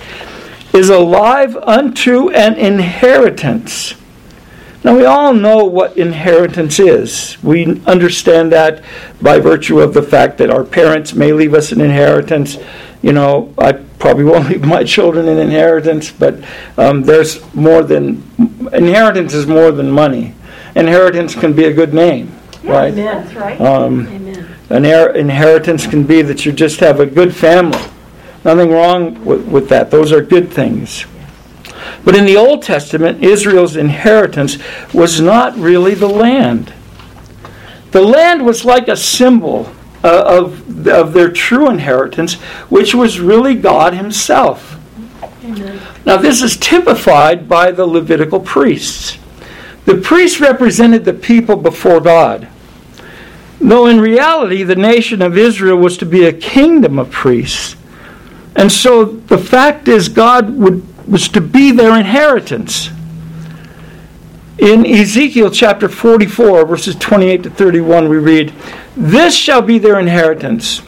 is 0.75 0.91
alive 0.91 1.57
unto 1.59 2.31
an 2.31 2.57
inheritance. 2.57 3.95
Now, 4.83 4.97
we 4.97 5.05
all 5.05 5.33
know 5.33 5.65
what 5.65 5.97
inheritance 5.97 6.81
is. 6.81 7.41
We 7.41 7.81
understand 7.87 8.51
that 8.51 8.83
by 9.21 9.39
virtue 9.39 9.79
of 9.79 9.95
the 9.95 10.03
fact 10.03 10.39
that 10.39 10.51
our 10.51 10.65
parents 10.65 11.15
may 11.15 11.33
leave 11.33 11.55
us 11.55 11.71
an 11.71 11.81
inheritance. 11.81 12.59
You 13.01 13.13
know, 13.13 13.55
I 13.59 13.75
probably 13.75 14.25
won't 14.33 14.49
leave 14.49 14.65
my 14.65 14.83
children 14.83 15.29
an 15.29 15.39
inheritance, 15.39 16.11
but 16.11 16.43
um, 16.77 17.05
there's 17.05 17.55
more 17.55 17.85
than 17.85 18.29
inheritance 18.73 19.35
is 19.35 19.47
more 19.47 19.71
than 19.71 19.89
money. 19.89 20.35
Inheritance 20.75 21.37
can 21.37 21.53
be 21.53 21.67
a 21.67 21.73
good 21.73 21.95
name 21.95 22.41
right? 22.65 22.93
Amen. 22.93 23.25
That's 23.25 23.35
right. 23.35 23.61
Um, 23.61 24.07
Amen. 24.09 24.57
An 24.71 24.85
inheritance 25.17 25.87
can 25.87 26.05
be 26.05 26.23
that 26.23 26.47
you 26.47 26.53
just 26.53 26.81
have 26.81 27.01
a 27.01 27.07
good 27.07 27.35
family. 27.35 27.83
Nothing 28.45 28.71
wrong 28.71 29.25
with, 29.25 29.47
with 29.47 29.69
that. 29.69 29.91
Those 29.91 30.13
are 30.13 30.23
good 30.23 30.51
things. 30.51 31.05
But 32.05 32.17
in 32.17 32.25
the 32.25 32.37
Old 32.37 32.63
Testament, 32.63 33.23
Israel's 33.23 33.77
inheritance 33.77 34.59
was 34.93 35.21
not 35.21 35.57
really 35.57 35.95
the 35.95 36.09
land. 36.09 36.73
The 37.91 38.03
land 38.03 38.45
was 38.45 38.65
like 38.65 38.89
a 38.89 38.97
symbol 38.97 39.73
uh, 40.03 40.25
of, 40.27 40.87
of 40.89 41.13
their 41.13 41.31
true 41.31 41.69
inheritance, 41.69 42.35
which 42.71 42.95
was 42.95 43.21
really 43.21 43.55
God 43.55 43.95
Himself. 43.95 44.79
Amen. 45.45 45.81
Now, 46.05 46.17
this 46.17 46.43
is 46.43 46.57
typified 46.57 47.49
by 47.49 47.71
the 47.71 47.87
Levitical 47.87 48.41
priests. 48.41 49.19
The 49.85 49.97
priests 49.97 50.41
represented 50.41 51.05
the 51.05 51.13
people 51.13 51.57
before 51.57 52.01
God. 52.01 52.49
Though 53.63 53.87
in 53.87 54.01
reality, 54.01 54.65
the 54.65 54.75
nation 54.75 55.23
of 55.23 55.39
Israel 55.39 55.77
was 55.77 55.97
to 55.99 56.07
be 56.07 56.25
a 56.25 56.33
kingdom 56.33 56.99
of 56.99 57.11
priests. 57.11 57.77
And 58.57 58.71
so 58.71 59.05
the 59.05 59.39
fact 59.39 59.87
is, 59.87 60.09
God 60.09 60.51
would, 60.57 60.85
was 61.09 61.29
to 61.29 61.41
be 61.41 61.71
their 61.71 61.97
inheritance. 61.97 62.91
In 64.59 64.85
Ezekiel 64.85 65.51
chapter 65.51 65.89
44, 65.89 66.67
verses 66.67 66.97
28 66.97 67.45
to 67.45 67.51
31, 67.51 68.09
we 68.09 68.19
read, 68.19 68.53
This 68.97 69.35
shall 69.35 69.63
be 69.63 69.79
their 69.79 69.99
inheritance. 69.99 70.83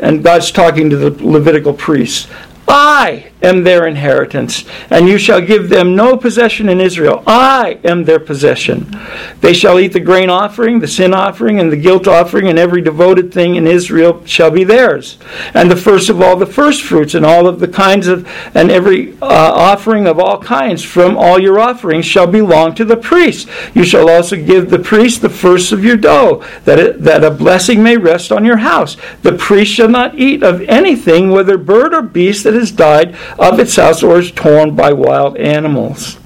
And 0.00 0.24
God's 0.24 0.50
talking 0.50 0.90
to 0.90 0.96
the 0.96 1.10
Levitical 1.24 1.74
priests. 1.74 2.26
I 2.66 3.30
am 3.42 3.64
their 3.64 3.86
inheritance, 3.86 4.64
and 4.90 5.08
you 5.08 5.18
shall 5.18 5.40
give 5.40 5.68
them 5.68 5.94
no 5.94 6.16
possession 6.16 6.68
in 6.68 6.80
Israel. 6.80 7.22
I 7.26 7.78
am 7.84 8.04
their 8.04 8.20
possession. 8.20 8.98
They 9.40 9.52
shall 9.52 9.78
eat 9.78 9.92
the 9.92 10.00
grain 10.00 10.30
offering, 10.30 10.80
the 10.80 10.88
sin 10.88 11.12
offering, 11.12 11.60
and 11.60 11.70
the 11.70 11.76
guilt 11.76 12.08
offering, 12.08 12.48
and 12.48 12.58
every 12.58 12.80
devoted 12.80 13.32
thing 13.32 13.56
in 13.56 13.66
Israel 13.66 14.24
shall 14.24 14.50
be 14.50 14.64
theirs. 14.64 15.18
And 15.52 15.70
the 15.70 15.76
first 15.76 16.08
of 16.08 16.20
all 16.20 16.36
the 16.36 16.46
first 16.46 16.82
fruits, 16.82 17.14
and 17.14 17.26
all 17.26 17.46
of 17.46 17.60
the 17.60 17.68
kinds 17.68 18.08
of, 18.08 18.28
and 18.54 18.70
every 18.70 19.12
uh, 19.20 19.26
offering 19.26 20.06
of 20.06 20.18
all 20.18 20.40
kinds 20.40 20.82
from 20.82 21.16
all 21.16 21.38
your 21.38 21.58
offerings 21.58 22.06
shall 22.06 22.26
belong 22.26 22.74
to 22.74 22.84
the 22.84 22.96
priest. 22.96 23.48
You 23.74 23.84
shall 23.84 24.08
also 24.08 24.36
give 24.36 24.70
the 24.70 24.78
priest 24.78 25.22
the 25.22 25.28
first 25.28 25.72
of 25.72 25.84
your 25.84 25.96
dough, 25.96 26.44
that, 26.64 26.78
it, 26.78 27.02
that 27.02 27.24
a 27.24 27.30
blessing 27.30 27.82
may 27.82 27.96
rest 27.96 28.32
on 28.32 28.44
your 28.44 28.58
house. 28.58 28.96
The 29.22 29.32
priest 29.32 29.72
shall 29.72 29.88
not 29.88 30.18
eat 30.18 30.42
of 30.42 30.62
anything, 30.62 31.30
whether 31.30 31.58
bird 31.58 31.94
or 31.94 32.02
beast 32.02 32.44
that 32.44 32.54
has 32.54 32.70
died 32.70 33.16
of 33.38 33.58
its 33.58 33.76
house 33.76 34.02
or 34.02 34.18
is 34.18 34.30
torn 34.30 34.74
by 34.74 34.92
wild 34.92 35.36
animals. 35.36 36.18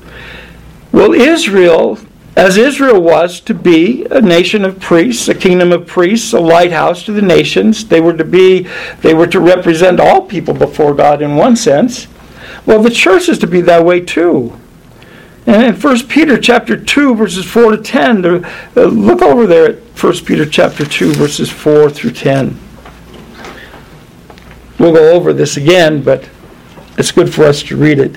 Well, 0.93 1.13
Israel, 1.13 1.99
as 2.37 2.57
Israel 2.57 3.01
was 3.01 3.41
to 3.41 3.55
be 3.55 4.07
a 4.11 4.21
nation 4.21 4.65
of 4.65 4.81
priests, 4.81 5.29
a 5.29 5.35
kingdom 5.35 5.73
of 5.73 5.87
priests, 5.87 6.33
a 6.33 6.41
lighthouse 6.41 7.03
to 7.05 7.13
the 7.13 7.23
nations, 7.23 7.87
they 7.87 8.01
were 8.01 8.17
to 8.17 8.25
be, 8.25 8.69
they 9.03 9.13
were 9.13 9.27
to 9.27 9.41
represent 9.41 10.01
all 10.01 10.23
people 10.23 10.55
before 10.55 10.95
God 10.95 11.21
in 11.21 11.37
one 11.37 11.57
sense. 11.57 12.07
Well, 12.65 12.83
the 12.83 12.91
church 12.91 13.29
is 13.29 13.39
to 13.41 13.47
be 13.47 13.61
that 13.63 13.85
way 13.85 14.01
too. 14.01 14.59
And 15.47 15.63
in 15.65 15.81
1 15.81 16.09
Peter 16.09 16.39
chapter 16.39 16.77
2, 16.77 17.15
verses 17.15 17.45
4 17.45 17.71
to 17.73 17.83
10, 17.83 18.25
uh, 18.25 18.83
look 18.83 19.23
over 19.23 19.47
there 19.47 19.71
at 19.71 19.79
1 19.79 20.25
Peter 20.27 20.45
chapter 20.45 20.85
2, 20.85 21.15
verses 21.15 21.51
4 21.51 21.89
through 21.89 22.13
10. 22.13 22.59
We'll 24.79 24.93
go 24.93 25.13
over 25.13 25.33
this 25.33 25.57
again, 25.57 26.03
but 26.03 26.29
it's 26.99 27.13
good 27.13 27.33
for 27.33 27.45
us 27.45 27.63
to 27.63 27.77
read 27.77 28.01
it. 28.01 28.17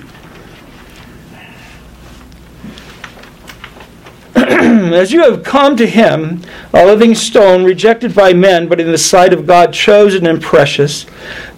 As 4.92 5.12
you 5.12 5.22
have 5.22 5.44
come 5.44 5.76
to 5.76 5.86
him, 5.86 6.42
a 6.74 6.84
living 6.84 7.14
stone 7.14 7.64
rejected 7.64 8.14
by 8.14 8.32
men, 8.32 8.68
but 8.68 8.80
in 8.80 8.90
the 8.90 8.98
sight 8.98 9.32
of 9.32 9.46
God 9.46 9.72
chosen 9.72 10.26
and 10.26 10.42
precious, 10.42 11.06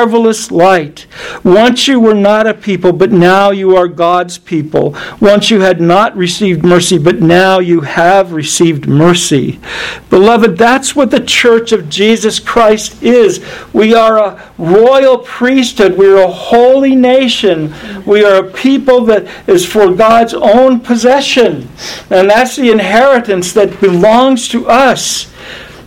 marvelous 0.00 0.50
light. 0.50 1.06
Once 1.44 1.86
you 1.86 2.00
were 2.00 2.14
not 2.14 2.46
a 2.46 2.54
people, 2.54 2.90
but 2.90 3.12
now 3.12 3.50
you 3.50 3.76
are 3.76 3.86
God's 3.86 4.38
people. 4.38 4.96
Once 5.20 5.50
you 5.50 5.60
had 5.60 5.78
not 5.78 6.16
received 6.16 6.64
mercy, 6.64 6.96
but 6.96 7.20
now 7.20 7.58
you 7.58 7.82
have 7.82 8.32
received 8.32 8.88
mercy. 8.88 9.60
Beloved, 10.08 10.56
that's 10.56 10.96
what 10.96 11.10
the 11.10 11.20
church 11.20 11.72
of 11.72 11.90
Jesus 11.90 12.40
Christ 12.40 13.02
is. 13.02 13.44
We 13.74 13.92
are 13.92 14.16
a 14.16 14.52
royal 14.56 15.18
priesthood, 15.18 15.98
we 15.98 16.10
are 16.10 16.22
a 16.22 16.32
holy 16.32 16.96
nation, 16.96 17.74
we 18.06 18.24
are 18.24 18.46
a 18.46 18.50
people 18.50 19.04
that 19.04 19.28
is 19.46 19.66
for 19.66 19.92
God's 19.92 20.32
own 20.32 20.80
possession. 20.80 21.68
And 22.08 22.30
that's 22.30 22.56
the 22.56 22.70
inheritance 22.70 23.52
that 23.52 23.82
belongs 23.82 24.48
to 24.48 24.66
us. 24.66 25.30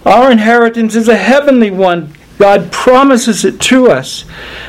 Our 0.05 0.31
inheritance 0.31 0.95
is 0.95 1.07
a 1.07 1.17
heavenly 1.17 1.71
one. 1.71 2.13
God 2.43 2.73
promises 2.73 3.45
it 3.45 3.61
to 3.61 3.87
us. 3.87 4.25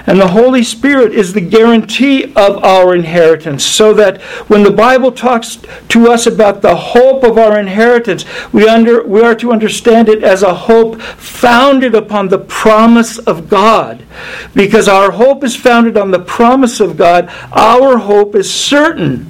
And 0.06 0.20
the 0.20 0.28
Holy 0.28 0.62
Spirit 0.62 1.12
is 1.12 1.32
the 1.32 1.40
guarantee 1.40 2.32
of 2.34 2.62
our 2.62 2.94
inheritance. 2.94 3.64
So 3.64 3.92
that 3.94 4.22
when 4.46 4.62
the 4.62 4.70
Bible 4.70 5.10
talks 5.10 5.58
to 5.88 6.08
us 6.08 6.28
about 6.28 6.62
the 6.62 6.76
hope 6.76 7.24
of 7.24 7.36
our 7.36 7.58
inheritance, 7.58 8.24
we, 8.52 8.68
under, 8.68 9.02
we 9.04 9.22
are 9.22 9.34
to 9.34 9.50
understand 9.50 10.08
it 10.08 10.22
as 10.22 10.44
a 10.44 10.54
hope 10.54 11.02
founded 11.02 11.96
upon 11.96 12.28
the 12.28 12.38
promise 12.38 13.18
of 13.18 13.48
God. 13.48 14.04
Because 14.54 14.86
our 14.86 15.10
hope 15.10 15.42
is 15.42 15.56
founded 15.56 15.96
on 15.96 16.12
the 16.12 16.20
promise 16.20 16.78
of 16.78 16.96
God, 16.96 17.28
our 17.50 17.98
hope 17.98 18.36
is 18.36 18.54
certain. 18.54 19.26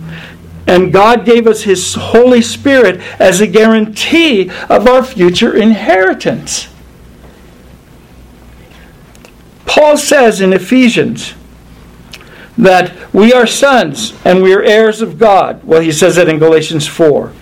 And 0.66 0.92
God 0.92 1.24
gave 1.24 1.46
us 1.46 1.62
His 1.62 1.94
Holy 1.94 2.42
Spirit 2.42 3.00
as 3.18 3.40
a 3.40 3.46
guarantee 3.46 4.50
of 4.68 4.86
our 4.86 5.02
future 5.02 5.56
inheritance. 5.56 6.68
Paul 9.74 9.96
says 9.96 10.40
in 10.40 10.52
Ephesians 10.52 11.34
that 12.56 13.12
we 13.12 13.32
are 13.32 13.44
sons 13.44 14.14
and 14.24 14.40
we 14.40 14.54
are 14.54 14.62
heirs 14.62 15.02
of 15.02 15.18
God. 15.18 15.64
Well, 15.64 15.80
he 15.80 15.90
says 15.90 16.14
that 16.14 16.28
in 16.28 16.38
Galatians 16.38 16.86
4. 16.86 17.32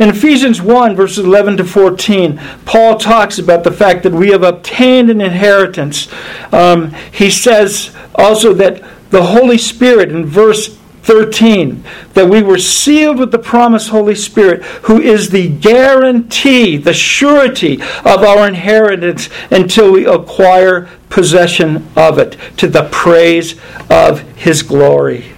In 0.00 0.08
Ephesians 0.08 0.60
1, 0.60 0.96
verses 0.96 1.24
11 1.24 1.58
to 1.58 1.64
14, 1.64 2.40
Paul 2.64 2.98
talks 2.98 3.38
about 3.38 3.62
the 3.62 3.70
fact 3.70 4.02
that 4.02 4.12
we 4.12 4.30
have 4.30 4.42
obtained 4.42 5.10
an 5.10 5.20
inheritance. 5.20 6.12
Um, 6.50 6.92
he 7.12 7.30
says 7.30 7.94
also 8.16 8.52
that 8.54 8.82
the 9.10 9.22
Holy 9.22 9.56
Spirit, 9.56 10.10
in 10.10 10.26
verse 10.26 10.76
13 11.06 11.84
that 12.14 12.28
we 12.28 12.42
were 12.42 12.58
sealed 12.58 13.18
with 13.18 13.30
the 13.30 13.38
promised 13.38 13.90
Holy 13.90 14.16
Spirit, 14.16 14.64
who 14.64 15.00
is 15.00 15.30
the 15.30 15.48
guarantee, 15.48 16.76
the 16.76 16.92
surety 16.92 17.80
of 18.04 18.24
our 18.24 18.46
inheritance 18.48 19.28
until 19.52 19.92
we 19.92 20.04
acquire 20.04 20.90
possession 21.08 21.86
of 21.96 22.18
it 22.18 22.36
to 22.56 22.66
the 22.66 22.88
praise 22.90 23.54
of 23.88 24.20
His 24.36 24.62
glory. 24.64 25.32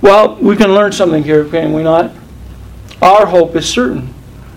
Well, 0.00 0.36
we 0.36 0.56
can 0.56 0.72
learn 0.74 0.92
something 0.92 1.22
here, 1.22 1.44
can 1.44 1.74
we 1.74 1.82
not? 1.82 2.10
Our 3.02 3.26
hope 3.26 3.54
is 3.54 3.68
certain, 3.68 4.14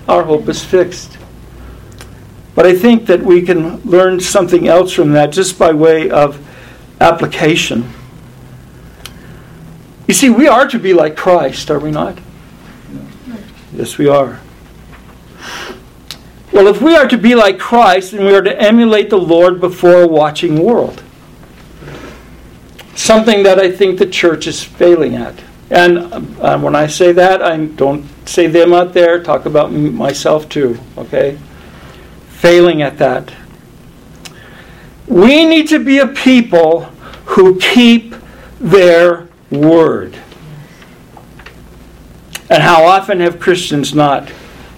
our 0.07 0.23
hope 0.23 0.47
is 0.47 0.63
fixed. 0.63 1.17
But 2.55 2.65
I 2.65 2.73
think 2.73 3.05
that 3.07 3.21
we 3.21 3.41
can 3.41 3.81
learn 3.81 4.21
something 4.21 4.67
else 4.67 4.93
from 4.93 5.11
that 5.11 5.31
just 5.31 5.59
by 5.59 5.73
way 5.73 6.09
of 6.09 6.43
application. 7.01 7.93
You 10.07 10.13
see, 10.13 10.29
we 10.29 10.47
are 10.47 10.67
to 10.67 10.79
be 10.79 10.93
like 10.93 11.17
Christ, 11.17 11.69
are 11.69 11.79
we 11.79 11.91
not? 11.91 12.17
Yes, 13.73 13.97
we 13.97 14.07
are. 14.07 14.39
Well, 16.53 16.67
if 16.67 16.81
we 16.81 16.95
are 16.95 17.07
to 17.07 17.17
be 17.17 17.35
like 17.35 17.59
Christ, 17.59 18.13
then 18.13 18.25
we 18.25 18.33
are 18.33 18.41
to 18.41 18.61
emulate 18.61 19.09
the 19.09 19.19
Lord 19.19 19.59
before 19.59 20.01
a 20.03 20.07
watching 20.07 20.63
world. 20.63 21.03
Something 22.95 23.43
that 23.43 23.59
I 23.59 23.71
think 23.71 23.99
the 23.99 24.07
church 24.07 24.47
is 24.47 24.63
failing 24.63 25.15
at. 25.15 25.35
And 25.69 25.97
uh, 26.39 26.57
when 26.57 26.75
I 26.75 26.87
say 26.87 27.11
that, 27.11 27.41
I 27.41 27.57
don't 27.57 28.05
say 28.27 28.47
them 28.47 28.73
out 28.73 28.93
there, 28.93 29.21
talk 29.21 29.45
about 29.45 29.71
myself 29.71 30.47
too, 30.47 30.79
okay? 30.97 31.37
Failing 32.29 32.81
at 32.81 32.97
that. 32.97 33.33
We 35.07 35.45
need 35.45 35.67
to 35.67 35.83
be 35.83 35.99
a 35.99 36.07
people 36.07 36.85
who 37.25 37.59
keep 37.59 38.15
their 38.59 39.26
word. 39.51 40.17
And 42.49 42.63
how 42.63 42.85
often 42.85 43.19
have 43.19 43.39
Christians 43.39 43.93
not 43.93 44.31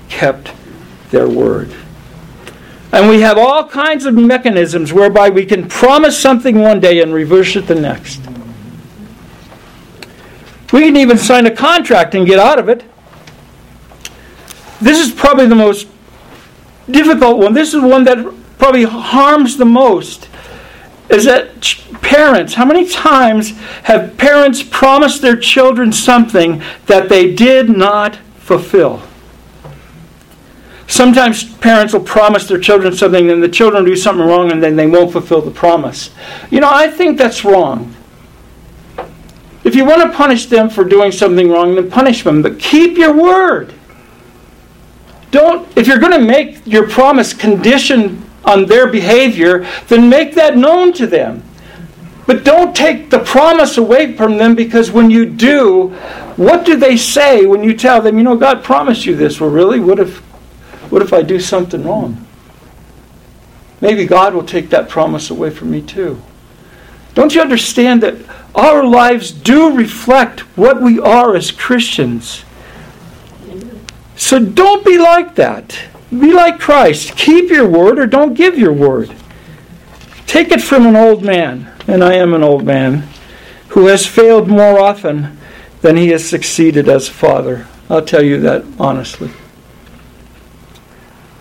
kept 0.09 0.51
their 1.11 1.29
word? 1.29 1.75
And 2.91 3.07
we 3.09 3.21
have 3.21 3.37
all 3.37 3.67
kinds 3.67 4.05
of 4.05 4.15
mechanisms 4.15 4.91
whereby 4.91 5.29
we 5.29 5.45
can 5.45 5.67
promise 5.67 6.19
something 6.19 6.59
one 6.59 6.79
day 6.79 7.01
and 7.01 7.13
reverse 7.13 7.55
it 7.55 7.67
the 7.67 7.75
next. 7.75 8.19
We 10.73 10.81
can 10.81 10.97
even 10.97 11.17
sign 11.17 11.45
a 11.45 11.55
contract 11.55 12.15
and 12.15 12.25
get 12.25 12.39
out 12.39 12.57
of 12.57 12.69
it. 12.69 12.83
This 14.81 14.99
is 14.99 15.13
probably 15.13 15.45
the 15.45 15.55
most 15.55 15.87
difficult 16.89 17.37
one. 17.37 17.53
This 17.53 17.73
is 17.73 17.81
one 17.81 18.03
that 18.05 18.17
probably 18.57 18.83
harms 18.83 19.57
the 19.57 19.65
most. 19.65 20.28
Is 21.09 21.25
that 21.25 21.61
parents, 22.01 22.53
how 22.53 22.65
many 22.65 22.87
times 22.87 23.57
have 23.83 24.15
parents 24.17 24.61
promised 24.61 25.21
their 25.21 25.35
children 25.35 25.91
something 25.91 26.61
that 26.85 27.09
they 27.09 27.33
did 27.33 27.69
not 27.69 28.17
fulfill? 28.35 29.01
Sometimes 30.87 31.43
parents 31.57 31.93
will 31.93 32.03
promise 32.03 32.47
their 32.47 32.59
children 32.59 32.93
something 32.93 33.29
and 33.29 33.41
the 33.41 33.49
children 33.49 33.85
do 33.85 33.95
something 33.95 34.25
wrong 34.25 34.51
and 34.51 34.61
then 34.61 34.75
they 34.75 34.87
won't 34.87 35.11
fulfill 35.11 35.41
the 35.41 35.51
promise. 35.51 36.11
You 36.49 36.59
know, 36.59 36.69
I 36.69 36.89
think 36.89 37.17
that's 37.17 37.45
wrong. 37.45 37.95
If 39.63 39.75
you 39.75 39.85
want 39.85 40.01
to 40.01 40.17
punish 40.17 40.47
them 40.47 40.69
for 40.69 40.83
doing 40.83 41.11
something 41.11 41.49
wrong, 41.49 41.75
then 41.75 41.91
punish 41.91 42.23
them, 42.23 42.41
but 42.41 42.59
keep 42.59 42.97
your 42.97 43.15
word. 43.15 43.73
Don't 45.31 45.67
if 45.77 45.87
you're 45.87 45.99
going 45.99 46.19
to 46.19 46.25
make 46.25 46.65
your 46.65 46.89
promise 46.89 47.33
condition 47.33 48.28
on 48.45 48.65
their 48.65 48.87
behavior, 48.87 49.67
then 49.87 50.09
make 50.09 50.35
that 50.35 50.57
known 50.57 50.93
to 50.93 51.07
them. 51.07 51.43
But 52.25 52.43
don't 52.43 52.75
take 52.75 53.09
the 53.09 53.19
promise 53.19 53.77
away 53.77 54.15
from 54.15 54.37
them 54.37 54.53
because 54.53 54.91
when 54.91 55.09
you 55.09 55.25
do, 55.25 55.87
what 56.35 56.63
do 56.63 56.75
they 56.75 56.95
say 56.95 57.45
when 57.45 57.63
you 57.63 57.75
tell 57.75 58.01
them, 58.01 58.17
you 58.17 58.23
know, 58.23 58.37
God 58.37 58.63
promised 58.63 59.05
you 59.05 59.15
this? 59.15 59.41
Well, 59.41 59.49
really? 59.49 59.79
What 59.79 59.99
if 59.99 60.19
what 60.89 61.01
if 61.01 61.13
I 61.13 61.21
do 61.21 61.39
something 61.39 61.83
wrong? 61.83 62.25
Maybe 63.81 64.05
God 64.05 64.33
will 64.33 64.43
take 64.43 64.69
that 64.69 64.89
promise 64.89 65.29
away 65.29 65.49
from 65.49 65.71
me 65.71 65.81
too. 65.81 66.21
Don't 67.13 67.33
you 67.33 67.41
understand 67.41 68.03
that 68.03 68.15
our 68.55 68.83
lives 68.83 69.31
do 69.31 69.75
reflect 69.75 70.41
what 70.57 70.81
we 70.81 70.99
are 70.99 71.35
as 71.35 71.51
Christians? 71.51 72.43
So 74.15 74.39
don't 74.39 74.85
be 74.85 74.97
like 74.97 75.35
that. 75.35 75.79
Be 76.11 76.33
like 76.33 76.59
Christ. 76.59 77.15
Keep 77.15 77.49
your 77.49 77.67
word 77.67 77.99
or 77.99 78.07
don't 78.07 78.33
give 78.33 78.57
your 78.57 78.73
word. 78.73 79.13
Take 80.25 80.51
it 80.51 80.61
from 80.61 80.85
an 80.85 80.95
old 80.95 81.23
man, 81.23 81.71
and 81.87 82.03
I 82.03 82.13
am 82.15 82.33
an 82.33 82.43
old 82.43 82.63
man, 82.63 83.07
who 83.69 83.87
has 83.87 84.05
failed 84.05 84.47
more 84.47 84.79
often 84.79 85.37
than 85.81 85.97
he 85.97 86.09
has 86.09 86.27
succeeded 86.27 86.89
as 86.89 87.07
a 87.07 87.13
father. 87.13 87.67
I'll 87.89 88.05
tell 88.05 88.23
you 88.23 88.39
that 88.41 88.63
honestly. 88.79 89.31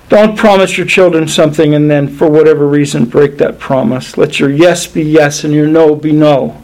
Don't 0.08 0.38
promise 0.38 0.78
your 0.78 0.86
children 0.86 1.28
something 1.28 1.74
and 1.74 1.90
then, 1.90 2.08
for 2.08 2.30
whatever 2.30 2.66
reason, 2.66 3.04
break 3.04 3.36
that 3.38 3.58
promise. 3.58 4.16
Let 4.16 4.40
your 4.40 4.50
yes 4.50 4.86
be 4.86 5.02
yes 5.02 5.44
and 5.44 5.52
your 5.52 5.66
no 5.66 5.94
be 5.94 6.12
no. 6.12 6.62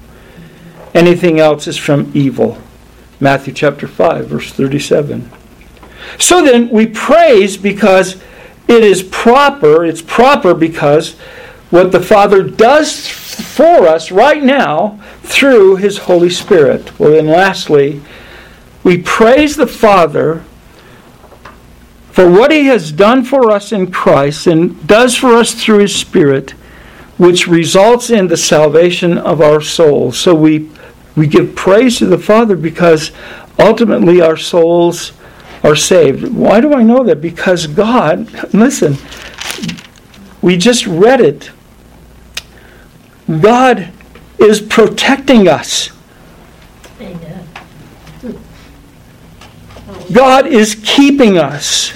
Anything 0.95 1.40
else 1.40 1.67
is 1.67 1.77
from 1.77 2.11
evil. 2.14 2.57
Matthew 3.21 3.53
chapter 3.53 3.87
5, 3.87 4.27
verse 4.27 4.51
37. 4.53 5.31
So 6.19 6.45
then, 6.45 6.69
we 6.71 6.87
praise 6.87 7.57
because 7.57 8.23
it 8.69 8.85
is 8.85 9.03
proper. 9.03 9.85
It's 9.85 10.03
proper 10.03 10.55
because 10.55 11.14
what 11.71 11.93
the 11.93 12.01
Father 12.01 12.43
does 12.43 13.09
for 13.09 13.87
us 13.87 14.11
right 14.11 14.43
now 14.43 15.01
through 15.23 15.77
His 15.77 15.99
Holy 15.99 16.31
Spirit. 16.31 16.99
Well, 16.99 17.11
then, 17.11 17.27
lastly, 17.27 18.01
we 18.83 19.03
praise 19.03 19.57
the 19.57 19.67
Father 19.67 20.45
for 22.14 22.31
what 22.31 22.53
he 22.53 22.67
has 22.67 22.93
done 22.93 23.25
for 23.25 23.51
us 23.51 23.73
in 23.73 23.90
Christ 23.90 24.47
and 24.47 24.87
does 24.87 25.17
for 25.17 25.35
us 25.35 25.53
through 25.53 25.79
his 25.79 25.97
Spirit, 25.97 26.53
which 27.19 27.49
results 27.49 28.09
in 28.09 28.29
the 28.29 28.37
salvation 28.37 29.19
of 29.19 29.40
our 29.40 29.61
souls. 29.61 30.17
So 30.17 30.33
we, 30.33 30.71
we 31.17 31.27
give 31.27 31.57
praise 31.57 31.99
to 31.99 32.07
the 32.07 32.17
Father 32.17 32.55
because 32.55 33.11
ultimately 33.59 34.21
our 34.21 34.37
souls 34.37 35.11
are 35.64 35.74
saved. 35.74 36.29
Why 36.33 36.61
do 36.61 36.74
I 36.74 36.83
know 36.83 37.03
that? 37.05 37.20
Because 37.20 37.66
God, 37.66 38.55
listen, 38.55 38.96
we 40.42 40.57
just 40.57 40.87
read 40.87 41.20
it. 41.20 41.50
God 43.40 43.90
is 44.38 44.61
protecting 44.61 45.48
us. 45.48 45.90
God 50.12 50.46
is 50.46 50.81
keeping 50.85 51.38
us. 51.38 51.92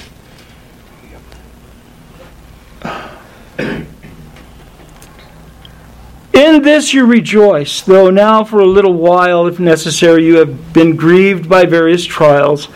In 6.33 6.63
this 6.63 6.95
you 6.95 7.05
rejoice, 7.05 7.83
though 7.83 8.11
now 8.11 8.45
for 8.45 8.61
a 8.61 8.67
little 8.67 8.95
while, 8.95 9.47
if 9.47 9.61
necessary, 9.61 10.25
you 10.25 10.37
have 10.39 10.73
been 10.73 10.97
grieved 10.97 11.49
by 11.49 11.67
various 11.67 12.05
trials, 12.05 12.69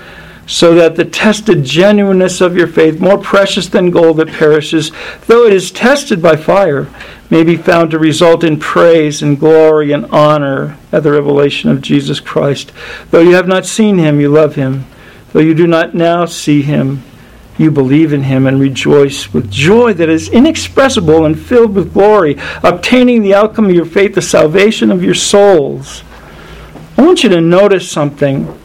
so 0.46 0.74
that 0.74 0.96
the 0.96 1.04
tested 1.04 1.64
genuineness 1.64 2.40
of 2.40 2.56
your 2.56 2.66
faith, 2.66 3.00
more 3.00 3.18
precious 3.18 3.68
than 3.68 3.90
gold 3.90 4.16
that 4.16 4.28
perishes, 4.28 4.90
though 5.26 5.46
it 5.46 5.52
is 5.52 5.70
tested 5.70 6.20
by 6.20 6.36
fire, 6.36 6.88
may 7.30 7.42
be 7.42 7.56
found 7.56 7.90
to 7.90 7.98
result 7.98 8.44
in 8.44 8.58
praise 8.58 9.22
and 9.22 9.38
glory 9.38 9.92
and 9.92 10.04
honor 10.06 10.76
at 10.90 11.02
the 11.02 11.12
revelation 11.12 11.70
of 11.70 11.80
Jesus 11.80 12.20
Christ. 12.20 12.72
Though 13.10 13.20
you 13.20 13.34
have 13.34 13.48
not 13.48 13.66
seen 13.66 13.98
him, 13.98 14.20
you 14.20 14.28
love 14.28 14.56
him. 14.56 14.84
Though 15.32 15.40
you 15.40 15.54
do 15.54 15.66
not 15.66 15.94
now 15.94 16.26
see 16.26 16.62
him, 16.62 17.02
you 17.56 17.70
believe 17.70 18.12
in 18.12 18.24
him 18.24 18.46
and 18.46 18.60
rejoice 18.60 19.32
with 19.32 19.50
joy 19.50 19.92
that 19.94 20.08
is 20.08 20.28
inexpressible 20.28 21.24
and 21.24 21.38
filled 21.38 21.74
with 21.74 21.94
glory, 21.94 22.36
obtaining 22.62 23.22
the 23.22 23.34
outcome 23.34 23.66
of 23.66 23.74
your 23.74 23.84
faith, 23.84 24.14
the 24.14 24.22
salvation 24.22 24.90
of 24.90 25.04
your 25.04 25.14
souls. 25.14 26.02
I 26.98 27.02
want 27.02 27.22
you 27.22 27.30
to 27.30 27.40
notice 27.40 27.90
something 27.90 28.58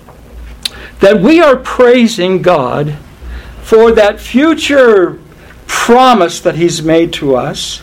that 0.99 1.21
we 1.21 1.39
are 1.41 1.55
praising 1.55 2.41
God 2.41 2.95
for 3.61 3.91
that 3.91 4.19
future 4.19 5.19
promise 5.67 6.39
that 6.41 6.55
he's 6.55 6.81
made 6.81 7.13
to 7.13 7.35
us 7.35 7.81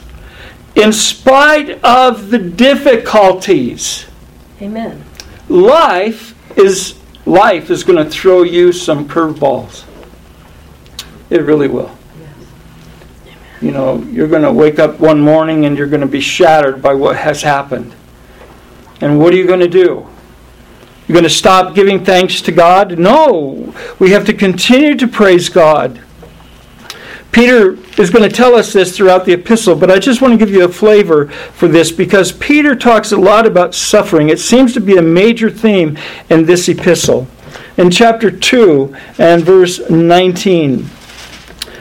in 0.75 0.93
spite 0.93 1.83
of 1.85 2.31
the 2.31 2.39
difficulties. 2.39 4.07
Amen. 4.61 5.05
Life 5.49 6.35
is 6.59 6.99
life 7.27 7.71
is 7.71 7.85
going 7.85 8.03
to 8.03 8.11
throw 8.11 8.43
you 8.43 8.73
some 8.73 9.09
curveballs. 9.09 9.85
It 11.31 11.43
really 11.43 11.69
will. 11.69 11.97
You 13.61 13.71
know, 13.71 13.99
you're 14.11 14.29
going 14.29 14.43
to 14.43 14.53
wake 14.53 14.79
up 14.79 15.01
one 15.01 15.21
morning 15.21 15.65
and 15.65 15.79
you're 15.79 15.87
going 15.87 16.03
to 16.03 16.07
be 16.07 16.21
shattered 16.21 16.83
by 16.83 16.93
what 16.93 17.17
has 17.17 17.41
happened. 17.43 17.95
And 19.01 19.19
what 19.19 19.33
are 19.33 19.37
you 19.37 19.47
going 19.47 19.61
to 19.61 19.69
do? 19.69 20.07
You're 21.07 21.15
going 21.15 21.25
to 21.25 21.31
stop 21.31 21.75
giving 21.75 22.05
thanks 22.05 22.41
to 22.43 22.53
God? 22.53 22.99
No. 22.99 23.75
We 23.99 24.11
have 24.11 24.25
to 24.27 24.33
continue 24.33 24.95
to 24.97 25.07
praise 25.07 25.49
God. 25.49 26.01
Peter 27.31 27.77
is 28.01 28.11
going 28.11 28.23
to 28.23 28.35
tell 28.35 28.55
us 28.55 28.73
this 28.73 28.97
throughout 28.97 29.25
the 29.25 29.33
epistle, 29.33 29.75
but 29.75 29.91
I 29.91 29.99
just 29.99 30.23
want 30.23 30.33
to 30.33 30.39
give 30.39 30.55
you 30.55 30.65
a 30.65 30.69
flavor 30.69 31.27
for 31.27 31.67
this 31.67 31.91
because 31.91 32.31
Peter 32.31 32.77
talks 32.77 33.11
a 33.11 33.17
lot 33.17 33.45
about 33.45 33.75
suffering. 33.75 34.29
It 34.29 34.39
seems 34.39 34.73
to 34.75 34.81
be 34.81 34.97
a 34.97 35.03
major 35.03 35.51
theme 35.51 35.99
in 36.31 36.47
this 36.47 36.69
epistle. 36.69 37.27
In 37.77 37.91
chapter 37.91 38.31
2 38.31 38.95
and 39.19 39.43
verse 39.43 39.81
19, 39.91 40.89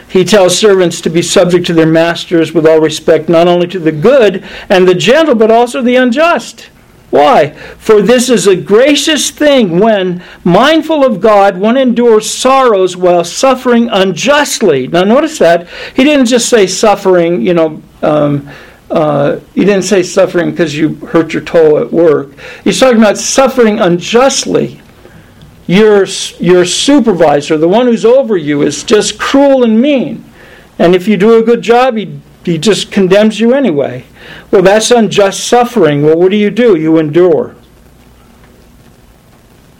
he 0.08 0.24
tells 0.24 0.58
servants 0.58 1.00
to 1.02 1.10
be 1.10 1.22
subject 1.22 1.66
to 1.66 1.72
their 1.72 1.86
masters 1.86 2.52
with 2.52 2.66
all 2.66 2.80
respect, 2.80 3.28
not 3.28 3.46
only 3.46 3.68
to 3.68 3.78
the 3.78 3.92
good 3.92 4.44
and 4.68 4.88
the 4.88 4.94
gentle, 4.94 5.36
but 5.36 5.52
also 5.52 5.82
the 5.82 5.96
unjust. 5.96 6.68
Why? 7.14 7.50
For 7.50 8.02
this 8.02 8.28
is 8.28 8.48
a 8.48 8.56
gracious 8.56 9.30
thing 9.30 9.78
when, 9.78 10.20
mindful 10.42 11.04
of 11.04 11.20
God, 11.20 11.56
one 11.56 11.76
endures 11.76 12.28
sorrows 12.28 12.96
while 12.96 13.22
suffering 13.22 13.88
unjustly. 13.88 14.88
Now, 14.88 15.04
notice 15.04 15.38
that. 15.38 15.68
He 15.94 16.02
didn't 16.02 16.26
just 16.26 16.48
say 16.48 16.66
suffering, 16.66 17.40
you 17.42 17.54
know. 17.54 17.80
Um, 18.02 18.50
uh, 18.90 19.38
he 19.54 19.64
didn't 19.64 19.84
say 19.84 20.02
suffering 20.02 20.50
because 20.50 20.76
you 20.76 20.96
hurt 20.96 21.32
your 21.32 21.44
toe 21.44 21.78
at 21.78 21.92
work. 21.92 22.36
He's 22.64 22.80
talking 22.80 22.98
about 22.98 23.16
suffering 23.16 23.78
unjustly 23.78 24.82
your, 25.68 26.06
your 26.40 26.64
supervisor, 26.64 27.56
the 27.58 27.68
one 27.68 27.86
who's 27.86 28.04
over 28.04 28.36
you, 28.36 28.62
is 28.62 28.82
just 28.82 29.20
cruel 29.20 29.62
and 29.62 29.80
mean. 29.80 30.24
And 30.80 30.96
if 30.96 31.06
you 31.06 31.16
do 31.16 31.38
a 31.38 31.44
good 31.44 31.62
job, 31.62 31.96
he, 31.96 32.20
he 32.44 32.58
just 32.58 32.92
condemns 32.92 33.40
you 33.40 33.54
anyway. 33.54 34.04
Well, 34.50 34.62
that's 34.62 34.90
unjust 34.90 35.46
suffering. 35.46 36.02
Well, 36.02 36.18
what 36.18 36.30
do 36.30 36.36
you 36.36 36.50
do? 36.50 36.76
You 36.76 36.98
endure. 36.98 37.54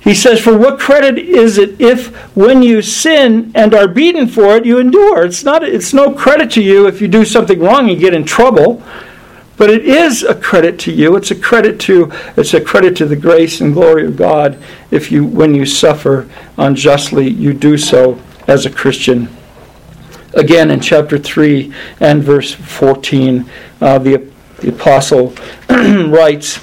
He 0.00 0.14
says, 0.14 0.40
For 0.40 0.57
what 0.57 0.79
credit 0.79 1.18
is 1.18 1.57
it 1.57 1.81
if 1.81 2.14
when 2.37 2.62
you 2.62 2.83
sin 2.83 3.50
and 3.55 3.74
are 3.74 3.88
beaten 3.88 4.29
for 4.29 4.57
it, 4.57 4.66
you 4.66 4.79
endure? 4.79 5.24
It's, 5.24 5.44
not, 5.44 5.64
it's 5.64 5.94
no 5.94 6.12
credit 6.12 6.50
to 6.53 6.62
you 6.62 6.87
if 6.87 7.00
you 7.00 7.09
do 7.09 7.24
something 7.24 7.59
wrong 7.59 7.88
and 7.88 7.98
get 7.98 8.12
in 8.12 8.24
trouble. 8.24 8.83
But 9.57 9.70
it 9.70 9.87
is 9.87 10.22
a 10.22 10.35
credit 10.35 10.79
to 10.81 10.92
you. 10.92 11.16
It's 11.16 11.31
a 11.31 11.35
credit 11.35 11.79
to 11.81 12.12
it's 12.37 12.55
a 12.55 12.61
credit 12.61 12.96
to 12.96 13.07
the 13.07 13.16
grace 13.16 13.61
and 13.61 13.72
glory 13.72 14.05
of 14.05 14.16
God 14.16 14.59
if 14.90 15.12
you 15.12 15.24
when 15.24 15.55
you 15.55 15.64
suffer 15.64 16.29
unjustly, 16.59 17.29
you 17.29 17.53
do 17.53 17.79
so 17.79 18.20
as 18.48 18.66
a 18.66 18.70
Christian. 18.70 19.29
Again 20.37 20.70
in 20.70 20.81
chapter 20.81 21.18
3 21.18 21.73
and 22.01 22.23
verse 22.23 22.53
14, 22.53 23.49
uh, 23.81 23.99
the, 23.99 24.29
the 24.59 24.70
apostle 24.70 25.35
writes, 25.70 26.59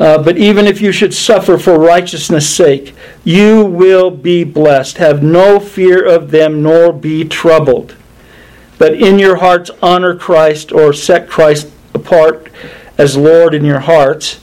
uh, 0.00 0.22
but 0.22 0.36
even 0.36 0.66
if 0.66 0.80
you 0.80 0.90
should 0.90 1.14
suffer 1.14 1.56
for 1.56 1.78
righteousness' 1.78 2.52
sake, 2.52 2.94
you 3.22 3.64
will 3.64 4.10
be 4.10 4.42
blessed. 4.42 4.98
Have 4.98 5.22
no 5.22 5.60
fear 5.60 6.04
of 6.04 6.30
them, 6.30 6.62
nor 6.62 6.92
be 6.92 7.24
troubled. 7.24 7.94
But 8.76 8.94
in 8.94 9.18
your 9.18 9.36
hearts 9.36 9.70
honor 9.80 10.16
Christ 10.16 10.72
or 10.72 10.92
set 10.92 11.28
Christ 11.28 11.70
apart 11.94 12.50
as 12.98 13.16
Lord 13.16 13.54
in 13.54 13.64
your 13.64 13.80
hearts. 13.80 14.40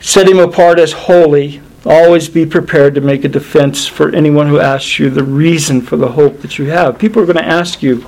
Set 0.00 0.28
him 0.28 0.38
apart 0.38 0.78
as 0.78 0.92
holy. 0.92 1.60
Always 1.86 2.28
be 2.28 2.44
prepared 2.44 2.96
to 2.96 3.00
make 3.00 3.24
a 3.24 3.28
defense 3.28 3.86
for 3.86 4.12
anyone 4.12 4.48
who 4.48 4.58
asks 4.58 4.98
you 4.98 5.08
the 5.08 5.22
reason 5.22 5.80
for 5.80 5.96
the 5.96 6.12
hope 6.12 6.40
that 6.40 6.58
you 6.58 6.64
have. 6.66 6.98
People 6.98 7.22
are 7.22 7.26
going 7.26 7.36
to 7.36 7.46
ask 7.46 7.80
you, 7.80 8.00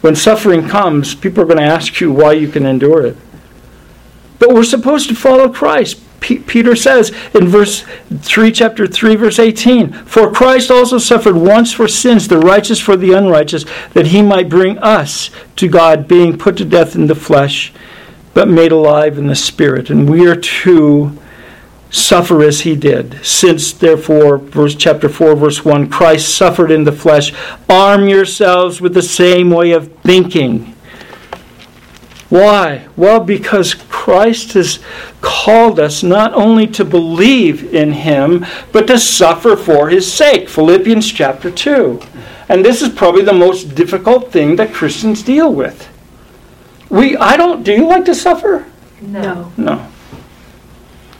when 0.00 0.16
suffering 0.16 0.66
comes, 0.66 1.14
people 1.14 1.42
are 1.42 1.46
going 1.46 1.58
to 1.58 1.64
ask 1.64 2.00
you 2.00 2.10
why 2.10 2.32
you 2.32 2.48
can 2.48 2.64
endure 2.64 3.04
it. 3.04 3.16
But 4.38 4.54
we're 4.54 4.64
supposed 4.64 5.08
to 5.10 5.14
follow 5.14 5.50
Christ. 5.50 6.00
P- 6.20 6.38
Peter 6.38 6.74
says 6.74 7.10
in 7.34 7.46
verse 7.48 7.84
3, 8.20 8.50
chapter 8.52 8.86
3, 8.86 9.16
verse 9.16 9.38
18 9.38 9.92
For 9.92 10.32
Christ 10.32 10.70
also 10.70 10.96
suffered 10.96 11.36
once 11.36 11.72
for 11.72 11.88
sins, 11.88 12.26
the 12.26 12.38
righteous 12.38 12.80
for 12.80 12.96
the 12.96 13.12
unrighteous, 13.12 13.64
that 13.92 14.06
he 14.06 14.22
might 14.22 14.48
bring 14.48 14.78
us 14.78 15.30
to 15.56 15.68
God, 15.68 16.08
being 16.08 16.38
put 16.38 16.56
to 16.56 16.64
death 16.64 16.94
in 16.94 17.06
the 17.06 17.14
flesh, 17.14 17.72
but 18.32 18.48
made 18.48 18.72
alive 18.72 19.18
in 19.18 19.26
the 19.26 19.36
spirit. 19.36 19.90
And 19.90 20.08
we 20.08 20.26
are 20.26 20.36
to 20.36 21.18
suffer 21.90 22.42
as 22.42 22.60
he 22.60 22.76
did. 22.76 23.24
Since, 23.24 23.72
therefore, 23.72 24.38
verse 24.38 24.74
chapter 24.74 25.08
4, 25.08 25.36
verse 25.36 25.64
1, 25.64 25.88
Christ 25.88 26.34
suffered 26.34 26.70
in 26.70 26.84
the 26.84 26.92
flesh, 26.92 27.32
arm 27.68 28.08
yourselves 28.08 28.80
with 28.80 28.94
the 28.94 29.02
same 29.02 29.50
way 29.50 29.72
of 29.72 29.92
thinking. 30.02 30.74
Why? 32.28 32.86
Well, 32.96 33.20
because 33.20 33.74
Christ 33.74 34.52
has 34.52 34.80
called 35.22 35.80
us 35.80 36.02
not 36.02 36.34
only 36.34 36.66
to 36.68 36.84
believe 36.84 37.74
in 37.74 37.92
him, 37.92 38.44
but 38.70 38.86
to 38.88 38.98
suffer 38.98 39.56
for 39.56 39.88
his 39.88 40.10
sake. 40.12 40.48
Philippians 40.48 41.10
chapter 41.10 41.50
2. 41.50 42.00
And 42.50 42.64
this 42.64 42.82
is 42.82 42.90
probably 42.90 43.22
the 43.22 43.32
most 43.32 43.74
difficult 43.74 44.30
thing 44.30 44.56
that 44.56 44.74
Christians 44.74 45.22
deal 45.22 45.52
with. 45.52 45.88
We 46.90 47.16
I 47.16 47.36
don't 47.36 47.62
do 47.62 47.72
you 47.72 47.86
like 47.86 48.06
to 48.06 48.14
suffer? 48.14 48.66
No. 49.00 49.52
No. 49.56 49.86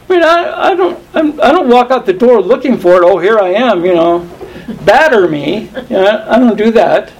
I 0.09 0.13
mean, 0.13 0.23
I, 0.23 0.71
I 0.71 0.75
don't 0.75 1.05
I'm, 1.15 1.41
I 1.41 1.51
do 1.51 1.59
not 1.59 1.67
walk 1.67 1.91
out 1.91 2.07
the 2.07 2.13
door 2.13 2.41
looking 2.41 2.79
for 2.79 2.95
it. 2.95 3.03
Oh, 3.05 3.19
here 3.19 3.39
I 3.39 3.49
am, 3.49 3.85
you 3.85 3.95
know, 3.95 4.29
batter 4.85 5.29
me. 5.29 5.69
You 5.91 5.97
know, 5.97 6.27
I 6.29 6.39
don't 6.39 6.57
do 6.57 6.71
that. 6.73 7.13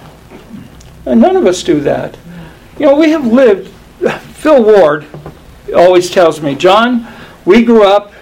And 1.05 1.21
none 1.21 1.35
of 1.35 1.45
us 1.45 1.63
do 1.63 1.79
that. 1.81 2.17
You 2.77 2.87
know, 2.87 2.95
we 2.95 3.11
have 3.11 3.25
lived 3.25 3.71
Phil 4.39 4.63
Ward 4.63 5.05
always 5.75 6.09
tells 6.09 6.41
me, 6.41 6.55
John, 6.55 7.05
we 7.45 7.63
grew 7.63 7.83
up 7.83 8.13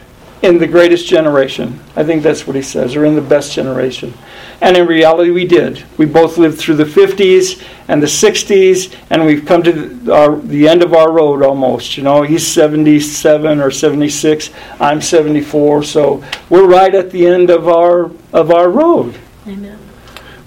in 0.41 0.57
the 0.59 0.67
greatest 0.67 1.07
generation. 1.07 1.79
I 1.95 2.03
think 2.03 2.21
that's 2.21 2.45
what 2.45 2.55
he 2.55 2.61
says, 2.61 2.95
or 2.95 3.05
in 3.05 3.15
the 3.15 3.21
best 3.21 3.53
generation. 3.53 4.13
And 4.61 4.77
in 4.77 4.87
reality, 4.87 5.31
we 5.31 5.45
did. 5.45 5.83
We 5.97 6.05
both 6.05 6.37
lived 6.37 6.59
through 6.59 6.75
the 6.75 6.83
50s 6.83 7.63
and 7.87 8.01
the 8.01 8.07
60s, 8.07 8.95
and 9.09 9.25
we've 9.25 9.45
come 9.45 9.63
to 9.63 9.71
the, 9.71 10.13
our, 10.13 10.35
the 10.35 10.67
end 10.67 10.83
of 10.83 10.93
our 10.93 11.11
road 11.11 11.41
almost. 11.41 11.97
You 11.97 12.03
know, 12.03 12.21
he's 12.21 12.45
77 12.45 13.59
or 13.59 13.71
76, 13.71 14.51
I'm 14.79 15.01
74, 15.01 15.83
so 15.83 16.23
we're 16.49 16.67
right 16.67 16.93
at 16.93 17.11
the 17.11 17.25
end 17.25 17.49
of 17.49 17.67
our, 17.67 18.11
of 18.33 18.51
our 18.51 18.69
road. 18.69 19.15
Amen. 19.47 19.79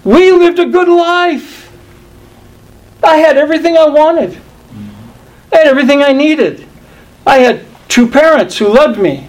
We 0.03 0.31
lived 0.31 0.59
a 0.59 0.65
good 0.65 0.89
life. 0.89 1.71
I 3.03 3.17
had 3.17 3.37
everything 3.37 3.77
I 3.77 3.87
wanted. 3.87 4.31
Mm-hmm. 4.31 5.53
I 5.53 5.57
had 5.57 5.67
everything 5.67 6.01
I 6.01 6.11
needed. 6.13 6.65
I 7.25 7.39
had 7.39 7.65
two 7.87 8.07
parents 8.07 8.57
who 8.57 8.67
loved 8.67 8.99
me. 8.99 9.27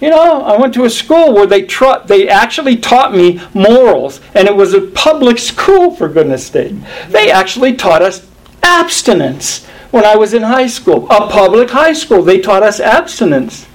You 0.00 0.10
know, 0.10 0.42
I 0.42 0.58
went 0.58 0.74
to 0.74 0.84
a 0.84 0.90
school 0.90 1.32
where 1.32 1.46
they 1.46 1.62
tra- 1.62 2.02
they 2.04 2.28
actually 2.28 2.76
taught 2.76 3.14
me 3.14 3.40
morals, 3.54 4.20
and 4.34 4.46
it 4.46 4.54
was 4.54 4.74
a 4.74 4.82
public 4.82 5.38
school 5.38 5.90
for 5.90 6.08
goodness 6.08 6.46
sake. 6.48 6.74
They 7.08 7.30
actually 7.30 7.74
taught 7.76 8.02
us 8.02 8.26
abstinence 8.62 9.64
when 9.90 10.04
I 10.04 10.16
was 10.16 10.34
in 10.34 10.42
high 10.42 10.66
school. 10.66 11.06
A 11.10 11.28
public 11.28 11.70
high 11.70 11.94
school, 11.94 12.22
they 12.22 12.40
taught 12.40 12.62
us 12.62 12.78
abstinence. 12.78 13.66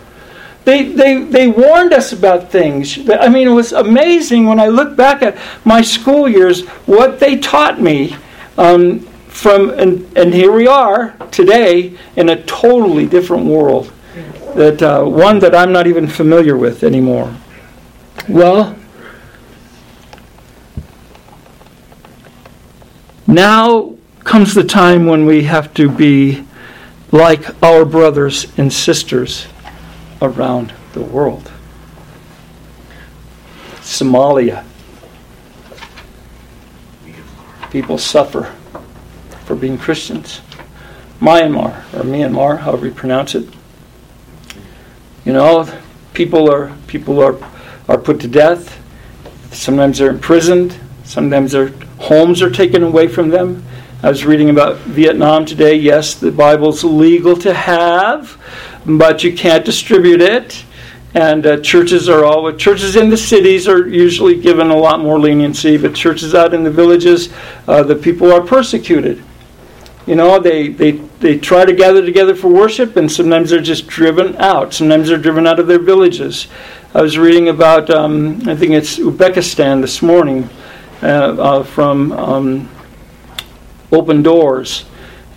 They, 0.64 0.84
they, 0.84 1.24
they 1.24 1.48
warned 1.48 1.92
us 1.92 2.14
about 2.14 2.52
things. 2.52 3.00
I 3.10 3.28
mean, 3.28 3.48
it 3.48 3.52
was 3.52 3.74
amazing 3.74 4.46
when 4.46 4.60
I 4.60 4.68
look 4.68 4.96
back 4.96 5.24
at 5.24 5.36
my 5.66 5.82
school 5.82 6.30
years, 6.30 6.68
what 6.86 7.20
they 7.20 7.38
taught 7.38 7.82
me. 7.82 8.16
Um, 8.60 9.08
from 9.28 9.70
and, 9.72 10.06
and 10.18 10.34
here 10.34 10.52
we 10.52 10.68
are 10.68 11.16
today 11.32 11.98
in 12.18 12.30
a 12.30 12.44
totally 12.44 13.08
different 13.08 13.46
world 13.46 13.92
that 14.56 14.82
uh, 14.82 15.04
one 15.04 15.40
that 15.40 15.56
i'm 15.56 15.72
not 15.72 15.88
even 15.88 16.08
familiar 16.08 16.58
with 16.58 16.84
anymore 16.84 17.36
well 18.28 18.76
now 23.28 23.94
comes 24.24 24.54
the 24.54 24.64
time 24.64 25.06
when 25.06 25.26
we 25.26 25.44
have 25.44 25.74
to 25.74 25.90
be 25.90 26.46
like 27.12 27.62
our 27.64 27.86
brothers 27.86 28.48
and 28.58 28.72
sisters 28.72 29.48
around 30.22 30.74
the 30.94 31.02
world 31.02 31.52
somalia 33.80 34.64
people 37.72 37.98
suffer 37.98 38.54
for 39.46 39.56
being 39.56 39.78
Christians. 39.78 40.42
Myanmar, 41.20 41.78
or 41.94 42.04
Myanmar, 42.04 42.60
however 42.60 42.88
you 42.88 42.94
pronounce 42.94 43.34
it. 43.34 43.48
You 45.26 45.34
know, 45.34 45.70
people 46.14 46.52
are 46.52 46.76
people 46.88 47.22
are 47.22 47.38
are 47.88 47.98
put 47.98 48.20
to 48.22 48.28
death. 48.28 48.80
Sometimes 49.52 50.00
they're 50.00 50.10
imprisoned. 50.10 50.80
Sometimes 51.04 51.52
their 51.52 51.70
homes 52.00 52.42
are 52.42 52.50
taken 52.50 52.84
away 52.84 53.08
from 53.08 53.30
them. 53.30 53.64
I 54.02 54.10
was 54.10 54.26
reading 54.26 54.50
about 54.50 54.78
Vietnam 54.78 55.46
today. 55.46 55.76
Yes, 55.76 56.16
the 56.16 56.32
Bible's 56.32 56.84
legal 56.84 57.36
to 57.38 57.54
have, 57.54 58.36
but 58.86 59.24
you 59.24 59.34
can't 59.34 59.64
distribute 59.64 60.22
it. 60.22 60.66
And 61.14 61.46
uh, 61.46 61.58
churches 61.60 62.10
are 62.10 62.26
all 62.26 62.52
churches 62.54 62.96
in 62.96 63.10
the 63.10 63.18
cities 63.18 63.68
are 63.68 63.88
usually 63.88 64.40
given 64.42 64.72
a 64.72 64.78
lot 64.78 65.02
more 65.02 65.20
leniency, 65.20 65.78
but 65.78 65.94
churches 65.94 66.34
out 66.34 66.54
in 66.54 66.64
the 66.64 66.72
villages, 66.72 67.32
uh, 67.68 67.84
the 67.84 67.96
people 67.96 68.32
are 68.32 68.42
persecuted. 68.42 69.22
You 70.12 70.18
know, 70.18 70.40
they, 70.40 70.68
they, 70.68 70.92
they 71.22 71.38
try 71.38 71.64
to 71.64 71.72
gather 71.72 72.06
together 72.06 72.36
for 72.36 72.50
worship, 72.50 72.98
and 72.98 73.10
sometimes 73.10 73.50
they're 73.50 73.62
just 73.62 73.88
driven 73.88 74.36
out. 74.36 74.74
Sometimes 74.74 75.08
they're 75.08 75.18
driven 75.18 75.48
out 75.48 75.58
of 75.58 75.68
their 75.68 75.80
villages. 75.80 76.48
I 76.94 77.02
was 77.02 77.18
reading 77.18 77.48
about, 77.48 77.90
um, 77.90 78.42
I 78.46 78.54
think 78.54 78.74
it's 78.74 79.00
Uzbekistan 79.00 79.80
this 79.80 80.02
morning, 80.02 80.50
uh, 81.02 81.06
uh, 81.06 81.64
from 81.64 82.12
um, 82.12 82.70
Open 83.94 84.22
Doors. 84.22 84.84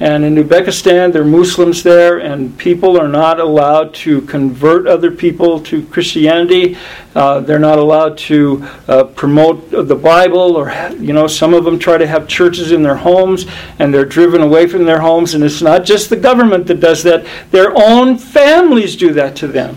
And 0.01 0.25
in 0.25 0.35
Uzbekistan, 0.35 1.13
there 1.13 1.23
are 1.23 1.25
Muslims 1.25 1.85
there, 1.85 2.19
and 2.19 2.59
people 2.59 3.01
are 3.01 3.07
not 3.07 3.39
allowed 3.39 3.95
to 3.95 4.23
convert 4.23 4.89
other 4.89 5.13
people 5.13 5.61
to 5.61 5.87
Christianity. 5.87 6.77
Uh, 7.15 7.39
they're 7.39 7.61
not 7.61 7.79
allowed 7.79 8.19
to 8.19 8.67
uh, 8.89 9.05
promote 9.05 9.71
the 9.71 9.95
Bible, 9.95 10.57
or, 10.57 10.73
you 10.99 11.13
know, 11.13 11.29
some 11.29 11.55
of 11.55 11.65
them 11.65 11.79
try 11.79 11.97
to 11.97 12.09
have 12.09 12.27
churches 12.27 12.73
in 12.73 12.83
their 12.83 12.97
homes, 12.97 13.47
and 13.79 13.95
they're 13.95 14.05
driven 14.05 14.41
away 14.41 14.67
from 14.67 14.85
their 14.85 15.01
homes. 15.01 15.35
And 15.35 15.45
it's 15.45 15.63
not 15.63 15.85
just 15.85 16.11
the 16.11 16.17
government 16.17 16.67
that 16.67 16.81
does 16.81 17.05
that, 17.05 17.25
their 17.53 17.73
own 17.77 18.19
families 18.19 18.97
do 18.97 19.13
that 19.13 19.37
to 19.37 19.47
them. 19.47 19.77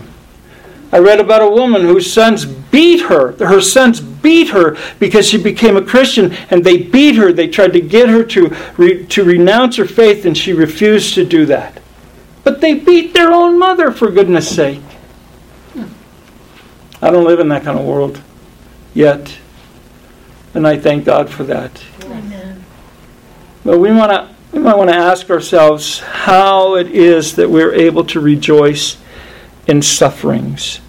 I 0.90 0.98
read 0.98 1.20
about 1.20 1.42
a 1.42 1.50
woman 1.50 1.82
whose 1.82 2.10
sons 2.10 2.46
beat 2.46 3.02
her. 3.02 3.32
Her 3.32 3.60
sons 3.60 4.00
beat 4.00 4.48
her 4.48 4.76
because 4.98 5.28
she 5.28 5.36
became 5.36 5.76
a 5.76 5.84
Christian, 5.84 6.32
and 6.50 6.64
they 6.64 6.78
beat 6.78 7.16
her. 7.16 7.32
They 7.32 7.48
tried 7.48 7.74
to 7.74 7.80
get 7.80 8.08
her 8.08 8.24
to, 8.24 8.56
re, 8.76 9.06
to 9.06 9.24
renounce 9.24 9.76
her 9.76 9.84
faith, 9.84 10.24
and 10.24 10.36
she 10.36 10.52
refused 10.52 11.14
to 11.14 11.24
do 11.24 11.46
that. 11.46 11.80
But 12.44 12.60
they 12.60 12.74
beat 12.74 13.12
their 13.12 13.32
own 13.32 13.58
mother, 13.58 13.90
for 13.90 14.10
goodness 14.10 14.48
sake. 14.54 14.80
I 17.00 17.10
don't 17.10 17.24
live 17.24 17.40
in 17.40 17.48
that 17.48 17.64
kind 17.64 17.78
of 17.78 17.84
world 17.84 18.20
yet. 18.94 19.38
And 20.54 20.66
I 20.66 20.78
thank 20.78 21.04
God 21.04 21.30
for 21.30 21.44
that. 21.44 21.84
Amen. 22.04 22.64
But 23.64 23.78
we 23.78 23.92
want 23.92 24.10
to 24.10 24.34
we 24.52 24.60
might 24.60 24.76
want 24.76 24.88
to 24.88 24.96
ask 24.96 25.28
ourselves 25.28 26.00
how 26.00 26.76
it 26.76 26.88
is 26.88 27.36
that 27.36 27.50
we're 27.50 27.74
able 27.74 28.04
to 28.06 28.18
rejoice 28.20 28.96
in 29.66 29.82
sufferings. 29.82 30.80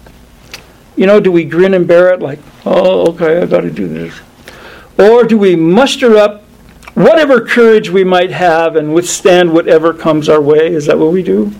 You 1.00 1.06
know, 1.06 1.18
do 1.18 1.32
we 1.32 1.44
grin 1.44 1.72
and 1.72 1.88
bear 1.88 2.12
it 2.12 2.20
like, 2.20 2.40
oh, 2.66 3.12
okay, 3.12 3.40
I 3.40 3.46
got 3.46 3.62
to 3.62 3.70
do 3.70 3.88
this? 3.88 4.20
Or 4.98 5.24
do 5.24 5.38
we 5.38 5.56
muster 5.56 6.18
up 6.18 6.42
whatever 6.92 7.40
courage 7.40 7.88
we 7.88 8.04
might 8.04 8.30
have 8.30 8.76
and 8.76 8.92
withstand 8.92 9.50
whatever 9.50 9.94
comes 9.94 10.28
our 10.28 10.42
way? 10.42 10.70
Is 10.70 10.84
that 10.84 10.98
what 10.98 11.10
we 11.10 11.22
do? 11.22 11.54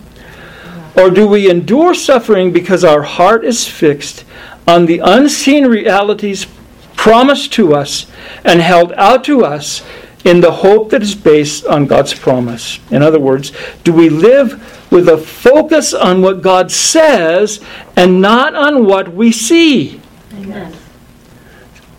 Or 0.95 1.09
do 1.09 1.27
we 1.27 1.49
endure 1.49 1.95
suffering 1.95 2.53
because 2.53 2.83
our 2.83 3.01
heart 3.01 3.43
is 3.43 3.67
fixed 3.67 4.25
on 4.67 4.85
the 4.85 4.99
unseen 4.99 5.65
realities 5.65 6.45
promised 6.95 7.51
to 7.53 7.73
us 7.73 8.05
and 8.43 8.61
held 8.61 8.93
out 8.93 9.23
to 9.23 9.43
us 9.43 9.81
in 10.23 10.41
the 10.41 10.51
hope 10.51 10.89
that 10.91 11.01
is 11.01 11.15
based 11.15 11.65
on 11.65 11.85
God's 11.85 12.13
promise? 12.13 12.79
In 12.91 13.01
other 13.01 13.19
words, 13.19 13.51
do 13.83 13.93
we 13.93 14.09
live 14.09 14.91
with 14.91 15.07
a 15.07 15.17
focus 15.17 15.93
on 15.93 16.21
what 16.21 16.41
God 16.41 16.71
says 16.71 17.61
and 17.95 18.21
not 18.21 18.55
on 18.55 18.85
what 18.85 19.13
we 19.13 19.31
see? 19.31 20.01
Amen. 20.35 20.73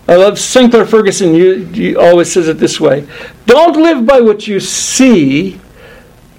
I 0.08 0.16
love 0.16 0.38
Sinclair 0.38 0.84
Ferguson. 0.84 1.34
You, 1.34 1.54
you 1.72 2.00
always 2.00 2.30
says 2.32 2.48
it 2.48 2.58
this 2.58 2.80
way: 2.80 3.06
Don't 3.46 3.76
live 3.76 4.04
by 4.04 4.20
what 4.20 4.46
you 4.46 4.60
see. 4.60 5.60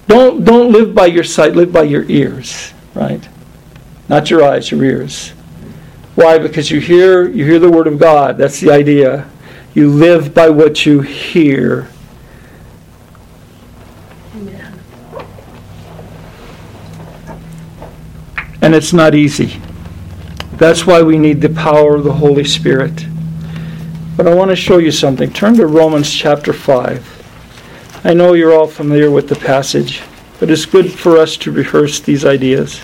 Don't 0.06 0.44
don't 0.44 0.70
live 0.70 0.94
by 0.94 1.06
your 1.06 1.24
sight. 1.24 1.56
Live 1.56 1.72
by 1.72 1.84
your 1.84 2.04
ears. 2.04 2.72
Right? 2.94 3.26
Not 4.08 4.30
your 4.30 4.44
eyes, 4.44 4.70
your 4.70 4.84
ears. 4.84 5.30
Why? 6.14 6.38
Because 6.38 6.70
you 6.70 6.78
hear 6.78 7.28
you 7.28 7.44
hear 7.44 7.58
the 7.58 7.70
word 7.70 7.86
of 7.86 7.98
God. 7.98 8.36
That's 8.38 8.60
the 8.60 8.70
idea. 8.70 9.28
You 9.74 9.90
live 9.90 10.32
by 10.32 10.50
what 10.50 10.86
you 10.86 11.00
hear. 11.00 11.88
Amen. 14.36 14.80
And 18.62 18.72
it's 18.72 18.92
not 18.92 19.16
easy. 19.16 19.60
That's 20.52 20.86
why 20.86 21.02
we 21.02 21.18
need 21.18 21.40
the 21.40 21.48
power 21.48 21.96
of 21.96 22.04
the 22.04 22.12
Holy 22.12 22.44
Spirit. 22.44 23.04
But 24.16 24.28
I 24.28 24.34
want 24.34 24.50
to 24.50 24.56
show 24.56 24.78
you 24.78 24.92
something. 24.92 25.32
Turn 25.32 25.56
to 25.56 25.66
Romans 25.66 26.12
chapter 26.12 26.52
5. 26.52 28.02
I 28.04 28.14
know 28.14 28.34
you're 28.34 28.54
all 28.54 28.68
familiar 28.68 29.10
with 29.10 29.28
the 29.28 29.34
passage, 29.34 30.02
but 30.38 30.50
it's 30.50 30.66
good 30.66 30.92
for 30.92 31.18
us 31.18 31.36
to 31.38 31.50
rehearse 31.50 31.98
these 31.98 32.24
ideas. 32.24 32.80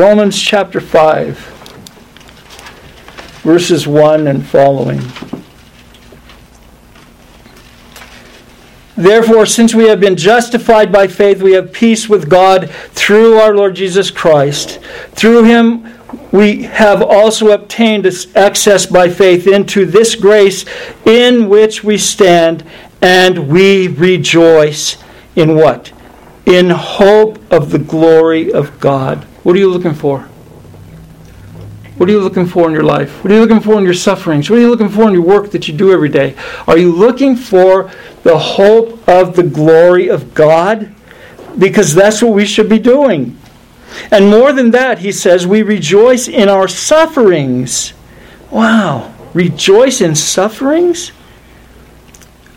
Romans 0.00 0.40
chapter 0.40 0.80
5, 0.80 1.36
verses 3.42 3.86
1 3.86 4.28
and 4.28 4.46
following. 4.46 4.98
Therefore, 8.96 9.44
since 9.44 9.74
we 9.74 9.88
have 9.88 10.00
been 10.00 10.16
justified 10.16 10.90
by 10.90 11.06
faith, 11.06 11.42
we 11.42 11.52
have 11.52 11.74
peace 11.74 12.08
with 12.08 12.30
God 12.30 12.70
through 12.70 13.40
our 13.40 13.54
Lord 13.54 13.74
Jesus 13.74 14.10
Christ. 14.10 14.80
Through 15.10 15.44
him, 15.44 15.94
we 16.32 16.62
have 16.62 17.02
also 17.02 17.50
obtained 17.50 18.06
access 18.34 18.86
by 18.86 19.10
faith 19.10 19.46
into 19.46 19.84
this 19.84 20.14
grace 20.14 20.64
in 21.04 21.50
which 21.50 21.84
we 21.84 21.98
stand, 21.98 22.64
and 23.02 23.50
we 23.50 23.88
rejoice 23.88 24.96
in 25.36 25.56
what? 25.56 25.92
In 26.46 26.70
hope 26.70 27.38
of 27.52 27.70
the 27.70 27.78
glory 27.78 28.50
of 28.50 28.80
God. 28.80 29.26
What 29.42 29.56
are 29.56 29.58
you 29.58 29.70
looking 29.70 29.94
for? 29.94 30.28
What 31.96 32.08
are 32.08 32.12
you 32.12 32.20
looking 32.20 32.46
for 32.46 32.66
in 32.66 32.72
your 32.72 32.82
life? 32.82 33.22
What 33.22 33.30
are 33.30 33.34
you 33.34 33.40
looking 33.40 33.60
for 33.60 33.76
in 33.76 33.84
your 33.84 33.94
sufferings? 33.94 34.48
What 34.48 34.58
are 34.58 34.62
you 34.62 34.70
looking 34.70 34.88
for 34.88 35.06
in 35.08 35.12
your 35.12 35.22
work 35.22 35.50
that 35.50 35.68
you 35.68 35.74
do 35.74 35.92
every 35.92 36.08
day? 36.08 36.34
Are 36.66 36.78
you 36.78 36.92
looking 36.92 37.36
for 37.36 37.90
the 38.22 38.38
hope 38.38 39.06
of 39.06 39.36
the 39.36 39.42
glory 39.42 40.08
of 40.08 40.32
God? 40.32 40.94
Because 41.58 41.94
that's 41.94 42.22
what 42.22 42.32
we 42.32 42.46
should 42.46 42.70
be 42.70 42.78
doing. 42.78 43.36
And 44.10 44.30
more 44.30 44.52
than 44.52 44.70
that, 44.70 45.00
he 45.00 45.12
says, 45.12 45.46
we 45.46 45.62
rejoice 45.62 46.26
in 46.26 46.48
our 46.48 46.68
sufferings. 46.68 47.92
Wow, 48.50 49.14
rejoice 49.34 50.00
in 50.00 50.14
sufferings? 50.14 51.12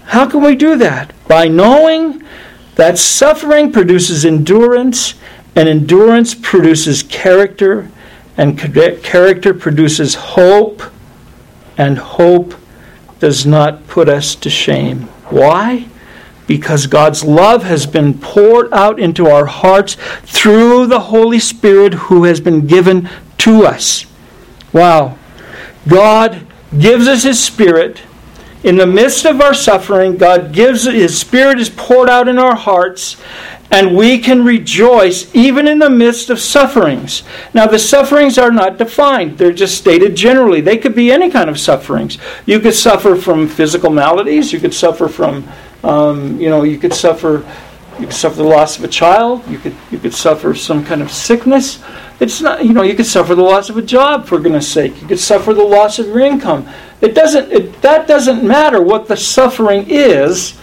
How 0.06 0.26
can 0.30 0.42
we 0.42 0.56
do 0.56 0.78
that? 0.78 1.14
By 1.28 1.48
knowing 1.48 2.24
that 2.76 2.98
suffering 2.98 3.72
produces 3.72 4.26
endurance, 4.26 5.16
and 5.56 5.70
endurance 5.70 6.34
produces 6.34 7.04
character, 7.04 7.90
and 8.38 8.58
character 9.04 9.54
produces 9.54 10.16
hope, 10.16 10.82
and 11.78 11.98
hope 11.98 12.56
does 13.20 13.46
not 13.46 13.88
put 13.88 14.10
us 14.10 14.36
to 14.36 14.50
shame. 14.50 15.04
Why? 15.30 15.88
Because 16.48 16.88
God's 16.88 17.24
love 17.24 17.64
has 17.64 17.86
been 17.86 18.20
poured 18.20 18.74
out 18.74 19.00
into 19.00 19.28
our 19.28 19.46
hearts 19.46 19.96
through 20.24 20.88
the 20.88 21.00
Holy 21.00 21.40
Spirit 21.40 21.94
who 21.94 22.26
has 22.26 22.42
been 22.42 22.68
given 22.68 23.10
to 23.40 23.66
us. 23.66 24.06
Wow. 24.74 25.18
God 25.88 26.46
gives 26.78 27.08
us 27.08 27.24
His 27.24 27.42
Spirit. 27.42 28.02
In 28.64 28.78
the 28.78 28.88
midst 28.88 29.26
of 29.26 29.42
our 29.42 29.54
suffering, 29.54 30.18
God 30.18 30.54
gives 30.54 30.86
His 30.86 31.18
Spirit 31.18 31.60
is 31.60 31.70
poured 31.70 32.10
out 32.10 32.28
in 32.28 32.38
our 32.38 32.56
hearts, 32.56 33.18
and 33.74 33.96
we 33.96 34.20
can 34.20 34.46
rejoice 34.46 35.34
even 35.34 35.68
in 35.68 35.80
the 35.80 35.90
midst 35.90 36.30
of 36.30 36.40
sufferings. 36.40 37.24
Now, 37.56 37.66
the 37.66 37.80
sufferings 37.80 38.38
are 38.38 38.52
not 38.52 38.78
defined, 38.78 39.40
they're 39.40 39.52
just 39.52 39.80
stated 39.80 40.16
generally. 40.16 40.62
They 40.62 40.78
could 40.78 40.94
be 40.94 41.12
any 41.12 41.32
kind 41.32 41.50
of 41.50 41.60
sufferings. 41.60 42.20
You 42.46 42.60
could 42.60 42.76
suffer 42.76 43.16
from 43.16 43.48
physical 43.48 43.90
maladies, 43.90 44.54
you 44.54 44.60
could 44.60 44.76
suffer 44.76 45.08
from, 45.08 45.50
um, 45.84 46.40
you 46.40 46.52
know, 46.52 46.62
you 46.64 46.78
could 46.78 46.94
suffer. 46.94 47.46
You 48.00 48.08
could 48.08 48.16
suffer 48.16 48.38
the 48.38 48.44
loss 48.44 48.80
of 48.80 48.84
a 48.84 48.88
child. 48.88 49.48
You 49.48 49.60
could 49.60 49.76
you 49.92 50.00
could 50.00 50.16
suffer 50.16 50.56
some 50.56 50.84
kind 50.84 51.04
of 51.04 51.12
sickness. 51.12 51.80
It's 52.20 52.42
not 52.42 52.66
you 52.66 52.74
know 52.74 52.82
you 52.82 52.96
could 52.96 53.06
suffer 53.06 53.36
the 53.36 53.44
loss 53.44 53.70
of 53.70 53.78
a 53.78 53.84
job 53.84 54.26
for 54.26 54.40
goodness 54.40 54.68
sake. 54.68 55.00
You 55.00 55.08
could 55.08 55.20
suffer 55.20 55.54
the 55.54 55.64
loss 55.64 56.00
of 56.00 56.08
your 56.08 56.22
income. 56.22 56.68
It 57.02 57.14
doesn't 57.14 57.52
it, 57.52 57.82
that 57.84 58.08
doesn't 58.08 58.44
matter 58.44 58.82
what 58.82 59.08
the 59.08 59.16
suffering 59.16 59.86
is. 59.88 60.58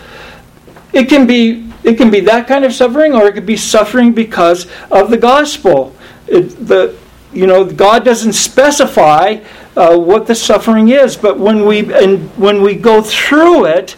It 0.93 1.09
can 1.09 1.27
be 1.27 1.71
it 1.83 1.97
can 1.97 2.11
be 2.11 2.21
that 2.21 2.47
kind 2.47 2.65
of 2.65 2.73
suffering, 2.73 3.15
or 3.15 3.27
it 3.27 3.33
could 3.33 3.47
be 3.47 3.57
suffering 3.57 4.13
because 4.13 4.67
of 4.91 5.11
the 5.11 5.17
gospel. 5.17 5.95
It, 6.27 6.67
the, 6.67 6.97
you 7.33 7.47
know, 7.47 7.65
God 7.65 8.05
doesn't 8.05 8.35
specify 8.35 9.43
uh, 9.77 9.97
what 9.97 10.27
the 10.27 10.35
suffering 10.35 10.89
is, 10.89 11.17
but 11.17 11.39
when 11.39 11.65
we 11.65 11.93
and 11.93 12.29
when 12.37 12.61
we 12.61 12.75
go 12.75 13.03
through 13.03 13.67
it, 13.67 13.97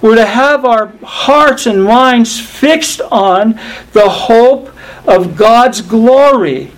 we're 0.00 0.16
to 0.16 0.26
have 0.26 0.64
our 0.64 0.92
hearts 1.04 1.66
and 1.66 1.84
minds 1.84 2.40
fixed 2.40 3.00
on 3.12 3.60
the 3.92 4.08
hope 4.08 4.70
of 5.06 5.36
God's 5.36 5.82
glory. 5.82 6.72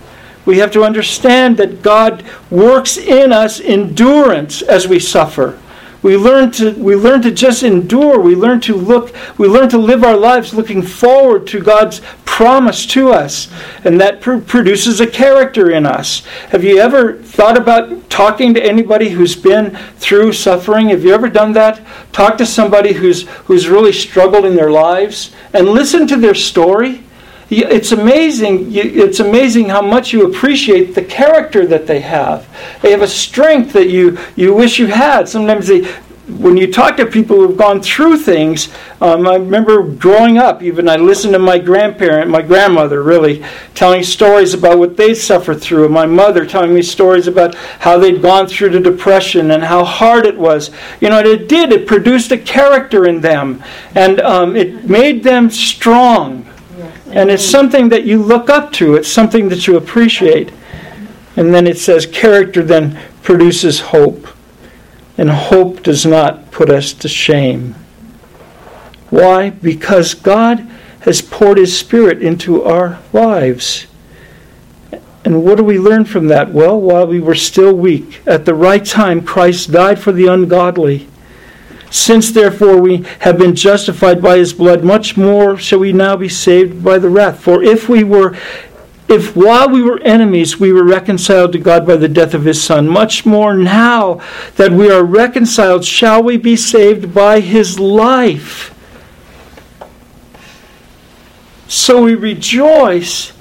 We 0.45 0.59
have 0.59 0.73
to 0.73 0.83
understand 0.83 1.57
that 1.59 1.83
God 1.83 2.25
works 2.51 2.97
in 2.97 3.33
us 3.33 3.61
endurance 3.61 4.61
as 4.61 4.89
we 4.89 4.99
suffer. 4.99 5.59
We 6.03 6.17
learn 6.17 6.51
to 6.53 6.73
we 6.73 6.97
learn 6.97 7.23
to 7.23 7.31
just 7.31 7.63
endure. 7.63 8.19
We 8.19 8.35
learn 8.35 8.61
to 8.63 8.75
look 8.75 9.15
we 9.39 9.47
learn 9.47 9.69
to 9.71 9.79
live 9.79 10.03
our 10.03 10.17
lives 10.17 10.53
looking 10.53 10.83
forward 10.83 11.47
to 11.49 11.61
God's 11.61 12.01
promise 12.25 12.87
to 12.87 13.11
us. 13.11 13.49
And 13.85 14.01
that 14.01 14.21
pr- 14.21 14.39
produces 14.39 15.01
a 15.01 15.07
character 15.07 15.71
in 15.71 15.87
us. 15.87 16.25
Have 16.51 16.65
you 16.65 16.79
ever 16.79 17.15
thought 17.15 17.57
about 17.57 18.11
talking 18.11 18.53
to 18.55 18.65
anybody 18.65 19.11
who's 19.11 19.37
been 19.37 19.77
through 19.97 20.33
suffering? 20.33 20.89
Have 20.89 21.05
you 21.05 21.15
ever 21.15 21.29
done 21.29 21.53
that? 21.53 21.81
Talk 22.11 22.37
to 22.39 22.47
somebody 22.47 22.95
who's 22.95 23.29
who's 23.45 23.69
really 23.69 23.93
struggled 23.93 24.45
in 24.45 24.57
their 24.57 24.73
lives 24.73 25.31
and 25.53 25.69
listen 25.69 26.09
to 26.09 26.17
their 26.17 26.35
story 26.35 27.05
it's 27.59 27.93
amazing 27.93 28.75
it's 28.75 29.21
amazing 29.21 29.69
how 29.69 29.83
much 29.83 30.13
you 30.13 30.27
appreciate 30.27 30.95
the 30.95 31.05
character 31.05 31.67
that 31.67 31.87
they 31.87 32.01
have. 32.01 32.49
They 32.81 32.91
have 32.91 33.03
a 33.03 33.09
strength 33.09 33.73
that 33.75 33.89
you 33.89 34.19
you 34.37 34.55
wish 34.55 34.79
you 34.79 34.87
had. 34.87 35.29
Sometimes 35.29 35.67
they 35.67 35.89
when 36.39 36.57
you 36.57 36.73
talk 36.73 36.97
to 36.97 37.05
people 37.05 37.37
who've 37.37 37.57
gone 37.57 37.83
through 37.83 38.17
things 38.17 38.73
um, 39.01 39.27
i 39.27 39.35
remember 39.35 39.83
growing 39.83 40.39
up 40.39 40.63
even 40.63 40.89
i 40.89 40.95
listened 40.95 41.33
to 41.33 41.39
my 41.39 41.59
grandparent 41.59 42.31
my 42.31 42.41
grandmother 42.41 43.03
really 43.03 43.45
telling 43.75 44.05
stories 44.05 44.55
about 44.55 44.79
what 44.79 44.97
they 44.97 45.15
suffered 45.15 45.61
through 45.61 45.85
and 45.85 45.93
my 45.93 46.07
mother 46.07 46.47
telling 46.47 46.73
me 46.73 46.81
stories 46.81 47.27
about 47.27 47.57
how 47.81 47.99
they'd 47.99 48.23
gone 48.23 48.47
through 48.47 48.71
the 48.71 48.79
depression 48.79 49.51
and 49.51 49.65
how 49.65 49.85
hard 49.85 50.25
it 50.25 50.39
was. 50.39 50.71
You 51.01 51.11
know 51.11 51.19
it 51.19 51.49
did 51.49 51.73
it 51.73 51.89
produced 51.89 52.31
a 52.31 52.39
character 52.39 53.07
in 53.07 53.21
them 53.21 53.63
and 53.95 54.21
um, 54.21 54.55
it 54.55 54.89
made 54.89 55.25
them 55.25 55.51
strong 55.51 56.47
and 57.13 57.31
it's 57.31 57.45
something 57.45 57.91
that 57.91 58.05
you 58.05 58.23
look 58.23 58.49
up 58.49 58.73
to, 58.73 58.95
it's 58.95 59.13
something 59.13 59.49
that 59.51 59.67
you 59.67 59.77
appreciate. 59.77 60.53
And 61.37 61.53
then 61.55 61.67
it 61.67 61.79
says, 61.79 62.07
character 62.07 62.63
then 62.63 62.99
produces 63.23 63.81
hope. 63.81 64.27
And 65.19 65.31
hope 65.31 65.83
does 65.83 66.07
not 66.07 66.51
put 66.51 66.71
us 66.71 66.93
to 66.95 67.09
shame. 67.09 67.75
Why? 69.11 69.51
Because 69.51 70.15
God 70.15 70.61
has 71.01 71.21
poured 71.21 71.59
His 71.59 71.79
Spirit 71.79 72.23
into 72.23 72.63
our 72.63 72.99
lives. 73.13 73.87
And 75.25 75.45
what 75.45 75.57
do 75.57 75.65
we 75.65 75.79
learn 75.79 76.05
from 76.07 76.29
that? 76.29 76.53
Well, 76.53 76.81
while 76.81 77.07
we 77.07 77.21
were 77.21 77.35
still 77.35 77.75
weak, 77.75 78.23
at 78.27 78.45
the 78.45 78.55
right 78.55 78.85
time, 78.85 79.25
Christ 79.25 79.71
died 79.71 79.99
for 79.99 80.13
the 80.13 80.27
ungodly. 80.27 81.09
Since 81.93 82.31
therefore 82.31 82.81
we 82.81 83.05
have 83.21 83.37
been 83.37 83.55
justified 83.55 84.23
by 84.23 84.39
his 84.39 84.55
blood, 84.55 84.83
much 84.83 85.19
more 85.19 85.59
shall 85.59 85.81
we 85.81 85.93
now 85.93 86.17
be 86.17 86.29
saved 86.29 86.83
by 86.83 86.99
the 86.99 87.11
wrath. 87.11 87.41
For 87.41 87.63
if 87.63 87.87
we 87.87 88.03
were 88.03 88.35
if 89.09 89.37
while 89.37 89.69
we 89.69 89.83
were 89.83 90.01
enemies 90.01 90.59
we 90.59 90.73
were 90.73 90.85
reconciled 90.85 91.53
to 91.53 91.59
God 91.59 91.87
by 91.87 91.97
the 91.97 92.09
death 92.09 92.33
of 92.33 92.47
his 92.47 92.63
Son, 92.63 92.89
much 92.89 93.27
more 93.27 93.55
now 93.55 94.23
that 94.57 94.73
we 94.73 94.91
are 94.91 95.05
reconciled, 95.05 95.85
shall 95.85 96.23
we 96.23 96.39
be 96.39 96.57
saved 96.57 97.13
by 97.13 97.41
his 97.41 97.79
life. 97.79 98.71
So 101.69 102.05
we 102.05 102.15
rejoice 102.15 103.35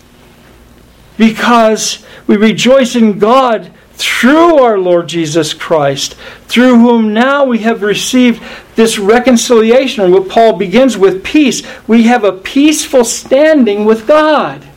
because 1.18 2.06
we 2.28 2.36
rejoice 2.36 2.98
in 2.98 3.18
God 3.18 3.72
through 4.02 4.60
our 4.60 4.78
Lord 4.78 5.08
Jesus 5.08 5.54
Christ, 5.54 6.16
through 6.48 6.80
whom 6.80 7.14
now 7.14 7.46
we 7.46 7.60
have 7.60 7.82
received 7.82 8.44
this 8.76 8.98
reconciliation. 8.98 10.04
And 10.04 10.14
what 10.14 10.30
Paul 10.30 10.58
begins 10.58 10.98
with 10.98 11.24
peace. 11.24 11.64
We 11.88 12.04
have 12.04 12.24
a 12.24 12.32
peaceful 12.32 13.06
standing 13.06 13.86
with 13.86 14.08
God. 14.08 14.68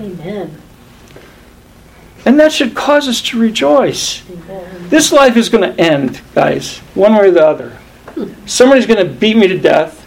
Amen. 0.00 0.60
And 2.26 2.40
that 2.40 2.52
should 2.52 2.74
cause 2.74 3.06
us 3.06 3.20
to 3.22 3.38
rejoice. 3.38 4.28
Amen. 4.30 4.88
This 4.88 5.12
life 5.12 5.36
is 5.36 5.48
going 5.48 5.74
to 5.74 5.80
end, 5.80 6.20
guys, 6.34 6.78
one 6.94 7.14
way 7.14 7.28
or 7.28 7.30
the 7.30 7.46
other. 7.46 7.70
Hmm. 8.14 8.32
Somebody's 8.46 8.86
going 8.86 9.06
to 9.06 9.12
beat 9.12 9.36
me 9.36 9.48
to 9.48 9.58
death 9.58 10.03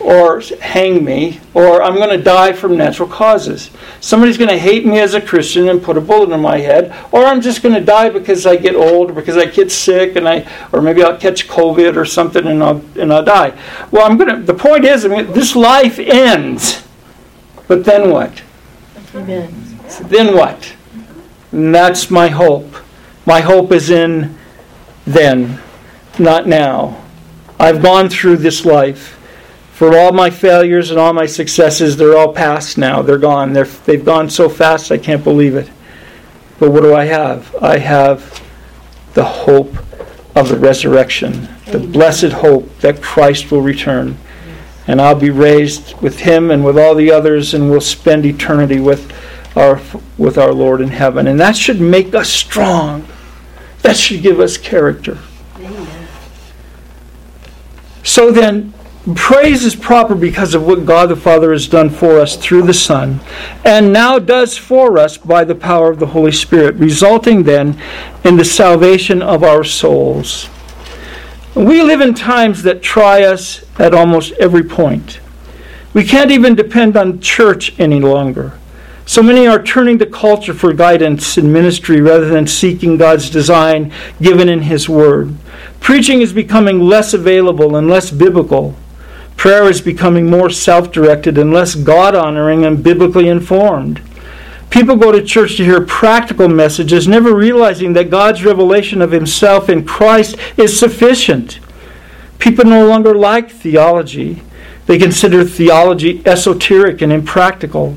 or 0.00 0.40
hang 0.60 1.04
me, 1.04 1.40
or 1.52 1.82
I'm 1.82 1.96
going 1.96 2.16
to 2.16 2.22
die 2.22 2.52
from 2.52 2.76
natural 2.76 3.08
causes. 3.08 3.70
Somebody's 4.00 4.38
going 4.38 4.50
to 4.50 4.58
hate 4.58 4.86
me 4.86 4.98
as 4.98 5.14
a 5.14 5.20
Christian 5.20 5.68
and 5.68 5.82
put 5.82 5.98
a 5.98 6.00
bullet 6.00 6.32
in 6.32 6.40
my 6.40 6.58
head, 6.58 6.96
or 7.12 7.24
I'm 7.24 7.40
just 7.40 7.62
going 7.62 7.74
to 7.74 7.80
die 7.80 8.08
because 8.08 8.46
I 8.46 8.56
get 8.56 8.74
old, 8.74 9.10
or 9.10 9.14
because 9.14 9.36
I 9.36 9.44
get 9.44 9.70
sick, 9.70 10.16
and 10.16 10.26
I, 10.26 10.50
or 10.72 10.80
maybe 10.80 11.02
I'll 11.02 11.18
catch 11.18 11.48
COVID 11.48 11.96
or 11.96 12.06
something, 12.06 12.46
and 12.46 12.62
I'll 12.62 12.82
and 12.98 13.12
I'll 13.12 13.24
die. 13.24 13.58
Well, 13.90 14.10
I'm 14.10 14.16
going 14.16 14.34
to. 14.34 14.42
The 14.42 14.54
point 14.54 14.84
is, 14.84 15.04
I 15.04 15.08
mean, 15.08 15.32
this 15.32 15.54
life 15.54 15.98
ends, 15.98 16.82
but 17.68 17.84
then 17.84 18.10
what? 18.10 18.42
Amen. 19.14 19.78
Then 20.02 20.34
what? 20.34 20.74
And 21.52 21.74
that's 21.74 22.10
my 22.10 22.28
hope. 22.28 22.74
My 23.26 23.40
hope 23.40 23.70
is 23.72 23.90
in 23.90 24.38
then, 25.04 25.60
not 26.18 26.46
now. 26.46 27.02
I've 27.58 27.82
gone 27.82 28.08
through 28.08 28.38
this 28.38 28.64
life. 28.64 29.19
For 29.80 29.96
all 29.96 30.12
my 30.12 30.28
failures 30.28 30.90
and 30.90 31.00
all 31.00 31.14
my 31.14 31.24
successes, 31.24 31.96
they're 31.96 32.14
all 32.14 32.34
past 32.34 32.76
now. 32.76 33.00
They're 33.00 33.16
gone. 33.16 33.54
They're, 33.54 33.64
they've 33.64 34.04
gone 34.04 34.28
so 34.28 34.46
fast, 34.46 34.92
I 34.92 34.98
can't 34.98 35.24
believe 35.24 35.56
it. 35.56 35.70
But 36.58 36.70
what 36.70 36.82
do 36.82 36.94
I 36.94 37.06
have? 37.06 37.56
I 37.62 37.78
have 37.78 38.42
the 39.14 39.24
hope 39.24 39.74
of 40.36 40.50
the 40.50 40.58
resurrection, 40.58 41.48
the 41.68 41.78
blessed 41.78 42.32
hope 42.32 42.78
that 42.80 43.00
Christ 43.00 43.50
will 43.50 43.62
return. 43.62 44.18
And 44.86 45.00
I'll 45.00 45.18
be 45.18 45.30
raised 45.30 45.98
with 46.02 46.20
him 46.20 46.50
and 46.50 46.62
with 46.62 46.78
all 46.78 46.94
the 46.94 47.10
others, 47.10 47.54
and 47.54 47.70
we'll 47.70 47.80
spend 47.80 48.26
eternity 48.26 48.80
with 48.80 49.10
our, 49.56 49.80
with 50.18 50.36
our 50.36 50.52
Lord 50.52 50.82
in 50.82 50.88
heaven. 50.88 51.26
And 51.26 51.40
that 51.40 51.56
should 51.56 51.80
make 51.80 52.14
us 52.14 52.28
strong. 52.28 53.08
That 53.80 53.96
should 53.96 54.20
give 54.20 54.40
us 54.40 54.58
character. 54.58 55.16
So 58.04 58.30
then, 58.30 58.74
Praise 59.14 59.64
is 59.64 59.74
proper 59.74 60.14
because 60.14 60.54
of 60.54 60.66
what 60.66 60.84
God 60.84 61.08
the 61.08 61.16
Father 61.16 61.52
has 61.52 61.66
done 61.66 61.88
for 61.88 62.20
us 62.20 62.36
through 62.36 62.62
the 62.62 62.74
Son, 62.74 63.20
and 63.64 63.94
now 63.94 64.18
does 64.18 64.58
for 64.58 64.98
us 64.98 65.16
by 65.16 65.42
the 65.42 65.54
power 65.54 65.90
of 65.90 65.98
the 65.98 66.08
Holy 66.08 66.32
Spirit, 66.32 66.74
resulting 66.74 67.44
then 67.44 67.80
in 68.24 68.36
the 68.36 68.44
salvation 68.44 69.22
of 69.22 69.42
our 69.42 69.64
souls. 69.64 70.50
We 71.54 71.82
live 71.82 72.02
in 72.02 72.12
times 72.12 72.62
that 72.64 72.82
try 72.82 73.22
us 73.22 73.64
at 73.80 73.94
almost 73.94 74.32
every 74.32 74.64
point. 74.64 75.18
We 75.94 76.04
can't 76.04 76.30
even 76.30 76.54
depend 76.54 76.94
on 76.94 77.20
church 77.20 77.78
any 77.80 78.00
longer. 78.00 78.58
So 79.06 79.22
many 79.22 79.46
are 79.46 79.62
turning 79.62 79.98
to 80.00 80.06
culture 80.06 80.54
for 80.54 80.74
guidance 80.74 81.38
in 81.38 81.50
ministry 81.50 82.02
rather 82.02 82.28
than 82.28 82.46
seeking 82.46 82.98
God's 82.98 83.30
design 83.30 83.92
given 84.20 84.50
in 84.50 84.60
His 84.60 84.90
Word. 84.90 85.34
Preaching 85.80 86.20
is 86.20 86.34
becoming 86.34 86.80
less 86.80 87.14
available 87.14 87.74
and 87.76 87.88
less 87.88 88.10
biblical. 88.10 88.76
Prayer 89.40 89.70
is 89.70 89.80
becoming 89.80 90.28
more 90.28 90.50
self 90.50 90.92
directed 90.92 91.38
and 91.38 91.50
less 91.50 91.74
God 91.74 92.14
honoring 92.14 92.66
and 92.66 92.84
biblically 92.84 93.26
informed. 93.26 94.02
People 94.68 94.96
go 94.96 95.10
to 95.12 95.24
church 95.24 95.56
to 95.56 95.64
hear 95.64 95.80
practical 95.80 96.46
messages, 96.46 97.08
never 97.08 97.34
realizing 97.34 97.94
that 97.94 98.10
God's 98.10 98.44
revelation 98.44 99.00
of 99.00 99.12
Himself 99.12 99.70
in 99.70 99.86
Christ 99.86 100.36
is 100.58 100.78
sufficient. 100.78 101.58
People 102.38 102.66
no 102.66 102.86
longer 102.86 103.14
like 103.14 103.50
theology. 103.50 104.42
They 104.84 104.98
consider 104.98 105.42
theology 105.42 106.20
esoteric 106.26 107.00
and 107.00 107.10
impractical. 107.10 107.96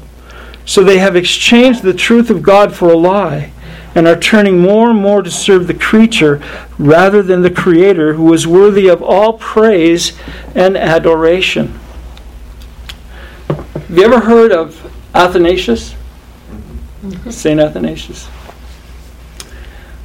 So 0.66 0.82
they 0.82 1.00
have 1.00 1.18
exchanged 1.18 1.84
the 1.84 1.94
truth 1.94 2.30
of 2.30 2.42
God 2.42 2.74
for 2.74 2.90
a 2.90 2.96
lie 2.96 3.52
and 3.96 4.08
are 4.08 4.20
turning 4.20 4.60
more 4.60 4.90
and 4.90 5.00
more 5.00 5.22
to 5.22 5.30
serve 5.30 5.68
the 5.68 5.74
creature 5.74 6.42
rather 6.78 7.22
than 7.22 7.42
the 7.42 7.52
Creator 7.52 8.14
who 8.14 8.34
is 8.34 8.48
worthy 8.48 8.88
of 8.88 9.02
all 9.04 9.34
praise 9.34 10.18
and 10.56 10.76
adoration. 10.76 11.80
Have 13.48 13.98
you 13.98 14.04
ever 14.04 14.22
heard 14.22 14.52
of 14.52 14.92
Athanasius? 15.14 15.96
St. 17.30 17.60
Athanasius. 17.60 18.30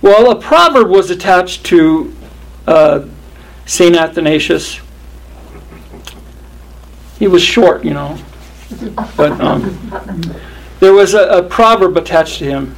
Well, 0.03 0.31
a 0.31 0.41
proverb 0.41 0.89
was 0.89 1.11
attached 1.11 1.65
to 1.67 2.15
uh, 2.67 3.07
St. 3.67 3.97
Athanasius. 3.97 4.81
He 7.19 7.27
was 7.27 7.43
short, 7.43 7.85
you 7.85 7.95
know, 7.95 8.19
but 9.17 9.33
um, 9.41 10.35
there 10.81 10.93
was 10.93 11.15
a, 11.15 11.39
a 11.39 11.43
proverb 11.43 11.97
attached 11.97 12.39
to 12.41 12.45
him 12.45 12.77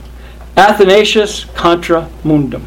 Athanasius 0.61 1.47
contra 1.57 2.07
mundum. 2.23 2.67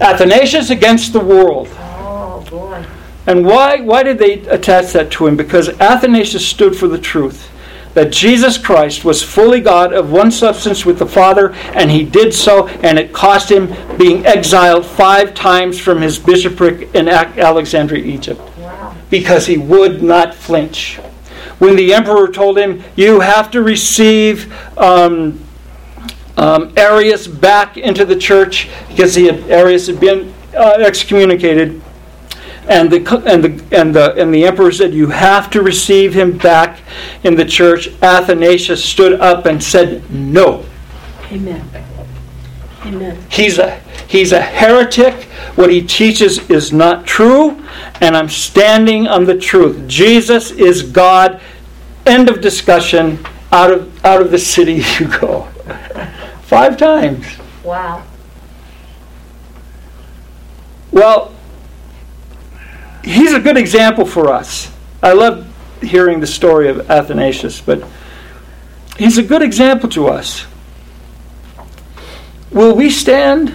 Athanasius 0.00 0.70
against 0.70 1.12
the 1.12 1.20
world. 1.20 1.68
Oh, 1.72 2.46
boy. 2.48 2.82
And 3.26 3.44
why, 3.44 3.80
why 3.82 4.02
did 4.02 4.18
they 4.18 4.40
attach 4.46 4.92
that 4.92 5.10
to 5.12 5.26
him? 5.26 5.36
Because 5.36 5.68
Athanasius 5.80 6.46
stood 6.46 6.74
for 6.74 6.88
the 6.88 6.98
truth 6.98 7.50
that 7.92 8.10
Jesus 8.10 8.56
Christ 8.56 9.04
was 9.04 9.22
fully 9.22 9.60
God 9.60 9.92
of 9.92 10.10
one 10.10 10.30
substance 10.30 10.86
with 10.86 10.98
the 10.98 11.06
Father, 11.06 11.52
and 11.74 11.90
he 11.90 12.04
did 12.04 12.32
so, 12.32 12.68
and 12.68 12.98
it 12.98 13.12
cost 13.12 13.50
him 13.50 13.74
being 13.98 14.24
exiled 14.24 14.86
five 14.86 15.34
times 15.34 15.78
from 15.78 16.00
his 16.00 16.18
bishopric 16.18 16.94
in 16.94 17.06
Alexandria, 17.08 18.02
Egypt. 18.02 18.40
Because 19.10 19.46
he 19.46 19.58
would 19.58 20.02
not 20.02 20.34
flinch. 20.34 20.96
When 21.58 21.76
the 21.76 21.92
emperor 21.92 22.28
told 22.28 22.58
him, 22.58 22.82
You 22.96 23.20
have 23.20 23.50
to 23.52 23.62
receive 23.62 24.52
um, 24.78 25.45
um, 26.36 26.72
Arius 26.76 27.26
back 27.26 27.76
into 27.76 28.04
the 28.04 28.16
church 28.16 28.68
because 28.88 29.14
he 29.14 29.26
had, 29.26 29.50
Arius 29.50 29.86
had 29.86 30.00
been 30.00 30.34
uh, 30.54 30.76
excommunicated. 30.78 31.80
And 32.68 32.90
the, 32.90 33.22
and, 33.26 33.44
the, 33.44 33.78
and, 33.78 33.94
the, 33.94 34.14
and 34.14 34.34
the 34.34 34.44
emperor 34.44 34.72
said, 34.72 34.92
You 34.92 35.06
have 35.08 35.50
to 35.50 35.62
receive 35.62 36.14
him 36.14 36.36
back 36.36 36.80
in 37.22 37.36
the 37.36 37.44
church. 37.44 37.88
Athanasius 38.02 38.84
stood 38.84 39.20
up 39.20 39.46
and 39.46 39.62
said, 39.62 40.10
No. 40.10 40.66
Amen. 41.30 41.68
Amen. 42.84 43.24
He's 43.30 43.58
a, 43.58 43.78
he's 44.08 44.32
a 44.32 44.40
heretic. 44.40 45.24
What 45.54 45.70
he 45.70 45.80
teaches 45.82 46.50
is 46.50 46.72
not 46.72 47.06
true, 47.06 47.62
and 48.00 48.16
I'm 48.16 48.28
standing 48.28 49.06
on 49.06 49.24
the 49.24 49.38
truth. 49.38 49.88
Jesus 49.88 50.50
is 50.50 50.82
God. 50.82 51.40
End 52.04 52.28
of 52.28 52.40
discussion. 52.40 53.24
Out 53.52 53.72
of, 53.72 54.04
out 54.04 54.20
of 54.20 54.30
the 54.32 54.38
city 54.38 54.82
you 54.98 55.08
go. 55.18 55.48
Five 56.46 56.76
times. 56.76 57.26
Wow. 57.64 58.04
Well, 60.92 61.34
he's 63.02 63.32
a 63.32 63.40
good 63.40 63.56
example 63.56 64.06
for 64.06 64.32
us. 64.32 64.72
I 65.02 65.12
love 65.12 65.44
hearing 65.82 66.20
the 66.20 66.26
story 66.26 66.68
of 66.68 66.88
Athanasius, 66.88 67.60
but 67.60 67.84
he's 68.96 69.18
a 69.18 69.24
good 69.24 69.42
example 69.42 69.88
to 69.90 70.06
us. 70.06 70.46
Will 72.52 72.76
we 72.76 72.90
stand 72.90 73.52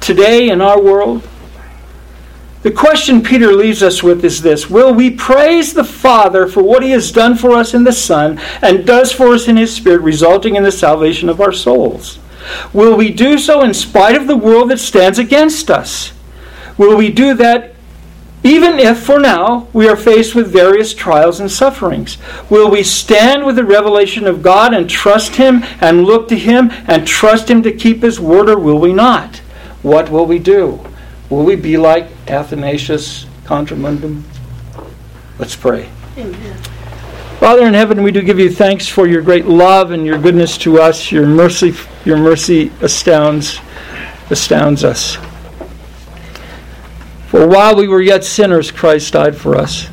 today 0.00 0.48
in 0.48 0.60
our 0.60 0.80
world 0.80 1.28
the 2.62 2.70
question 2.70 3.22
Peter 3.22 3.52
leaves 3.52 3.82
us 3.82 4.02
with 4.02 4.24
is 4.24 4.42
this 4.42 4.68
Will 4.68 4.92
we 4.92 5.10
praise 5.10 5.72
the 5.72 5.84
Father 5.84 6.46
for 6.46 6.62
what 6.62 6.82
he 6.82 6.90
has 6.90 7.10
done 7.10 7.36
for 7.36 7.52
us 7.52 7.72
in 7.72 7.84
the 7.84 7.92
Son 7.92 8.38
and 8.60 8.86
does 8.86 9.12
for 9.12 9.28
us 9.28 9.48
in 9.48 9.56
his 9.56 9.74
Spirit, 9.74 10.02
resulting 10.02 10.56
in 10.56 10.62
the 10.62 10.72
salvation 10.72 11.28
of 11.28 11.40
our 11.40 11.52
souls? 11.52 12.18
Will 12.72 12.96
we 12.96 13.10
do 13.10 13.38
so 13.38 13.62
in 13.62 13.72
spite 13.72 14.16
of 14.16 14.26
the 14.26 14.36
world 14.36 14.70
that 14.70 14.78
stands 14.78 15.18
against 15.18 15.70
us? 15.70 16.12
Will 16.76 16.96
we 16.96 17.10
do 17.10 17.34
that 17.34 17.74
even 18.42 18.78
if, 18.78 18.98
for 18.98 19.20
now, 19.20 19.68
we 19.74 19.86
are 19.86 19.96
faced 19.96 20.34
with 20.34 20.50
various 20.50 20.94
trials 20.94 21.40
and 21.40 21.50
sufferings? 21.50 22.16
Will 22.48 22.70
we 22.70 22.82
stand 22.82 23.44
with 23.44 23.56
the 23.56 23.64
revelation 23.64 24.26
of 24.26 24.42
God 24.42 24.72
and 24.72 24.88
trust 24.88 25.36
Him 25.36 25.62
and 25.80 26.04
look 26.04 26.28
to 26.28 26.38
Him 26.38 26.70
and 26.86 27.06
trust 27.06 27.50
Him 27.50 27.62
to 27.62 27.72
keep 27.72 28.02
His 28.02 28.18
word, 28.18 28.48
or 28.48 28.58
will 28.58 28.78
we 28.78 28.94
not? 28.94 29.38
What 29.82 30.10
will 30.10 30.24
we 30.24 30.38
do? 30.38 30.80
Will 31.30 31.44
we 31.44 31.54
be 31.54 31.76
like 31.76 32.08
Athanasius 32.28 33.24
contra 33.44 33.76
mundum? 33.76 34.24
Let's 35.38 35.54
pray. 35.54 35.88
Amen. 36.18 36.56
Father 37.38 37.66
in 37.66 37.72
heaven, 37.72 38.02
we 38.02 38.10
do 38.10 38.20
give 38.20 38.38
you 38.38 38.50
thanks 38.50 38.86
for 38.88 39.06
your 39.06 39.22
great 39.22 39.46
love 39.46 39.92
and 39.92 40.04
your 40.04 40.18
goodness 40.18 40.58
to 40.58 40.80
us. 40.80 41.10
Your 41.10 41.26
mercy, 41.26 41.72
your 42.04 42.18
mercy 42.18 42.72
astounds, 42.82 43.60
astounds 44.28 44.84
us. 44.84 45.16
For 47.28 47.46
while 47.46 47.76
we 47.76 47.86
were 47.86 48.02
yet 48.02 48.24
sinners, 48.24 48.72
Christ 48.72 49.12
died 49.12 49.36
for 49.36 49.56
us. 49.56 49.88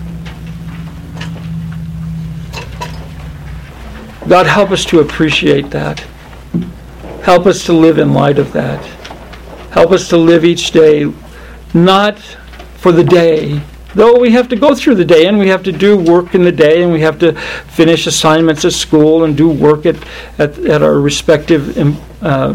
God, 4.28 4.48
help 4.48 4.72
us 4.72 4.84
to 4.86 5.00
appreciate 5.00 5.70
that. 5.70 6.04
Help 7.22 7.46
us 7.46 7.64
to 7.66 7.74
live 7.74 8.00
in 8.00 8.14
light 8.14 8.40
of 8.40 8.52
that. 8.54 8.84
Help 9.72 9.92
us 9.92 10.10
to 10.10 10.18
live 10.18 10.44
each 10.44 10.72
day 10.72 11.06
not 11.74 12.20
for 12.78 12.92
the 12.92 13.04
day, 13.04 13.62
though 13.96 14.20
we 14.20 14.32
have 14.32 14.48
to 14.50 14.56
go 14.56 14.76
through 14.76 14.96
the 14.96 15.06
day 15.06 15.26
and 15.26 15.38
we 15.38 15.48
have 15.48 15.64
to 15.64 15.72
do 15.72 15.98
work 15.98 16.36
in 16.36 16.44
the 16.44 16.52
day 16.52 16.84
and 16.84 16.92
we 16.92 17.02
have 17.02 17.20
to 17.20 17.34
finish 17.34 18.08
assignments 18.08 18.64
at 18.66 18.74
school 18.74 19.24
and 19.24 19.36
do 19.36 19.50
work 19.50 19.86
at, 19.86 19.96
at, 20.38 20.58
at 20.60 20.82
our 20.82 21.00
respective 21.00 21.78
uh, 22.24 22.54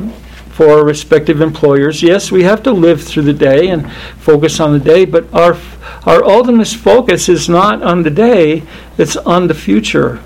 for 0.52 0.68
our 0.68 0.84
respective 0.84 1.40
employers. 1.40 2.02
Yes, 2.02 2.30
we 2.30 2.42
have 2.42 2.62
to 2.64 2.72
live 2.72 3.02
through 3.02 3.22
the 3.22 3.32
day 3.32 3.70
and 3.70 3.90
focus 4.18 4.60
on 4.60 4.72
the 4.72 4.78
day, 4.78 5.04
but 5.06 5.32
our 5.32 5.56
our 6.04 6.24
ultimate 6.24 6.68
focus 6.68 7.28
is 7.28 7.48
not 7.48 7.82
on 7.82 8.02
the 8.02 8.10
day, 8.10 8.62
it's 8.98 9.16
on 9.16 9.46
the 9.46 9.54
future. 9.54 10.20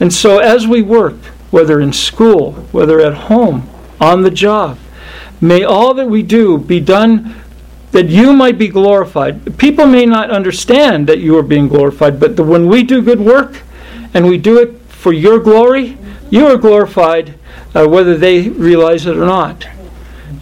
And 0.00 0.12
so 0.12 0.38
as 0.38 0.66
we 0.66 0.82
work, 0.82 1.16
whether 1.50 1.80
in 1.80 1.92
school, 1.92 2.52
whether 2.72 3.00
at 3.00 3.14
home, 3.14 3.68
on 4.00 4.22
the 4.22 4.30
job, 4.30 4.78
may 5.40 5.62
all 5.62 5.94
that 5.94 6.08
we 6.08 6.22
do 6.22 6.58
be 6.58 6.80
done 6.80 7.34
that 7.92 8.08
you 8.08 8.32
might 8.32 8.58
be 8.58 8.68
glorified. 8.68 9.58
People 9.58 9.86
may 9.86 10.04
not 10.04 10.30
understand 10.30 11.06
that 11.08 11.18
you 11.18 11.36
are 11.38 11.42
being 11.42 11.68
glorified, 11.68 12.20
but 12.20 12.36
the, 12.36 12.44
when 12.44 12.68
we 12.68 12.82
do 12.82 13.02
good 13.02 13.20
work 13.20 13.62
and 14.14 14.26
we 14.26 14.38
do 14.38 14.58
it 14.58 14.78
for 14.88 15.12
your 15.12 15.38
glory, 15.38 15.96
you 16.30 16.46
are 16.46 16.56
glorified 16.56 17.34
uh, 17.74 17.86
whether 17.86 18.16
they 18.16 18.48
realize 18.50 19.06
it 19.06 19.16
or 19.16 19.26
not. 19.26 19.66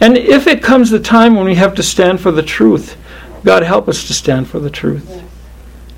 And 0.01 0.17
if 0.17 0.47
it 0.47 0.61
comes 0.61 0.89
the 0.89 0.99
time 0.99 1.35
when 1.35 1.45
we 1.45 1.55
have 1.55 1.75
to 1.75 1.83
stand 1.83 2.19
for 2.19 2.31
the 2.31 2.43
truth, 2.43 2.97
God 3.43 3.63
help 3.63 3.87
us 3.87 4.05
to 4.07 4.13
stand 4.13 4.47
for 4.49 4.59
the 4.59 4.69
truth. 4.69 5.23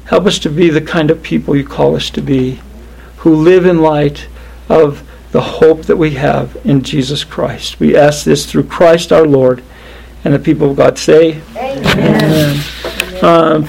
Help 0.05 0.25
us 0.25 0.39
to 0.39 0.49
be 0.49 0.69
the 0.69 0.81
kind 0.81 1.11
of 1.11 1.23
people 1.23 1.55
you 1.55 1.65
call 1.65 1.95
us 1.95 2.09
to 2.11 2.21
be, 2.21 2.59
who 3.17 3.35
live 3.35 3.65
in 3.65 3.79
light 3.79 4.27
of 4.67 5.03
the 5.31 5.41
hope 5.41 5.83
that 5.83 5.97
we 5.97 6.11
have 6.11 6.57
in 6.65 6.81
Jesus 6.81 7.23
Christ. 7.23 7.79
We 7.79 7.95
ask 7.95 8.25
this 8.25 8.45
through 8.45 8.63
Christ 8.63 9.11
our 9.11 9.25
Lord. 9.25 9.63
And 10.23 10.33
the 10.33 10.39
people 10.39 10.71
of 10.71 10.77
God 10.77 10.97
say, 10.97 11.41
Amen. 11.55 12.61
Amen. 12.85 13.23
Um, 13.23 13.65